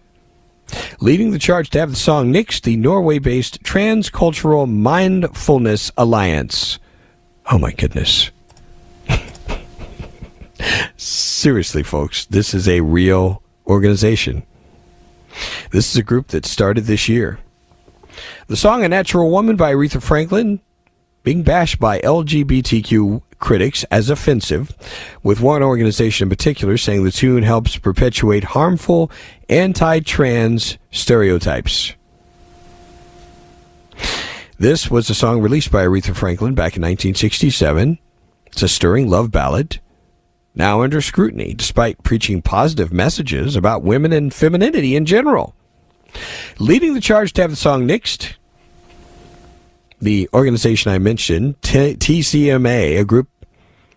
Leading 1.00 1.30
the 1.30 1.38
charge 1.38 1.70
to 1.70 1.80
have 1.80 1.90
the 1.90 1.96
song 1.96 2.32
nixed, 2.32 2.62
the 2.62 2.76
Norway 2.76 3.18
based 3.18 3.62
Transcultural 3.62 4.70
Mindfulness 4.70 5.90
Alliance. 5.96 6.78
Oh 7.50 7.58
my 7.58 7.72
goodness. 7.72 8.30
Seriously, 10.96 11.82
folks, 11.82 12.26
this 12.26 12.54
is 12.54 12.68
a 12.68 12.80
real 12.80 13.42
organization. 13.66 14.44
This 15.70 15.90
is 15.90 15.96
a 15.96 16.02
group 16.02 16.28
that 16.28 16.44
started 16.44 16.84
this 16.84 17.08
year. 17.08 17.38
The 18.48 18.56
song 18.56 18.84
A 18.84 18.88
Natural 18.88 19.30
Woman 19.30 19.56
by 19.56 19.72
Aretha 19.72 20.02
Franklin 20.02 20.60
being 21.22 21.42
bashed 21.42 21.78
by 21.78 22.00
LGBTQ 22.00 23.22
critics 23.38 23.84
as 23.84 24.10
offensive, 24.10 24.76
with 25.22 25.40
one 25.40 25.62
organization 25.62 26.26
in 26.26 26.30
particular 26.30 26.76
saying 26.76 27.04
the 27.04 27.10
tune 27.10 27.42
helps 27.42 27.76
perpetuate 27.76 28.44
harmful 28.44 29.10
anti 29.48 30.00
trans 30.00 30.78
stereotypes. 30.90 31.94
This 34.58 34.90
was 34.90 35.08
a 35.08 35.14
song 35.14 35.40
released 35.40 35.70
by 35.70 35.86
Aretha 35.86 36.14
Franklin 36.14 36.54
back 36.54 36.76
in 36.76 36.82
1967. 36.82 37.98
It's 38.46 38.62
a 38.62 38.68
stirring 38.68 39.08
love 39.08 39.30
ballad, 39.30 39.80
now 40.60 40.82
under 40.82 41.00
scrutiny 41.00 41.54
despite 41.54 42.02
preaching 42.02 42.42
positive 42.42 42.92
messages 42.92 43.56
about 43.56 43.82
women 43.82 44.12
and 44.12 44.32
femininity 44.34 44.94
in 44.94 45.06
general. 45.06 45.54
Leading 46.58 46.92
the 46.92 47.00
charge 47.00 47.32
to 47.32 47.40
have 47.40 47.50
the 47.50 47.56
song 47.56 47.88
nixed, 47.88 48.34
the 50.02 50.28
organization 50.34 50.92
I 50.92 50.98
mentioned, 50.98 51.60
T- 51.62 51.94
TCMA, 51.94 53.00
a 53.00 53.04
group 53.06 53.30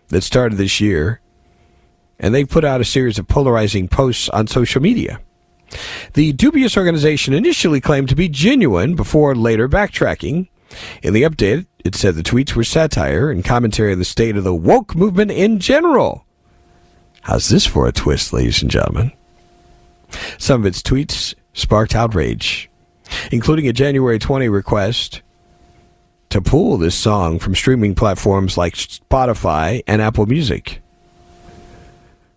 that 0.08 0.22
started 0.22 0.56
this 0.56 0.80
year, 0.80 1.20
and 2.18 2.34
they 2.34 2.44
put 2.44 2.64
out 2.64 2.80
a 2.80 2.84
series 2.84 3.18
of 3.18 3.28
polarizing 3.28 3.86
posts 3.86 4.30
on 4.30 4.46
social 4.46 4.80
media. 4.80 5.20
The 6.14 6.32
dubious 6.32 6.78
organization 6.78 7.34
initially 7.34 7.80
claimed 7.82 8.08
to 8.08 8.16
be 8.16 8.28
genuine 8.30 8.94
before 8.94 9.34
later 9.34 9.68
backtracking. 9.68 10.48
In 11.02 11.12
the 11.12 11.22
update, 11.22 11.66
it 11.84 11.94
said 11.94 12.14
the 12.14 12.22
tweets 12.22 12.54
were 12.54 12.64
satire 12.64 13.30
and 13.30 13.44
commentary 13.44 13.92
on 13.92 13.98
the 13.98 14.04
state 14.04 14.36
of 14.36 14.44
the 14.44 14.54
woke 14.54 14.94
movement 14.94 15.30
in 15.30 15.58
general. 15.58 16.23
How's 17.24 17.48
this 17.48 17.64
for 17.64 17.88
a 17.88 17.92
twist, 17.92 18.34
ladies 18.34 18.60
and 18.60 18.70
gentlemen? 18.70 19.10
Some 20.36 20.60
of 20.60 20.66
its 20.66 20.82
tweets 20.82 21.34
sparked 21.54 21.94
outrage, 21.94 22.68
including 23.32 23.66
a 23.66 23.72
January 23.72 24.18
20 24.18 24.50
request 24.50 25.22
to 26.28 26.42
pull 26.42 26.76
this 26.76 26.94
song 26.94 27.38
from 27.38 27.54
streaming 27.54 27.94
platforms 27.94 28.58
like 28.58 28.74
Spotify 28.74 29.82
and 29.86 30.02
Apple 30.02 30.26
Music. 30.26 30.82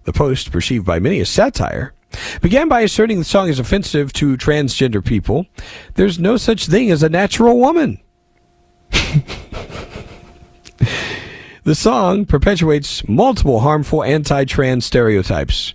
The 0.06 0.14
post, 0.14 0.54
perceived 0.54 0.86
by 0.86 1.00
many 1.00 1.20
as 1.20 1.28
satire, 1.28 1.94
began 2.42 2.70
by 2.70 2.80
asserting 2.80 3.20
the 3.20 3.26
song 3.26 3.50
is 3.50 3.60
offensive 3.60 4.14
to 4.14 4.38
transgender 4.38 5.04
people. 5.04 5.48
There's 5.96 6.18
no 6.18 6.38
such 6.38 6.66
thing 6.66 6.92
as 6.92 7.04
a 7.04 7.10
natural 7.10 7.60
woman. 7.60 8.00
the 11.68 11.76
song 11.76 12.24
perpetuates 12.24 13.05
multiple 13.09 13.59
harmful 13.59 14.01
anti 14.01 14.45
trans 14.45 14.86
stereotypes. 14.86 15.74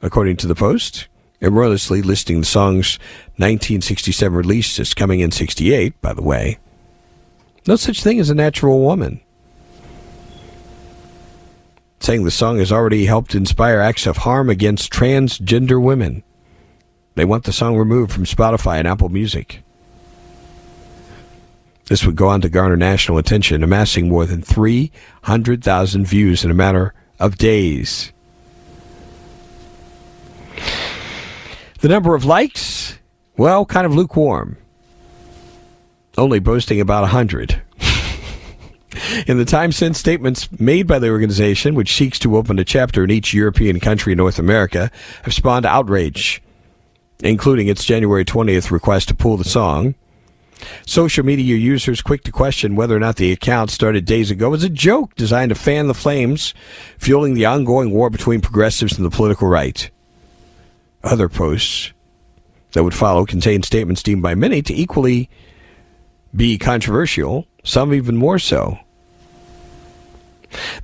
According 0.00 0.38
to 0.38 0.46
the 0.46 0.54
post, 0.54 1.08
erroneously 1.42 2.00
listing 2.00 2.40
the 2.40 2.46
song's 2.46 2.98
1967 3.36 4.34
release 4.34 4.80
as 4.80 4.94
coming 4.94 5.20
in 5.20 5.30
68, 5.30 6.00
by 6.00 6.14
the 6.14 6.22
way. 6.22 6.58
No 7.66 7.76
such 7.76 8.02
thing 8.02 8.18
as 8.18 8.30
a 8.30 8.34
natural 8.34 8.80
woman. 8.80 9.20
Saying 12.00 12.24
the 12.24 12.30
song 12.30 12.56
has 12.56 12.72
already 12.72 13.04
helped 13.04 13.34
inspire 13.34 13.80
acts 13.80 14.06
of 14.06 14.16
harm 14.16 14.48
against 14.48 14.90
transgender 14.90 15.82
women. 15.82 16.22
They 17.14 17.26
want 17.26 17.44
the 17.44 17.52
song 17.52 17.76
removed 17.76 18.10
from 18.10 18.24
Spotify 18.24 18.78
and 18.78 18.88
Apple 18.88 19.10
Music. 19.10 19.64
This 21.86 22.06
would 22.06 22.16
go 22.16 22.28
on 22.28 22.40
to 22.40 22.48
garner 22.48 22.76
national 22.76 23.18
attention, 23.18 23.62
amassing 23.62 24.08
more 24.08 24.24
than 24.24 24.40
300,000 24.42 26.06
views 26.06 26.44
in 26.44 26.50
a 26.50 26.54
matter 26.54 26.94
of 27.20 27.36
days. 27.36 28.12
The 31.80 31.88
number 31.88 32.14
of 32.14 32.24
likes, 32.24 32.98
well, 33.36 33.66
kind 33.66 33.84
of 33.86 33.94
lukewarm 33.94 34.56
only 36.16 36.38
boasting 36.38 36.80
about 36.80 37.02
100. 37.02 37.62
in 39.26 39.38
the 39.38 39.44
time 39.44 39.72
since 39.72 39.98
statements 39.98 40.48
made 40.60 40.86
by 40.86 40.98
the 40.98 41.10
organization, 41.10 41.74
which 41.74 41.94
seeks 41.94 42.18
to 42.20 42.36
open 42.36 42.58
a 42.58 42.64
chapter 42.64 43.04
in 43.04 43.10
each 43.10 43.34
European 43.34 43.80
country 43.80 44.12
in 44.12 44.18
North 44.18 44.38
America, 44.38 44.90
have 45.22 45.34
spawned 45.34 45.66
outrage. 45.66 46.40
including 47.22 47.68
its 47.68 47.84
January 47.84 48.24
20th 48.24 48.70
request 48.70 49.08
to 49.08 49.14
pull 49.14 49.36
the 49.36 49.44
song. 49.44 49.94
Social 50.86 51.24
media 51.24 51.56
users 51.56 52.02
quick 52.02 52.22
to 52.24 52.32
question 52.32 52.76
whether 52.76 52.96
or 52.96 53.00
not 53.00 53.16
the 53.16 53.32
account 53.32 53.70
started 53.70 54.04
days 54.04 54.30
ago 54.30 54.50
was 54.50 54.64
a 54.64 54.68
joke 54.68 55.14
designed 55.14 55.50
to 55.50 55.54
fan 55.54 55.86
the 55.88 55.94
flames, 55.94 56.54
fueling 56.98 57.34
the 57.34 57.46
ongoing 57.46 57.90
war 57.90 58.10
between 58.10 58.40
progressives 58.40 58.96
and 58.96 59.04
the 59.04 59.10
political 59.10 59.48
right. 59.48 59.90
Other 61.02 61.28
posts 61.28 61.92
that 62.72 62.84
would 62.84 62.94
follow 62.94 63.24
contain 63.24 63.62
statements 63.62 64.02
deemed 64.02 64.22
by 64.22 64.34
many 64.34 64.62
to 64.62 64.74
equally 64.74 65.28
be 66.34 66.58
controversial, 66.58 67.46
some 67.62 67.94
even 67.94 68.16
more 68.16 68.38
so. 68.38 68.78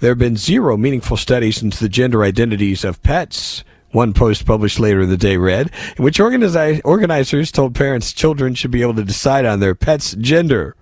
There 0.00 0.10
have 0.10 0.18
been 0.18 0.36
zero 0.36 0.76
meaningful 0.76 1.16
studies 1.16 1.62
into 1.62 1.78
the 1.78 1.88
gender 1.88 2.22
identities 2.22 2.84
of 2.84 3.02
pets. 3.02 3.64
One 3.92 4.12
post 4.12 4.46
published 4.46 4.78
later 4.78 5.00
in 5.00 5.08
the 5.08 5.16
day 5.16 5.36
read, 5.36 5.70
in 5.96 6.04
which 6.04 6.18
organizi- 6.18 6.80
organizers 6.84 7.50
told 7.50 7.74
parents 7.74 8.12
children 8.12 8.54
should 8.54 8.70
be 8.70 8.82
able 8.82 8.94
to 8.94 9.04
decide 9.04 9.44
on 9.44 9.58
their 9.58 9.74
pet's 9.74 10.14
gender. 10.14 10.76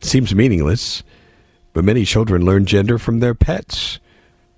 Seems 0.00 0.34
meaningless, 0.34 1.02
but 1.72 1.84
many 1.84 2.04
children 2.04 2.44
learn 2.44 2.66
gender 2.66 2.98
from 2.98 3.18
their 3.18 3.34
pets. 3.34 3.98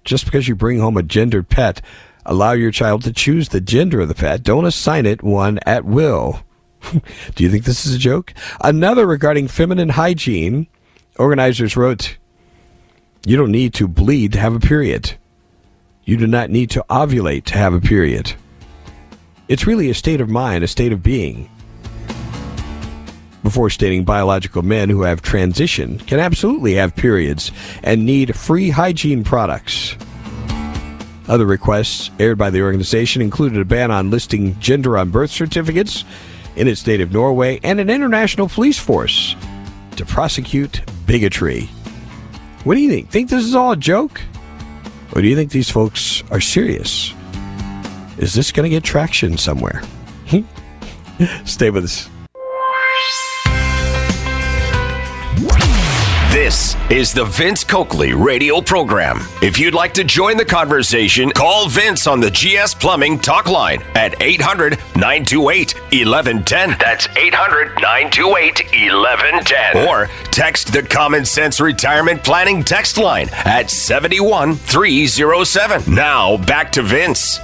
Just 0.05 0.27
because 0.27 0.49
you 0.49 0.55
bring 0.55 0.81
home 0.81 0.99
a 0.99 1.03
gendered 1.03 1.49
pet, 1.49 1.81
allow 2.27 2.53
your 2.53 2.71
child 2.71 3.03
to 3.05 3.13
choose 3.13 3.49
the 3.49 3.61
gender 3.61 4.01
of 4.01 4.09
the 4.09 4.15
pet. 4.15 4.43
Don't 4.43 4.67
assign 4.67 5.07
it 5.07 5.23
one 5.23 5.59
at 5.65 5.85
will. 5.85 6.43
Do 7.35 7.45
you 7.45 7.51
think 7.51 7.65
this 7.65 7.87
is 7.87 7.95
a 7.95 7.99
joke? 7.99 8.35
Another 8.63 9.07
regarding 9.07 9.49
feminine 9.49 9.91
hygiene. 9.91 10.67
Organizers 11.19 11.77
wrote, 11.77 12.19
You 13.27 13.37
don't 13.37 13.51
need 13.51 13.75
to 13.75 13.89
bleed 13.89 14.33
to 14.35 14.41
have 14.41 14.55
a 14.55 14.61
period. 14.61 15.17
You 16.05 16.17
do 16.17 16.27
not 16.27 16.51
need 16.51 16.71
to 16.71 16.85
ovulate 16.89 17.45
to 17.45 17.59
have 17.59 17.75
a 17.75 17.81
period. 17.81 18.33
It's 19.49 19.67
really 19.67 19.91
a 19.91 19.95
state 19.95 20.21
of 20.21 20.29
mind, 20.29 20.65
a 20.65 20.69
state 20.69 20.93
of 20.93 21.03
being. 21.03 21.51
Before 23.43 23.71
stating 23.71 24.05
biological 24.05 24.63
men 24.63 24.91
who 24.91 25.03
have 25.03 25.23
transitioned 25.23 26.07
can 26.07 26.21
absolutely 26.21 26.75
have 26.75 26.95
periods 26.95 27.51
and 27.83 28.05
need 28.05 28.37
free 28.37 28.71
hygiene 28.71 29.25
products. 29.25 29.97
Other 31.29 31.47
requests 31.47 32.11
aired 32.19 32.39
by 32.39 32.51
the 32.51 32.63
organization 32.63 33.23
included 33.23 33.61
a 33.61 33.65
ban 33.65 33.91
on 33.91 34.11
listing 34.11 34.59
gender 34.59 34.99
on 34.99 35.11
birth 35.11 35.31
certificates 35.31 36.05
in 36.57 36.67
its 36.67 36.87
native 36.87 37.13
Norway 37.13 37.61
and 37.63 37.79
an 37.79 37.89
international 37.89 38.49
police 38.49 38.79
force 38.79 39.37
to 39.97 40.05
prosecute 40.05 40.83
bigotry. 41.07 41.69
What 42.65 42.75
do 42.75 42.81
you 42.81 42.91
think? 42.91 43.11
Think 43.11 43.31
this 43.31 43.45
is 43.45 43.55
all 43.55 43.73
a 43.73 43.77
joke? 43.77 44.21
Or 45.13 45.23
do 45.23 45.29
you 45.29 45.37
think 45.37 45.51
these 45.51 45.71
folks 45.71 46.23
are 46.31 46.41
serious? 46.41 47.13
Is 48.19 48.35
this 48.35 48.53
going 48.53 48.65
to 48.65 48.71
get 48.71 48.85
traction 48.85 49.39
somewhere? 49.39 49.83
Stay 51.45 51.71
with 51.71 51.85
us. 51.85 52.09
This 56.31 56.77
is 56.93 57.13
the 57.13 57.25
Vince 57.25 57.65
Coakley 57.65 58.15
radio 58.15 58.61
program. 58.61 59.19
If 59.43 59.59
you'd 59.59 59.75
like 59.75 59.93
to 59.95 60.05
join 60.05 60.37
the 60.37 60.45
conversation, 60.45 61.33
call 61.33 61.69
Vince 61.69 62.07
on 62.07 62.21
the 62.21 62.31
GS 62.31 62.75
Plumbing 62.75 63.19
talk 63.19 63.49
line 63.49 63.83
at 63.97 64.23
800 64.23 64.79
928 64.95 65.75
1110. 65.75 66.77
That's 66.79 67.09
800 67.17 67.81
928 67.81 68.61
1110. 68.93 69.89
Or 69.89 70.07
text 70.31 70.73
the 70.73 70.85
Common 70.85 71.25
Sense 71.25 71.61
Retirement 71.61 72.23
Planning 72.23 72.63
text 72.63 72.97
line 72.97 73.29
at 73.33 73.69
71307. 73.69 75.93
Now 75.93 76.37
back 76.37 76.71
to 76.71 76.83
Vince. 76.83 77.41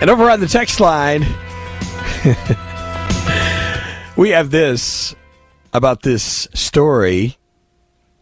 And 0.00 0.10
over 0.10 0.28
on 0.28 0.40
the 0.40 0.48
text 0.48 0.80
line, 0.80 1.24
we 4.16 4.30
have 4.30 4.50
this 4.50 5.14
about 5.72 6.02
this 6.02 6.48
story 6.52 7.38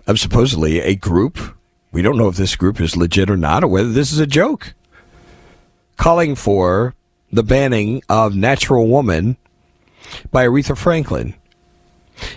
of 0.06 0.20
supposedly 0.20 0.80
a 0.80 0.94
group. 0.94 1.56
We 1.92 2.02
don't 2.02 2.16
know 2.16 2.28
if 2.28 2.36
this 2.36 2.56
group 2.56 2.80
is 2.80 2.96
legit 2.96 3.30
or 3.30 3.36
not, 3.36 3.64
or 3.64 3.68
whether 3.68 3.90
this 3.90 4.12
is 4.12 4.18
a 4.18 4.26
joke. 4.26 4.74
Calling 5.96 6.34
for 6.34 6.94
the 7.32 7.42
banning 7.42 8.02
of 8.08 8.34
Natural 8.34 8.86
Woman 8.86 9.36
by 10.30 10.46
Aretha 10.46 10.76
Franklin. 10.76 11.34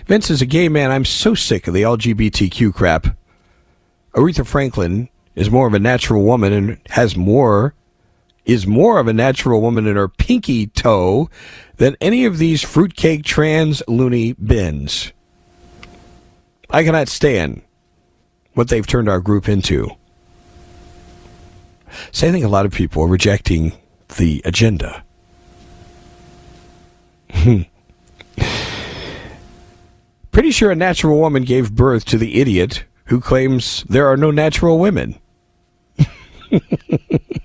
Vince 0.06 0.30
is 0.30 0.42
a 0.42 0.46
gay 0.46 0.68
man. 0.68 0.90
I'm 0.90 1.04
so 1.04 1.34
sick 1.34 1.66
of 1.66 1.74
the 1.74 1.82
LGBTQ 1.82 2.74
crap. 2.74 3.16
Aretha 4.14 4.46
Franklin 4.46 5.08
is 5.34 5.50
more 5.50 5.66
of 5.66 5.74
a 5.74 5.78
natural 5.78 6.22
woman 6.22 6.52
and 6.52 6.80
has 6.90 7.16
more 7.16 7.74
is 8.44 8.66
more 8.66 8.98
of 8.98 9.08
a 9.08 9.12
natural 9.12 9.60
woman 9.60 9.86
in 9.86 9.96
her 9.96 10.08
pinky 10.08 10.66
toe 10.66 11.30
than 11.76 11.96
any 12.00 12.24
of 12.24 12.38
these 12.38 12.62
fruitcake 12.62 13.24
trans 13.24 13.82
loony 13.88 14.32
bins. 14.34 15.12
I 16.70 16.84
cannot 16.84 17.08
stand 17.08 17.62
what 18.54 18.68
they've 18.68 18.86
turned 18.86 19.08
our 19.08 19.20
group 19.20 19.48
into. 19.48 19.90
So 22.12 22.28
I 22.28 22.32
think 22.32 22.44
a 22.44 22.48
lot 22.48 22.66
of 22.66 22.72
people 22.72 23.02
are 23.04 23.08
rejecting 23.08 23.72
the 24.16 24.42
agenda. 24.44 25.04
Pretty 30.32 30.50
sure 30.50 30.70
a 30.70 30.76
natural 30.76 31.18
woman 31.18 31.44
gave 31.44 31.74
birth 31.74 32.04
to 32.06 32.18
the 32.18 32.40
idiot 32.40 32.84
who 33.06 33.20
claims 33.20 33.84
there 33.88 34.08
are 34.08 34.16
no 34.16 34.30
natural 34.30 34.78
women. 34.78 35.18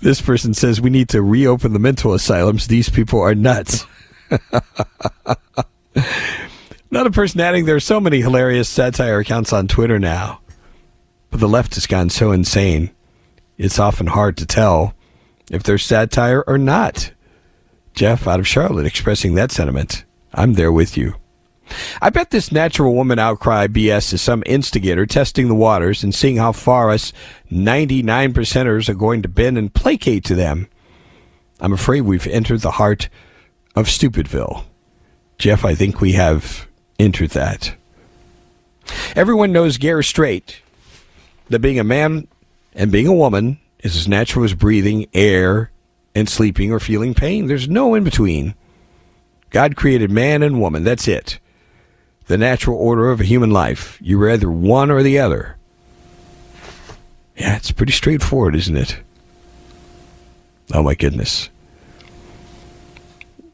this 0.00 0.20
person 0.20 0.54
says 0.54 0.80
we 0.80 0.90
need 0.90 1.08
to 1.10 1.22
reopen 1.22 1.72
the 1.72 1.78
mental 1.78 2.14
asylums. 2.14 2.66
These 2.66 2.88
people 2.88 3.20
are 3.20 3.34
nuts. 3.34 3.86
Another 6.90 7.10
person 7.10 7.40
adding 7.40 7.64
there 7.64 7.76
are 7.76 7.80
so 7.80 8.00
many 8.00 8.20
hilarious 8.20 8.68
satire 8.68 9.18
accounts 9.20 9.52
on 9.52 9.68
Twitter 9.68 9.98
now. 9.98 10.40
But 11.30 11.40
the 11.40 11.48
left 11.48 11.74
has 11.74 11.86
gone 11.86 12.10
so 12.10 12.32
insane, 12.32 12.90
it's 13.56 13.78
often 13.78 14.08
hard 14.08 14.36
to 14.38 14.46
tell 14.46 14.94
if 15.50 15.62
they're 15.62 15.78
satire 15.78 16.44
or 16.46 16.58
not. 16.58 17.12
Jeff 17.94 18.26
out 18.26 18.40
of 18.40 18.48
Charlotte 18.48 18.86
expressing 18.86 19.34
that 19.34 19.52
sentiment. 19.52 20.04
I'm 20.34 20.54
there 20.54 20.72
with 20.72 20.96
you. 20.96 21.14
I 22.00 22.10
bet 22.10 22.30
this 22.30 22.52
natural 22.52 22.94
woman 22.94 23.18
outcry 23.18 23.66
BS 23.66 24.12
is 24.12 24.22
some 24.22 24.42
instigator 24.46 25.06
testing 25.06 25.48
the 25.48 25.54
waters 25.54 26.02
and 26.02 26.14
seeing 26.14 26.36
how 26.36 26.52
far 26.52 26.90
us 26.90 27.12
99 27.50 28.32
percenters 28.32 28.88
are 28.88 28.94
going 28.94 29.22
to 29.22 29.28
bend 29.28 29.58
and 29.58 29.72
placate 29.72 30.24
to 30.24 30.34
them. 30.34 30.68
I'm 31.60 31.72
afraid 31.72 32.02
we've 32.02 32.26
entered 32.26 32.60
the 32.60 32.72
heart 32.72 33.08
of 33.74 33.86
Stupidville. 33.86 34.64
Jeff, 35.38 35.64
I 35.64 35.74
think 35.74 36.00
we 36.00 36.12
have 36.12 36.66
entered 36.98 37.30
that. 37.30 37.74
Everyone 39.14 39.52
knows 39.52 39.78
Gare 39.78 40.02
Strait 40.02 40.60
that 41.48 41.60
being 41.60 41.78
a 41.78 41.84
man 41.84 42.26
and 42.74 42.90
being 42.90 43.06
a 43.06 43.14
woman 43.14 43.58
is 43.80 43.96
as 43.96 44.08
natural 44.08 44.44
as 44.44 44.54
breathing 44.54 45.06
air 45.12 45.70
and 46.14 46.28
sleeping 46.28 46.72
or 46.72 46.80
feeling 46.80 47.14
pain. 47.14 47.46
There's 47.46 47.68
no 47.68 47.94
in 47.94 48.04
between. 48.04 48.54
God 49.50 49.76
created 49.76 50.10
man 50.10 50.42
and 50.42 50.60
woman. 50.60 50.84
That's 50.84 51.06
it. 51.08 51.38
The 52.26 52.38
natural 52.38 52.76
order 52.76 53.10
of 53.10 53.20
a 53.20 53.24
human 53.24 53.50
life. 53.50 53.98
You're 54.00 54.30
either 54.30 54.50
one 54.50 54.90
or 54.90 55.02
the 55.02 55.18
other. 55.18 55.56
Yeah, 57.36 57.56
it's 57.56 57.72
pretty 57.72 57.92
straightforward, 57.92 58.54
isn't 58.54 58.76
it? 58.76 58.98
Oh 60.72 60.82
my 60.82 60.94
goodness. 60.94 61.48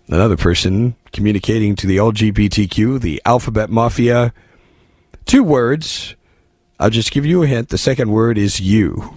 Another 0.08 0.36
person 0.36 0.94
communicating 1.12 1.74
to 1.76 1.86
the 1.86 1.96
LGBTQ, 1.98 3.00
the 3.00 3.20
alphabet 3.24 3.70
mafia. 3.70 4.32
Two 5.26 5.44
words. 5.44 6.14
I'll 6.80 6.90
just 6.90 7.10
give 7.10 7.26
you 7.26 7.42
a 7.42 7.46
hint. 7.46 7.68
The 7.70 7.78
second 7.78 8.10
word 8.10 8.38
is 8.38 8.60
you. 8.60 9.14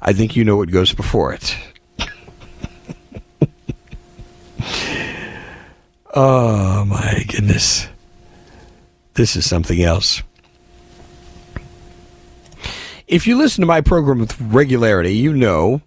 I 0.00 0.12
think 0.12 0.36
you 0.36 0.44
know 0.44 0.56
what 0.56 0.70
goes 0.70 0.92
before 0.92 1.32
it. 1.34 1.56
oh 6.14 6.84
my 6.84 7.24
goodness. 7.28 7.88
This 9.16 9.34
is 9.34 9.48
something 9.48 9.82
else. 9.82 10.22
If 13.06 13.26
you 13.26 13.38
listen 13.38 13.62
to 13.62 13.66
my 13.66 13.80
program 13.80 14.18
with 14.18 14.38
regularity, 14.40 15.14
you 15.16 15.32
know 15.32 15.80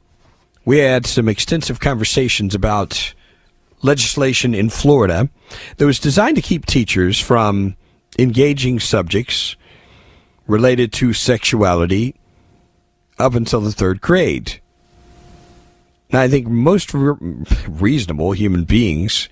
we 0.65 0.80
had 0.80 1.05
some 1.05 1.30
extensive 1.30 1.80
conversations 1.80 2.55
about 2.55 3.13
legislation 3.82 4.55
in 4.55 4.69
Florida 4.69 5.30
that 5.77 5.86
was 5.86 5.99
designed 5.99 6.38
to 6.38 6.41
keep 6.41 6.65
teachers 6.65 7.19
from 7.19 7.75
engaging 8.17 8.80
subjects 8.80 9.55
related 10.47 10.91
to 10.93 11.13
sexuality 11.13 12.15
up 13.19 13.36
until 13.36 13.61
the 13.61 13.71
third 13.71 14.01
grade. 14.01 14.59
Now, 16.11 16.21
I 16.21 16.27
think 16.27 16.47
most 16.47 16.93
re- 16.93 17.15
reasonable 17.67 18.32
human 18.32 18.63
beings 18.63 19.30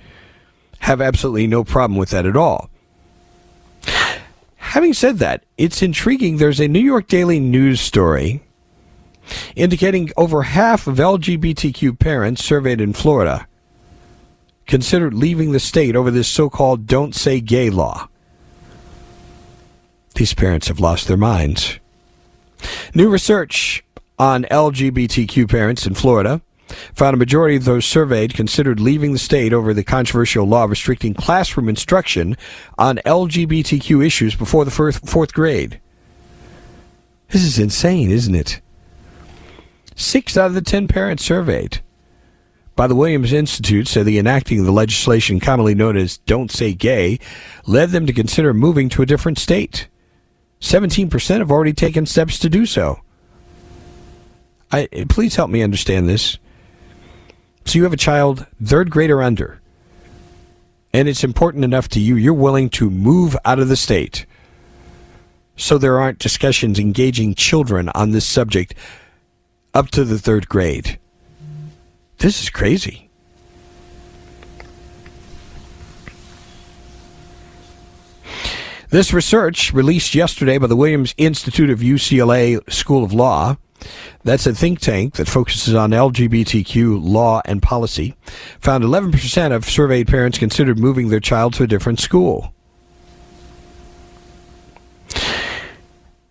have 0.80 1.02
absolutely 1.02 1.48
no 1.48 1.64
problem 1.64 1.98
with 1.98 2.12
that 2.12 2.28
at 2.28 2.38
all. 2.38 2.70
Having 4.68 4.94
said 4.96 5.20
that, 5.20 5.46
it's 5.58 5.82
intriguing. 5.82 6.38
There's 6.38 6.60
a 6.60 6.68
New 6.68 6.82
York 6.82 7.08
Daily 7.08 7.40
News 7.40 7.80
story 7.80 8.44
indicating 9.56 10.12
over 10.18 10.44
half 10.44 10.88
of 10.88 10.98
LGBTQ 10.98 11.98
parents 11.98 12.44
surveyed 12.44 12.82
in 12.82 12.92
Florida 12.92 13.48
considered 14.66 15.14
leaving 15.14 15.54
the 15.54 15.60
state 15.62 15.96
over 15.96 16.12
this 16.12 16.28
so 16.28 16.50
called 16.50 16.86
Don't 16.86 17.16
Say 17.16 17.40
Gay 17.40 17.70
law. 17.70 18.10
These 20.16 20.34
parents 20.34 20.68
have 20.68 20.82
lost 20.82 21.08
their 21.08 21.16
minds. 21.16 21.80
New 22.94 23.10
research 23.10 23.86
on 24.20 24.44
LGBTQ 24.52 25.50
parents 25.50 25.88
in 25.88 25.94
Florida 25.94 26.42
found 26.94 27.14
a 27.14 27.18
majority 27.18 27.56
of 27.56 27.66
those 27.66 27.86
surveyed 27.86 28.34
considered 28.34 28.80
leaving 28.80 29.14
the 29.14 29.20
state 29.20 29.54
over 29.54 29.74
the 29.74 29.84
controversial 29.84 30.46
law 30.46 30.66
restricting 30.66 31.14
classroom 31.14 31.70
instruction 31.70 32.36
on 32.78 32.98
LGBTQ 33.06 34.06
issues 34.06 34.36
before 34.36 34.66
the 34.66 34.72
fourth, 34.72 35.10
fourth 35.10 35.34
grade. 35.34 35.80
This 37.30 37.44
is 37.44 37.60
insane, 37.60 38.12
isn't 38.12 38.36
it? 38.36 38.62
Six 39.96 40.38
out 40.38 40.48
of 40.48 40.54
the 40.54 40.62
ten 40.62 40.88
parents 40.88 41.26
surveyed 41.26 41.82
by 42.78 42.88
the 42.88 42.96
Williams 42.96 43.34
Institute 43.34 43.88
said 43.88 44.06
the 44.06 44.20
enacting 44.20 44.60
of 44.60 44.66
the 44.66 44.72
legislation 44.72 45.40
commonly 45.40 45.74
known 45.74 45.98
as 45.98 46.20
Don't 46.20 46.52
Say 46.52 46.74
Gay 46.74 47.20
led 47.66 47.90
them 47.90 48.06
to 48.06 48.14
consider 48.14 48.54
moving 48.54 48.88
to 48.90 49.02
a 49.02 49.06
different 49.06 49.40
state. 49.40 49.88
17% 50.62 51.40
have 51.40 51.52
already 51.52 51.74
taken 51.74 52.06
steps 52.06 52.38
to 52.40 52.50
do 52.50 52.66
so. 52.66 53.02
I, 54.72 54.88
please 55.10 55.36
help 55.36 55.50
me 55.50 55.64
understand 55.64 56.08
this. 56.08 56.38
So 57.68 57.78
you 57.78 57.84
have 57.84 57.92
a 57.92 57.98
child, 57.98 58.46
third 58.64 58.90
grade 58.90 59.12
or 59.12 59.22
under, 59.22 59.60
and 60.94 61.10
it's 61.10 61.26
important 61.26 61.66
enough 61.66 61.90
to 61.90 62.00
you, 62.00 62.16
you're 62.16 62.34
willing 62.34 62.70
to 62.70 62.90
move 62.90 63.36
out 63.44 63.60
of 63.60 63.68
the 63.68 63.76
state 63.76 64.26
so 65.58 65.78
there 65.78 66.00
aren't 66.00 66.18
discussions 66.18 66.80
engaging 66.80 67.36
children 67.36 67.90
on 67.90 68.12
this 68.12 68.26
subject 68.26 68.74
up 69.74 69.90
to 69.90 70.06
the 70.06 70.18
third 70.18 70.48
grade. 70.48 70.98
This 72.20 72.42
is 72.42 72.50
crazy. 72.50 73.10
This 78.92 79.12
research, 79.12 79.74
released 79.74 80.16
yesterday 80.16 80.58
by 80.58 80.68
the 80.68 80.78
Williams 80.78 81.14
Institute 81.18 81.70
of 81.70 81.80
UCLA 81.80 82.62
School 82.72 83.04
of 83.04 83.12
Law, 83.12 83.58
that's 84.24 84.46
a 84.46 84.54
think 84.54 84.80
tank 84.80 85.16
that 85.16 85.28
focuses 85.28 85.74
on 85.74 85.92
LGBTQ 85.92 87.00
law 87.04 87.42
and 87.46 87.62
policy, 87.62 88.16
found 88.60 88.84
11% 88.84 89.56
of 89.56 89.66
surveyed 89.66 90.08
parents 90.08 90.38
considered 90.38 90.80
moving 90.80 91.10
their 91.10 91.20
child 91.20 91.54
to 91.54 91.64
a 91.64 91.68
different 91.68 92.00
school. 92.00 92.54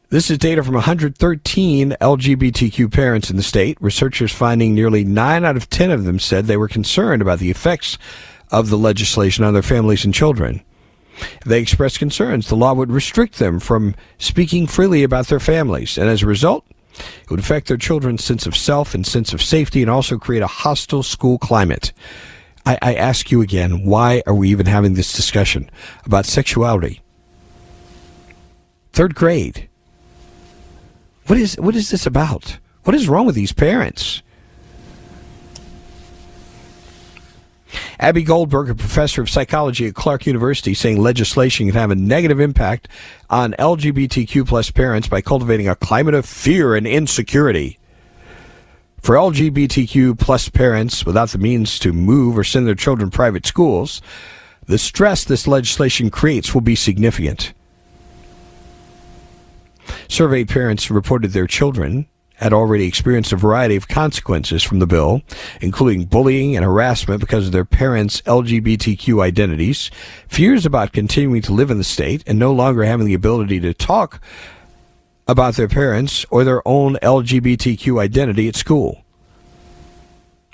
This 0.08 0.30
is 0.30 0.38
data 0.38 0.62
from 0.62 0.74
113 0.74 1.96
LGBTQ 2.00 2.92
parents 2.92 3.28
in 3.28 3.36
the 3.36 3.42
state. 3.42 3.76
Researchers 3.80 4.32
finding 4.32 4.72
nearly 4.72 5.04
9 5.04 5.44
out 5.44 5.56
of 5.56 5.68
10 5.68 5.90
of 5.90 6.04
them 6.04 6.20
said 6.20 6.46
they 6.46 6.56
were 6.56 6.68
concerned 6.68 7.20
about 7.20 7.40
the 7.40 7.50
effects 7.50 7.98
of 8.52 8.70
the 8.70 8.78
legislation 8.78 9.44
on 9.44 9.52
their 9.52 9.62
families 9.64 10.04
and 10.04 10.14
children. 10.14 10.62
They 11.44 11.60
expressed 11.60 11.98
concerns 11.98 12.48
the 12.48 12.54
law 12.54 12.74
would 12.74 12.92
restrict 12.92 13.38
them 13.38 13.58
from 13.58 13.94
speaking 14.18 14.66
freely 14.66 15.02
about 15.02 15.26
their 15.26 15.40
families, 15.40 15.98
and 15.98 16.08
as 16.08 16.22
a 16.22 16.26
result, 16.26 16.64
it 16.98 17.30
would 17.30 17.40
affect 17.40 17.68
their 17.68 17.76
children's 17.76 18.24
sense 18.24 18.46
of 18.46 18.56
self 18.56 18.94
and 18.94 19.06
sense 19.06 19.32
of 19.32 19.42
safety 19.42 19.82
and 19.82 19.90
also 19.90 20.18
create 20.18 20.42
a 20.42 20.46
hostile 20.46 21.02
school 21.02 21.38
climate. 21.38 21.92
I, 22.64 22.78
I 22.82 22.94
ask 22.94 23.30
you 23.30 23.40
again, 23.42 23.84
why 23.84 24.22
are 24.26 24.34
we 24.34 24.50
even 24.50 24.66
having 24.66 24.94
this 24.94 25.12
discussion 25.12 25.70
about 26.04 26.26
sexuality? 26.26 27.02
Third 28.92 29.14
grade. 29.14 29.68
What 31.26 31.38
is 31.38 31.56
what 31.56 31.76
is 31.76 31.90
this 31.90 32.06
about? 32.06 32.58
What 32.84 32.94
is 32.94 33.08
wrong 33.08 33.26
with 33.26 33.34
these 33.34 33.52
parents? 33.52 34.22
Abbie 37.98 38.22
Goldberg, 38.22 38.70
a 38.70 38.74
professor 38.74 39.22
of 39.22 39.30
psychology 39.30 39.86
at 39.86 39.94
Clark 39.94 40.26
University, 40.26 40.74
saying 40.74 41.00
legislation 41.00 41.66
can 41.66 41.74
have 41.74 41.90
a 41.90 41.94
negative 41.94 42.40
impact 42.40 42.88
on 43.30 43.52
LGBTQ 43.54 44.46
plus 44.46 44.70
parents 44.70 45.08
by 45.08 45.20
cultivating 45.20 45.68
a 45.68 45.76
climate 45.76 46.14
of 46.14 46.26
fear 46.26 46.74
and 46.74 46.86
insecurity. 46.86 47.78
For 49.00 49.14
LGBTQ 49.14 50.18
plus 50.18 50.48
parents 50.48 51.06
without 51.06 51.30
the 51.30 51.38
means 51.38 51.78
to 51.78 51.92
move 51.92 52.36
or 52.36 52.44
send 52.44 52.66
their 52.66 52.74
children 52.74 53.10
to 53.10 53.14
private 53.16 53.46
schools, 53.46 54.02
the 54.66 54.78
stress 54.78 55.24
this 55.24 55.46
legislation 55.46 56.10
creates 56.10 56.52
will 56.54 56.60
be 56.60 56.74
significant. 56.74 57.52
Surveyed 60.08 60.48
parents 60.48 60.90
reported 60.90 61.30
their 61.30 61.46
children 61.46 62.06
had 62.36 62.52
already 62.52 62.86
experienced 62.86 63.32
a 63.32 63.36
variety 63.36 63.76
of 63.76 63.88
consequences 63.88 64.62
from 64.62 64.78
the 64.78 64.86
bill, 64.86 65.22
including 65.60 66.04
bullying 66.04 66.54
and 66.54 66.64
harassment 66.64 67.20
because 67.20 67.46
of 67.46 67.52
their 67.52 67.64
parents' 67.64 68.20
LGBTQ 68.22 69.22
identities, 69.22 69.90
fears 70.28 70.66
about 70.66 70.92
continuing 70.92 71.42
to 71.42 71.52
live 71.52 71.70
in 71.70 71.78
the 71.78 71.84
state 71.84 72.22
and 72.26 72.38
no 72.38 72.52
longer 72.52 72.84
having 72.84 73.06
the 73.06 73.14
ability 73.14 73.60
to 73.60 73.72
talk 73.72 74.20
about 75.26 75.54
their 75.54 75.68
parents 75.68 76.24
or 76.30 76.44
their 76.44 76.66
own 76.68 76.96
LGBTQ 77.02 78.00
identity 78.00 78.48
at 78.48 78.54
school. 78.54 79.02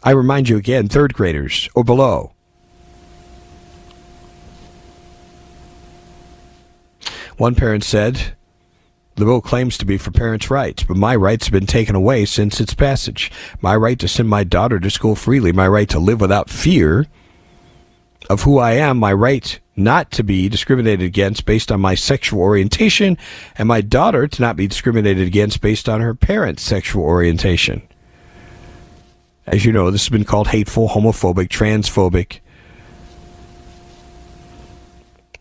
I 0.05 0.13
remind 0.13 0.49
you 0.49 0.57
again, 0.57 0.89
third 0.89 1.15
graders 1.15 1.69
or 1.75 1.85
below. 1.85 2.33
One 7.37 7.55
parent 7.55 7.83
said, 7.83 8.37
the 9.15 9.25
bill 9.25 9.41
claims 9.41 9.77
to 9.79 9.85
be 9.85 9.99
for 9.99 10.11
parents' 10.11 10.51
rights, 10.51 10.83
but 10.85 10.97
my 10.97 11.15
rights 11.15 11.47
have 11.47 11.53
been 11.53 11.67
taken 11.67 11.95
away 11.95 12.25
since 12.25 12.61
its 12.61 12.75
passage. 12.75 13.31
My 13.61 13.77
right 13.77 13.99
to 13.99 14.09
send 14.09 14.29
my 14.29 14.45
daughter 14.45 14.81
to 14.81 14.91
school 14.91 15.15
freely, 15.15 15.53
my 15.53 15.69
right 15.69 15.89
to 15.91 15.99
live 15.99 16.21
without 16.21 16.49
fear 16.49 17.07
of 18.31 18.43
who 18.43 18.59
I 18.59 18.73
am, 18.73 18.99
my 18.99 19.13
right 19.13 19.59
not 19.77 20.11
to 20.13 20.23
be 20.23 20.49
discriminated 20.49 21.05
against 21.05 21.45
based 21.45 21.73
on 21.73 21.81
my 21.81 21.95
sexual 21.95 22.41
orientation, 22.41 23.19
and 23.57 23.69
my 23.69 23.81
daughter 23.81 24.27
to 24.29 24.43
not 24.43 24.57
be 24.57 24.67
discriminated 24.67 25.27
against 25.27 25.61
based 25.61 25.89
on 25.89 26.01
her 26.01 26.15
parents' 26.15 26.63
sexual 26.63 27.05
orientation. 27.05 27.83
As 29.47 29.65
you 29.65 29.73
know, 29.73 29.91
this 29.91 30.05
has 30.05 30.09
been 30.09 30.25
called 30.25 30.49
hateful, 30.49 30.91
homophobic, 30.91 31.49
transphobic, 31.49 32.41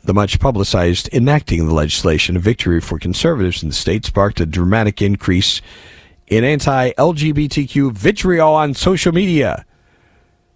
the 0.04 0.14
much 0.14 0.40
publicized 0.40 1.10
enacting 1.14 1.62
of 1.62 1.68
the 1.68 1.74
legislation, 1.74 2.36
a 2.36 2.40
victory 2.40 2.82
for 2.82 2.98
conservatives 2.98 3.62
in 3.62 3.70
the 3.70 3.76
state, 3.76 4.06
sparked 4.06 4.40
a 4.40 4.46
dramatic 4.46 5.02
increase 5.02 5.62
in 6.28 6.44
anti 6.44 6.92
LGBTQ 6.92 7.92
vitriol 7.92 8.54
on 8.54 8.74
social 8.74 9.12
media, 9.12 9.66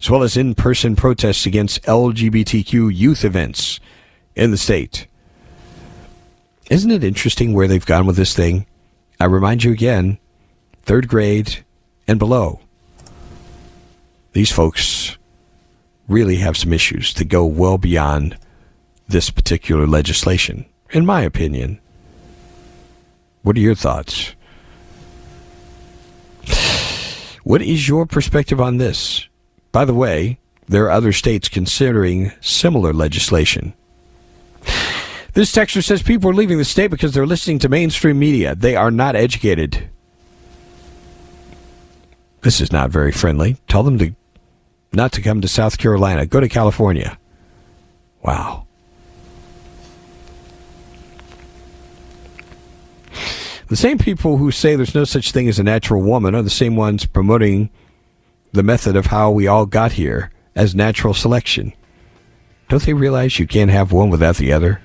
as 0.00 0.10
well 0.10 0.22
as 0.22 0.36
in 0.36 0.54
person 0.54 0.96
protests 0.96 1.46
against 1.46 1.82
LGBTQ 1.82 2.94
youth 2.94 3.24
events 3.24 3.78
in 4.34 4.50
the 4.50 4.56
state. 4.56 5.06
Isn't 6.70 6.90
it 6.90 7.04
interesting 7.04 7.52
where 7.52 7.68
they've 7.68 7.86
gone 7.86 8.06
with 8.06 8.16
this 8.16 8.34
thing? 8.34 8.66
I 9.20 9.26
remind 9.26 9.62
you 9.62 9.72
again 9.72 10.18
third 10.82 11.08
grade 11.08 11.64
and 12.08 12.18
below. 12.18 12.60
These 14.32 14.52
folks 14.52 15.16
really 16.08 16.36
have 16.36 16.56
some 16.56 16.72
issues 16.72 17.14
that 17.14 17.24
go 17.26 17.44
well 17.44 17.78
beyond 17.78 18.36
this 19.08 19.30
particular 19.30 19.86
legislation, 19.86 20.66
in 20.90 21.06
my 21.06 21.22
opinion. 21.22 21.80
What 23.42 23.56
are 23.56 23.60
your 23.60 23.74
thoughts? 23.74 24.34
What 27.44 27.62
is 27.62 27.88
your 27.88 28.06
perspective 28.06 28.60
on 28.60 28.78
this? 28.78 29.28
By 29.70 29.84
the 29.84 29.94
way, 29.94 30.40
there 30.66 30.84
are 30.86 30.90
other 30.90 31.12
states 31.12 31.48
considering 31.48 32.32
similar 32.40 32.92
legislation. 32.92 33.74
This 35.34 35.52
texter 35.52 35.84
says 35.84 36.02
people 36.02 36.30
are 36.30 36.34
leaving 36.34 36.58
the 36.58 36.64
state 36.64 36.90
because 36.90 37.14
they're 37.14 37.26
listening 37.26 37.58
to 37.60 37.68
mainstream 37.68 38.18
media. 38.18 38.54
They 38.54 38.74
are 38.74 38.90
not 38.90 39.14
educated. 39.14 39.90
This 42.40 42.60
is 42.60 42.72
not 42.72 42.90
very 42.90 43.12
friendly. 43.12 43.58
Tell 43.68 43.82
them 43.82 43.98
to 43.98 44.14
not 44.92 45.12
to 45.12 45.20
come 45.20 45.40
to 45.40 45.48
South 45.48 45.78
Carolina. 45.78 46.26
Go 46.26 46.40
to 46.40 46.48
California. 46.48 47.18
Wow. 48.22 48.65
The 53.68 53.76
same 53.76 53.98
people 53.98 54.36
who 54.36 54.52
say 54.52 54.76
there's 54.76 54.94
no 54.94 55.04
such 55.04 55.32
thing 55.32 55.48
as 55.48 55.58
a 55.58 55.64
natural 55.64 56.00
woman 56.00 56.36
are 56.36 56.42
the 56.42 56.50
same 56.50 56.76
ones 56.76 57.04
promoting 57.04 57.70
the 58.52 58.62
method 58.62 58.94
of 58.94 59.06
how 59.06 59.32
we 59.32 59.48
all 59.48 59.66
got 59.66 59.92
here 59.92 60.30
as 60.54 60.74
natural 60.74 61.14
selection. 61.14 61.72
Don't 62.68 62.82
they 62.82 62.94
realize 62.94 63.38
you 63.38 63.46
can't 63.46 63.70
have 63.70 63.90
one 63.90 64.08
without 64.08 64.36
the 64.36 64.52
other? 64.52 64.80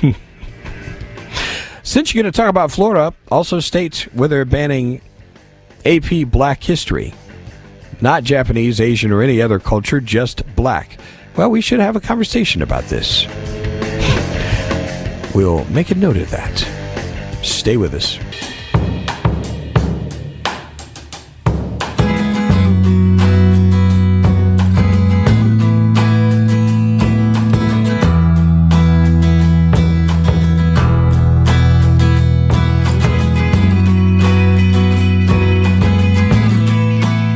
Since 1.82 2.14
you're 2.14 2.22
going 2.22 2.32
to 2.32 2.36
talk 2.36 2.48
about 2.48 2.70
Florida, 2.70 3.12
also 3.30 3.60
states 3.60 4.04
where 4.14 4.28
they're 4.28 4.46
banning 4.46 5.02
AP 5.84 6.28
Black 6.28 6.62
History. 6.62 7.12
Not 8.00 8.24
Japanese, 8.24 8.80
Asian, 8.80 9.12
or 9.12 9.20
any 9.20 9.42
other 9.42 9.58
culture, 9.58 10.00
just 10.00 10.42
black. 10.56 10.98
Well, 11.36 11.50
we 11.50 11.60
should 11.60 11.80
have 11.80 11.96
a 11.96 12.00
conversation 12.00 12.62
about 12.62 12.84
this. 12.84 13.26
We'll 15.34 15.64
make 15.70 15.90
a 15.90 15.94
note 15.94 16.18
of 16.18 16.28
that. 16.28 16.81
Stay 17.42 17.76
with 17.76 17.94
us. 17.94 18.18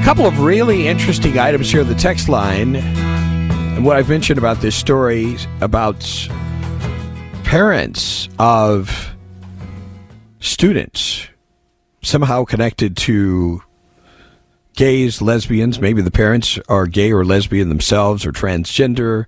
couple 0.06 0.24
of 0.24 0.38
really 0.38 0.86
interesting 0.86 1.36
items 1.36 1.70
here 1.70 1.82
the 1.82 1.94
text 1.94 2.28
line. 2.28 2.76
And 2.76 3.84
what 3.84 3.96
I've 3.96 4.08
mentioned 4.08 4.38
about 4.38 4.60
this 4.60 4.76
story 4.76 5.36
about 5.60 6.28
parents 7.42 8.28
of 8.38 9.15
students 10.46 11.28
somehow 12.02 12.44
connected 12.44 12.96
to 12.96 13.62
gays, 14.74 15.20
lesbians. 15.20 15.76
Mm-hmm. 15.76 15.82
Maybe 15.82 16.02
the 16.02 16.10
parents 16.10 16.58
are 16.68 16.86
gay 16.86 17.12
or 17.12 17.24
lesbian 17.24 17.68
themselves 17.68 18.24
or 18.24 18.32
transgender. 18.32 19.26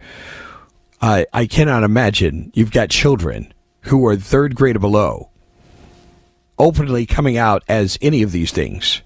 I 1.02 1.26
I 1.32 1.46
cannot 1.46 1.82
imagine 1.82 2.52
you've 2.54 2.70
got 2.70 2.90
children 2.90 3.52
who 3.82 4.06
are 4.06 4.16
third 4.16 4.54
grade 4.54 4.76
or 4.76 4.80
below 4.80 5.30
openly 6.58 7.06
coming 7.06 7.36
out 7.36 7.62
as 7.68 7.98
any 8.02 8.22
of 8.22 8.32
these 8.32 8.50
things. 8.50 9.02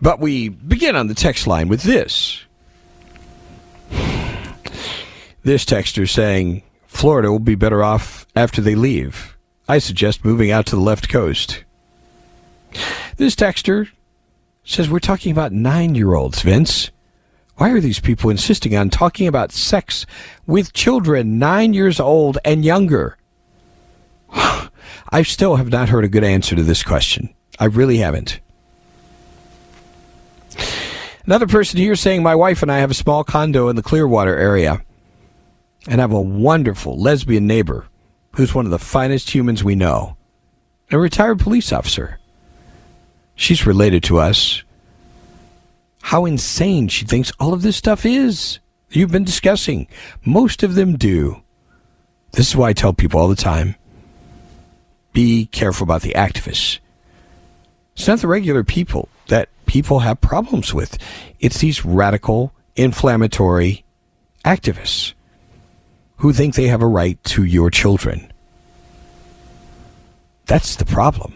But 0.00 0.20
we 0.20 0.48
begin 0.48 0.94
on 0.94 1.08
the 1.08 1.14
text 1.14 1.46
line 1.46 1.68
with 1.68 1.82
this. 1.82 2.44
This 5.42 5.64
texter 5.64 6.08
saying 6.08 6.62
Florida 6.96 7.30
will 7.30 7.38
be 7.38 7.54
better 7.54 7.84
off 7.84 8.26
after 8.34 8.62
they 8.62 8.74
leave. 8.74 9.36
I 9.68 9.76
suggest 9.76 10.24
moving 10.24 10.50
out 10.50 10.64
to 10.66 10.76
the 10.76 10.80
left 10.80 11.10
coast. 11.10 11.62
This 13.18 13.34
texter 13.34 13.90
says 14.64 14.88
we're 14.88 14.98
talking 14.98 15.30
about 15.30 15.52
nine 15.52 15.94
year 15.94 16.14
olds, 16.14 16.40
Vince. 16.40 16.90
Why 17.56 17.68
are 17.68 17.80
these 17.80 18.00
people 18.00 18.30
insisting 18.30 18.74
on 18.74 18.88
talking 18.88 19.28
about 19.28 19.52
sex 19.52 20.06
with 20.46 20.72
children 20.72 21.38
nine 21.38 21.74
years 21.74 22.00
old 22.00 22.38
and 22.46 22.64
younger? 22.64 23.18
I 24.32 25.22
still 25.22 25.56
have 25.56 25.68
not 25.68 25.90
heard 25.90 26.04
a 26.04 26.08
good 26.08 26.24
answer 26.24 26.56
to 26.56 26.62
this 26.62 26.82
question. 26.82 27.34
I 27.58 27.66
really 27.66 27.98
haven't. 27.98 28.40
Another 31.26 31.46
person 31.46 31.78
here 31.78 31.94
saying, 31.94 32.22
My 32.22 32.34
wife 32.34 32.62
and 32.62 32.72
I 32.72 32.78
have 32.78 32.90
a 32.90 32.94
small 32.94 33.22
condo 33.22 33.68
in 33.68 33.76
the 33.76 33.82
Clearwater 33.82 34.34
area 34.34 34.82
and 35.88 36.00
have 36.00 36.12
a 36.12 36.20
wonderful 36.20 36.98
lesbian 36.98 37.46
neighbor 37.46 37.86
who's 38.34 38.54
one 38.54 38.64
of 38.64 38.70
the 38.70 38.78
finest 38.78 39.34
humans 39.34 39.64
we 39.64 39.74
know, 39.74 40.16
a 40.90 40.98
retired 40.98 41.40
police 41.40 41.72
officer. 41.72 42.18
She's 43.34 43.66
related 43.66 44.02
to 44.04 44.18
us. 44.18 44.62
How 46.02 46.24
insane 46.24 46.88
she 46.88 47.04
thinks 47.04 47.32
all 47.38 47.52
of 47.52 47.62
this 47.62 47.76
stuff 47.76 48.06
is. 48.06 48.58
You've 48.90 49.10
been 49.10 49.24
discussing. 49.24 49.88
Most 50.24 50.62
of 50.62 50.74
them 50.74 50.96
do. 50.96 51.42
This 52.32 52.48
is 52.48 52.56
why 52.56 52.68
I 52.68 52.72
tell 52.72 52.92
people 52.92 53.20
all 53.20 53.28
the 53.28 53.36
time 53.36 53.76
be 55.12 55.46
careful 55.46 55.84
about 55.84 56.02
the 56.02 56.12
activists. 56.12 56.78
It's 57.94 58.06
not 58.06 58.18
the 58.18 58.28
regular 58.28 58.62
people 58.62 59.08
that 59.28 59.48
people 59.64 60.00
have 60.00 60.20
problems 60.20 60.74
with, 60.74 60.98
it's 61.40 61.58
these 61.58 61.86
radical, 61.86 62.52
inflammatory 62.76 63.84
activists 64.44 65.14
who 66.18 66.32
think 66.32 66.54
they 66.54 66.68
have 66.68 66.82
a 66.82 66.86
right 66.86 67.22
to 67.24 67.44
your 67.44 67.70
children. 67.70 68.32
That's 70.46 70.76
the 70.76 70.84
problem. 70.84 71.34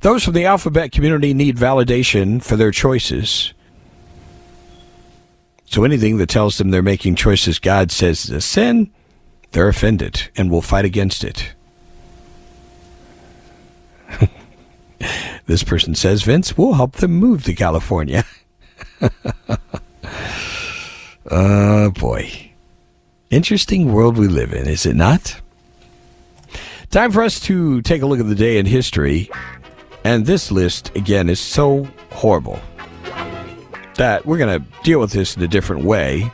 Those 0.00 0.24
from 0.24 0.34
the 0.34 0.44
alphabet 0.44 0.92
community 0.92 1.32
need 1.32 1.56
validation 1.56 2.42
for 2.42 2.56
their 2.56 2.70
choices. 2.70 3.54
So 5.64 5.84
anything 5.84 6.18
that 6.18 6.28
tells 6.28 6.58
them 6.58 6.70
they're 6.70 6.82
making 6.82 7.14
choices 7.14 7.58
God 7.58 7.90
says 7.90 8.24
is 8.24 8.30
a 8.30 8.40
sin, 8.40 8.90
they're 9.52 9.68
offended 9.68 10.28
and 10.36 10.50
will 10.50 10.60
fight 10.60 10.84
against 10.84 11.24
it. 11.24 11.54
this 15.46 15.62
person 15.62 15.94
says, 15.94 16.22
Vince, 16.22 16.58
we'll 16.58 16.74
help 16.74 16.96
them 16.96 17.12
move 17.12 17.44
to 17.44 17.54
California. 17.54 18.24
oh, 21.32 21.90
boy. 21.90 22.50
Interesting 23.30 23.92
world 23.92 24.18
we 24.18 24.28
live 24.28 24.52
in, 24.52 24.68
is 24.68 24.86
it 24.86 24.94
not? 24.94 25.40
Time 26.90 27.10
for 27.10 27.22
us 27.22 27.40
to 27.40 27.80
take 27.82 28.02
a 28.02 28.06
look 28.06 28.20
at 28.20 28.28
the 28.28 28.34
day 28.34 28.58
in 28.58 28.66
history. 28.66 29.30
And 30.04 30.26
this 30.26 30.52
list, 30.52 30.94
again, 30.94 31.30
is 31.30 31.40
so 31.40 31.88
horrible 32.10 32.60
that 33.96 34.26
we're 34.26 34.38
going 34.38 34.60
to 34.60 34.66
deal 34.82 35.00
with 35.00 35.12
this 35.12 35.36
in 35.36 35.42
a 35.42 35.48
different 35.48 35.84
way. 35.84 36.30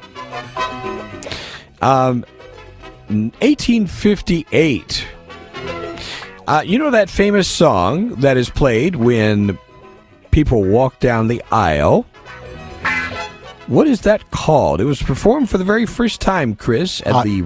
Um, 1.81 2.25
1858. 3.09 5.07
Uh, 6.47 6.63
you 6.65 6.79
know 6.79 6.91
that 6.91 7.09
famous 7.11 7.47
song 7.47 8.09
that 8.17 8.37
is 8.37 8.51
played 8.51 8.97
when 8.97 9.59
people 10.31 10.65
walk 10.65 10.99
down 10.99 11.29
the 11.29 11.43
aisle? 11.53 12.07
What 13.69 13.87
is 13.87 14.01
that 14.03 14.31
called? 14.31 14.81
It 14.81 14.85
was 14.87 15.03
performed 15.03 15.51
for 15.51 15.59
the 15.59 15.64
very 15.64 15.85
first 15.85 16.23
time, 16.23 16.55
Chris, 16.55 17.03
at 17.05 17.14
I- 17.14 17.23
the 17.25 17.43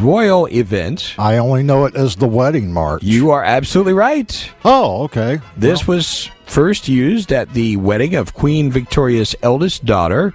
royal 0.00 0.46
event. 0.46 1.14
I 1.18 1.36
only 1.36 1.62
know 1.62 1.84
it 1.84 1.94
as 1.94 2.16
the 2.16 2.26
wedding 2.26 2.72
march. 2.72 3.02
You 3.02 3.30
are 3.30 3.44
absolutely 3.44 3.92
right. 3.92 4.50
oh, 4.64 5.02
okay. 5.04 5.38
This 5.56 5.86
was 5.86 6.30
first 6.46 6.88
used 6.88 7.30
at 7.30 7.52
the 7.52 7.76
wedding 7.76 8.14
of 8.14 8.32
Queen 8.32 8.70
Victoria's 8.70 9.36
eldest 9.42 9.84
daughter, 9.84 10.32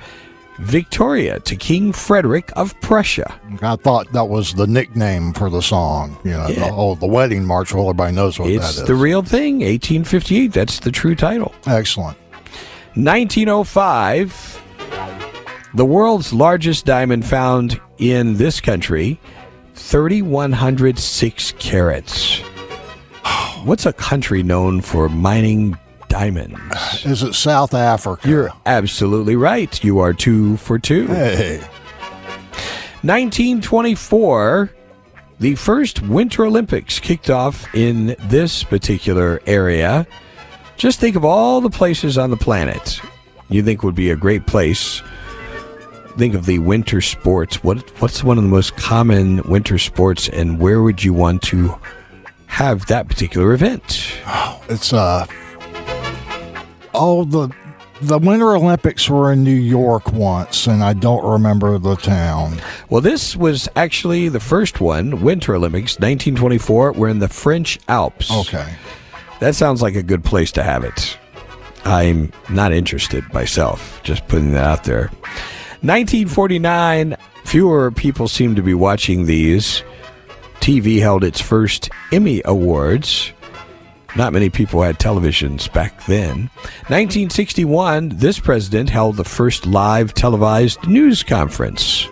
Victoria, 0.60 1.39
to 1.39 1.56
King 1.56 1.92
Frederick 1.92 2.52
of 2.56 2.80
Prussia. 2.82 3.34
I 3.64 3.78
thought 3.78 4.12
that 4.14 4.26
was 4.30 4.54
the 4.54 4.68
nickname 4.68 5.34
for 5.34 5.50
the 5.50 5.62
song. 5.62 6.20
You 6.24 6.32
know, 6.32 6.48
Yeah. 6.50 6.66
the, 6.70 6.72
oh, 6.76 6.94
the 6.94 7.08
wedding 7.08 7.46
march. 7.46 7.74
Well, 7.74 7.86
everybody 7.89 8.14
knows 8.14 8.38
what 8.38 8.46
that 8.46 8.52
is. 8.54 8.58
It's 8.64 8.76
that 8.76 8.82
is. 8.84 8.88
the 8.88 8.94
real 8.96 9.24
thing, 9.24 9.62
1858. 9.64 10.54
That's 10.54 10.80
the 10.80 10.92
true 10.92 11.16
title. 11.16 11.52
Excellent. 11.66 12.16
1905, 12.94 14.62
the 15.74 15.86
world's 15.86 16.34
largest 16.34 16.86
diamond 16.86 17.26
found 17.26 17.80
in 17.98 18.36
this 18.36 18.60
country, 18.60 19.20
3,106 19.76 21.54
carats. 21.60 22.40
What's 23.64 23.86
a 23.86 23.94
country 23.94 24.44
known 24.44 24.82
for 24.82 25.08
mining 25.08 25.78
diamonds? 26.10 27.06
Is 27.06 27.24
it 27.24 27.34
South 27.34 27.74
Africa? 27.74 28.28
You're 28.28 28.52
absolutely 28.66 29.36
right. 29.36 29.84
You 29.84 30.00
are 30.00 30.14
two 30.14 30.58
for 30.58 30.78
two. 30.78 31.08
hey. 31.08 31.60
1924, 33.04 34.72
the 35.40 35.56
first 35.56 36.02
Winter 36.04 36.46
Olympics 36.46 37.00
kicked 37.00 37.30
off 37.30 37.74
in 37.74 38.16
this 38.20 38.64
particular 38.64 39.42
area. 39.48 40.06
Just 40.78 41.00
think 41.00 41.16
of 41.16 41.26
all 41.26 41.62
the 41.62 41.70
places 41.70 42.18
on 42.18 42.30
the 42.30 42.38
planet 42.38 43.02
you 43.52 43.62
think 43.62 43.84
would 43.84 43.96
be 43.96 44.10
a 44.10 44.16
great 44.16 44.48
place. 44.48 45.04
Think 46.18 46.36
of 46.36 46.45
the 46.45 46.59
winter 46.59 47.01
sports. 47.01 47.64
What 47.64 47.89
what's 48.01 48.24
one 48.24 48.38
of 48.38 48.43
the 48.43 48.49
most 48.49 48.76
common 48.76 49.41
winter 49.43 49.78
sports, 49.78 50.30
and 50.30 50.59
where 50.59 50.82
would 50.82 51.03
you 51.03 51.14
want 51.14 51.41
to 51.43 51.76
have 52.47 52.86
that 52.88 53.07
particular 53.07 53.53
event? 53.53 54.14
It's 54.70 54.93
uh 54.93 55.26
oh 56.93 57.26
the 57.26 57.49
the 58.01 58.18
Winter 58.18 58.55
Olympics 58.55 59.09
were 59.09 59.32
in 59.34 59.43
New 59.43 59.51
York 59.51 60.12
once, 60.14 60.66
and 60.66 60.82
I 60.84 60.93
don't 60.93 61.24
remember 61.24 61.78
the 61.78 61.95
town. 61.95 62.59
Well, 62.89 63.01
this 63.01 63.36
was 63.36 63.70
actually 63.76 64.30
the 64.30 64.39
first 64.39 64.80
one, 64.82 65.22
Winter 65.22 65.55
Olympics, 65.55 65.99
1924. 65.99 66.93
We're 66.93 67.09
in 67.09 67.20
the 67.20 67.28
French 67.28 67.80
Alps. 67.88 68.32
Okay, 68.32 68.74
That 69.39 69.55
sounds 69.55 69.82
like 69.82 69.95
a 69.95 70.01
good 70.03 70.24
place 70.24 70.51
to 70.53 70.64
have 70.64 70.84
it. 70.84 71.18
I'm 71.86 72.32
not 72.49 72.72
interested 72.72 73.32
myself, 73.34 74.01
just 74.03 74.28
putting 74.28 74.51
that 74.53 74.64
out 74.64 74.84
there. 74.84 75.12
1949, 75.82 77.18
fewer 77.44 77.92
people 77.92 78.28
seem 78.28 78.56
to 78.56 78.62
be 78.62 78.74
watching 78.74 79.26
these. 79.26 79.84
TV 80.60 81.00
held 81.00 81.24
its 81.24 81.42
first 81.42 81.90
Emmy 82.12 82.42
Awards. 82.46 83.34
Not 84.16 84.32
many 84.32 84.50
people 84.52 84.84
had 84.84 85.00
televisions 85.00 85.72
back 85.74 86.06
then. 86.06 86.50
1961, 86.90 88.10
this 88.10 88.40
president 88.40 88.92
held 88.92 89.18
the 89.18 89.24
first 89.24 89.66
live 89.66 90.14
televised 90.14 90.86
news 90.88 91.24
conference. 91.24 92.08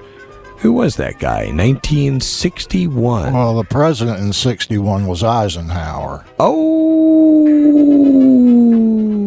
Who 0.59 0.74
was 0.74 0.95
that 0.95 1.20
guy? 1.20 1.45
1961. 1.51 3.34
well, 3.34 3.55
the 3.55 3.63
president 3.63 4.20
in 4.20 4.34
'61 4.34 5.05
was 5.07 5.24
Eisenhower. 5.24 6.26
Oh, 6.39 7.45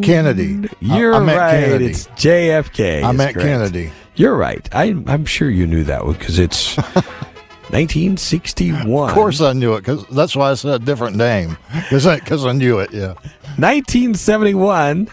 Kennedy. 0.02 0.68
You're 0.80 1.14
I 1.14 1.20
meant 1.20 1.38
right. 1.38 1.64
Kennedy. 1.64 1.86
It's 1.86 2.06
JFK. 2.08 3.04
I 3.04 3.12
met. 3.12 3.34
Kennedy. 3.34 3.92
You're 4.14 4.36
right. 4.36 4.68
I, 4.72 4.94
I'm 5.06 5.24
sure 5.24 5.48
you 5.50 5.66
knew 5.66 5.84
that 5.84 6.04
one 6.04 6.14
because 6.14 6.38
it's 6.38 6.76
1961. 7.72 9.08
Of 9.08 9.14
course, 9.14 9.40
I 9.40 9.52
knew 9.54 9.74
it 9.74 9.80
because 9.80 10.06
that's 10.08 10.36
why 10.36 10.50
I 10.50 10.54
said 10.54 10.82
a 10.82 10.84
different 10.84 11.16
name 11.16 11.56
because 11.72 12.06
I, 12.06 12.18
'cause 12.20 12.44
I 12.44 12.52
knew 12.52 12.78
it. 12.78 12.92
Yeah. 12.92 13.14
1971. 13.56 15.08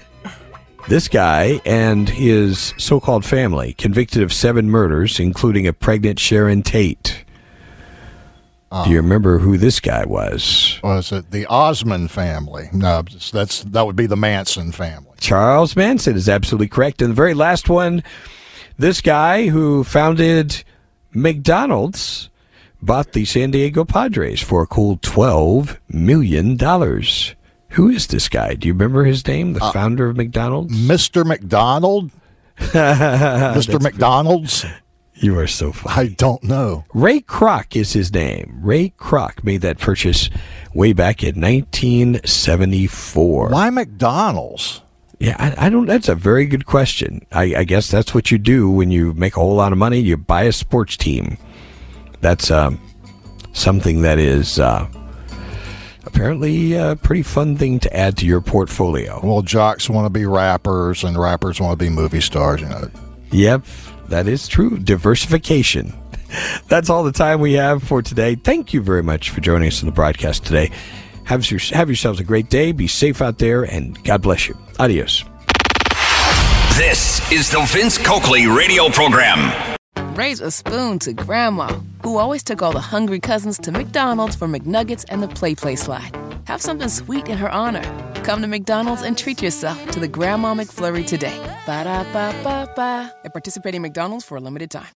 This 0.88 1.08
guy 1.08 1.62
and 1.66 2.10
his 2.10 2.74
so-called 2.78 3.24
family 3.24 3.74
convicted 3.74 4.24
of 4.24 4.34
seven 4.34 4.70
murders, 4.72 5.20
including 5.20 5.68
a 5.68 5.74
pregnant 5.74 6.18
Sharon 6.20 6.64
Tate. 6.64 7.24
Ah. 8.72 8.86
Do 8.86 8.92
you 8.92 8.98
remember 8.98 9.40
who 9.40 9.58
this 9.58 9.80
guy 9.80 10.06
was? 10.06 10.80
Was 10.84 11.12
it 11.12 11.32
the 11.32 11.46
Osmond 11.48 12.12
family? 12.12 12.70
No, 12.74 13.04
that's 13.32 13.64
that 13.64 13.86
would 13.86 13.96
be 13.96 14.06
the 14.08 14.18
Manson 14.18 14.72
family. 14.72 15.12
Charles 15.20 15.76
Manson 15.76 16.16
is 16.16 16.28
absolutely 16.30 16.68
correct. 16.68 17.02
And 17.02 17.12
the 17.12 17.16
very 17.16 17.34
last 17.34 17.68
one, 17.70 18.04
this 18.80 19.02
guy 19.02 19.50
who 19.50 19.84
founded 19.84 20.64
McDonald's 21.14 22.30
bought 22.82 23.12
the 23.12 23.26
San 23.26 23.52
Diego 23.52 23.84
Padres 23.84 24.42
for 24.42 24.64
a 24.64 24.68
cool 24.68 24.98
$12 24.98 25.78
million. 25.90 26.58
Who 27.72 27.90
is 27.90 28.08
this 28.08 28.30
guy? 28.30 28.56
Do 28.56 28.68
you 28.68 28.74
remember 28.74 29.04
his 29.04 29.28
name? 29.28 29.54
The 29.54 29.64
uh, 29.64 29.72
founder 29.72 30.10
of 30.10 30.18
McDonald's? 30.18 30.74
Mr. 30.74 31.26
McDonald? 31.26 32.10
Mr. 32.58 33.82
McDonald's? 33.82 34.66
You 35.16 35.38
are 35.38 35.48
so 35.48 35.74
funny. 35.74 36.02
I 36.02 36.08
don't 36.14 36.44
know. 36.44 36.86
Ray 36.94 37.20
Kroc 37.20 37.76
is 37.76 37.92
his 37.92 38.14
name. 38.14 38.60
Ray 38.62 38.94
Kroc 38.98 39.44
made 39.44 39.60
that 39.62 39.78
purchase 39.78 40.30
way 40.74 40.94
back 40.94 41.22
in 41.22 41.42
1974. 41.42 43.50
Why 43.50 43.70
McDonald's? 43.70 44.82
Yeah, 45.20 45.36
I, 45.38 45.66
I 45.66 45.70
don't. 45.70 45.86
That's 45.86 46.08
a 46.08 46.16
very 46.16 46.46
good 46.46 46.66
question. 46.66 47.26
I, 47.32 47.56
I 47.58 47.64
guess 47.66 47.92
that's 47.92 48.14
what 48.14 48.32
you 48.32 48.38
do 48.38 48.70
when 48.70 48.90
you 48.90 49.14
make 49.14 49.36
a 49.36 49.42
whole 49.42 49.56
lot 49.56 49.74
of 49.74 49.78
money. 49.78 50.00
You 50.00 50.16
buy 50.16 50.44
a 50.44 50.54
sports 50.54 50.96
team. 50.96 51.38
That's 52.22 52.50
um, 52.50 52.80
something 53.52 54.02
that 54.04 54.18
is 54.18 54.60
uh, 54.60 54.88
apparently 56.06 56.74
a 56.74 56.96
pretty 56.96 57.24
fun 57.24 57.58
thing 57.58 57.80
to 57.82 57.94
add 57.96 58.16
to 58.18 58.26
your 58.26 58.40
portfolio. 58.40 59.20
Well, 59.22 59.42
jocks 59.42 59.90
want 59.90 60.06
to 60.06 60.10
be 60.10 60.26
rappers, 60.26 61.04
and 61.04 61.18
rappers 61.18 61.60
want 61.60 61.78
to 61.78 61.86
be 61.86 61.90
movie 61.90 62.22
stars. 62.22 62.62
You 62.62 62.70
know. 62.70 62.90
Yep, 63.32 63.66
that 64.08 64.26
is 64.26 64.48
true. 64.48 64.78
Diversification. 64.78 65.94
That's 66.70 66.90
all 66.90 67.04
the 67.04 67.12
time 67.12 67.42
we 67.42 67.54
have 67.54 67.84
for 67.84 68.02
today. 68.02 68.36
Thank 68.36 68.74
you 68.74 68.82
very 68.82 69.04
much 69.04 69.32
for 69.32 69.42
joining 69.42 69.68
us 69.68 69.84
on 69.84 69.88
the 69.88 69.94
broadcast 69.94 70.46
today. 70.46 70.72
Have, 71.30 71.52
your, 71.52 71.60
have 71.78 71.90
yourselves 71.90 72.20
a 72.20 72.24
great 72.24 72.50
day. 72.50 72.72
Be 72.72 72.88
safe 72.88 73.22
out 73.22 73.38
there, 73.38 73.62
and 73.62 74.04
God 74.04 74.24
bless 74.24 74.48
you. 74.48 74.58
Adios. 74.80 75.24
This 76.76 77.32
is 77.32 77.52
the 77.52 77.64
Vince 77.68 78.00
Coakley 78.00 78.48
radio 78.48 78.90
program. 78.90 79.54
Raise 80.16 80.42
a 80.42 80.50
spoon 80.50 80.98
to 80.98 81.14
Grandma, 81.14 81.68
who 82.02 82.18
always 82.18 82.42
took 82.42 82.64
all 82.64 82.72
the 82.72 82.82
hungry 82.82 83.20
cousins 83.20 83.60
to 83.60 83.72
McDonald's 83.72 84.36
for 84.36 84.48
McNuggets 84.48 85.06
and 85.10 85.22
the 85.22 85.28
Play 85.28 85.54
Play 85.54 85.76
slide. 85.76 86.18
Have 86.46 86.64
something 86.64 86.90
sweet 86.90 87.28
in 87.28 87.38
her 87.38 87.52
honor. 87.52 87.84
Come 88.24 88.42
to 88.42 88.48
McDonald's 88.48 89.04
and 89.04 89.16
treat 89.16 89.40
yourself 89.40 89.92
to 89.92 90.00
the 90.00 90.08
Grandma 90.08 90.56
McFlurry 90.56 91.06
today. 91.06 91.38
Ba 91.68 91.84
da 91.84 92.06
ba 92.12 92.34
ba 92.44 92.74
ba. 92.76 93.14
At 93.24 93.34
participating 93.34 93.84
McDonald's 93.84 94.26
for 94.26 94.36
a 94.36 94.42
limited 94.42 94.72
time. 94.72 94.88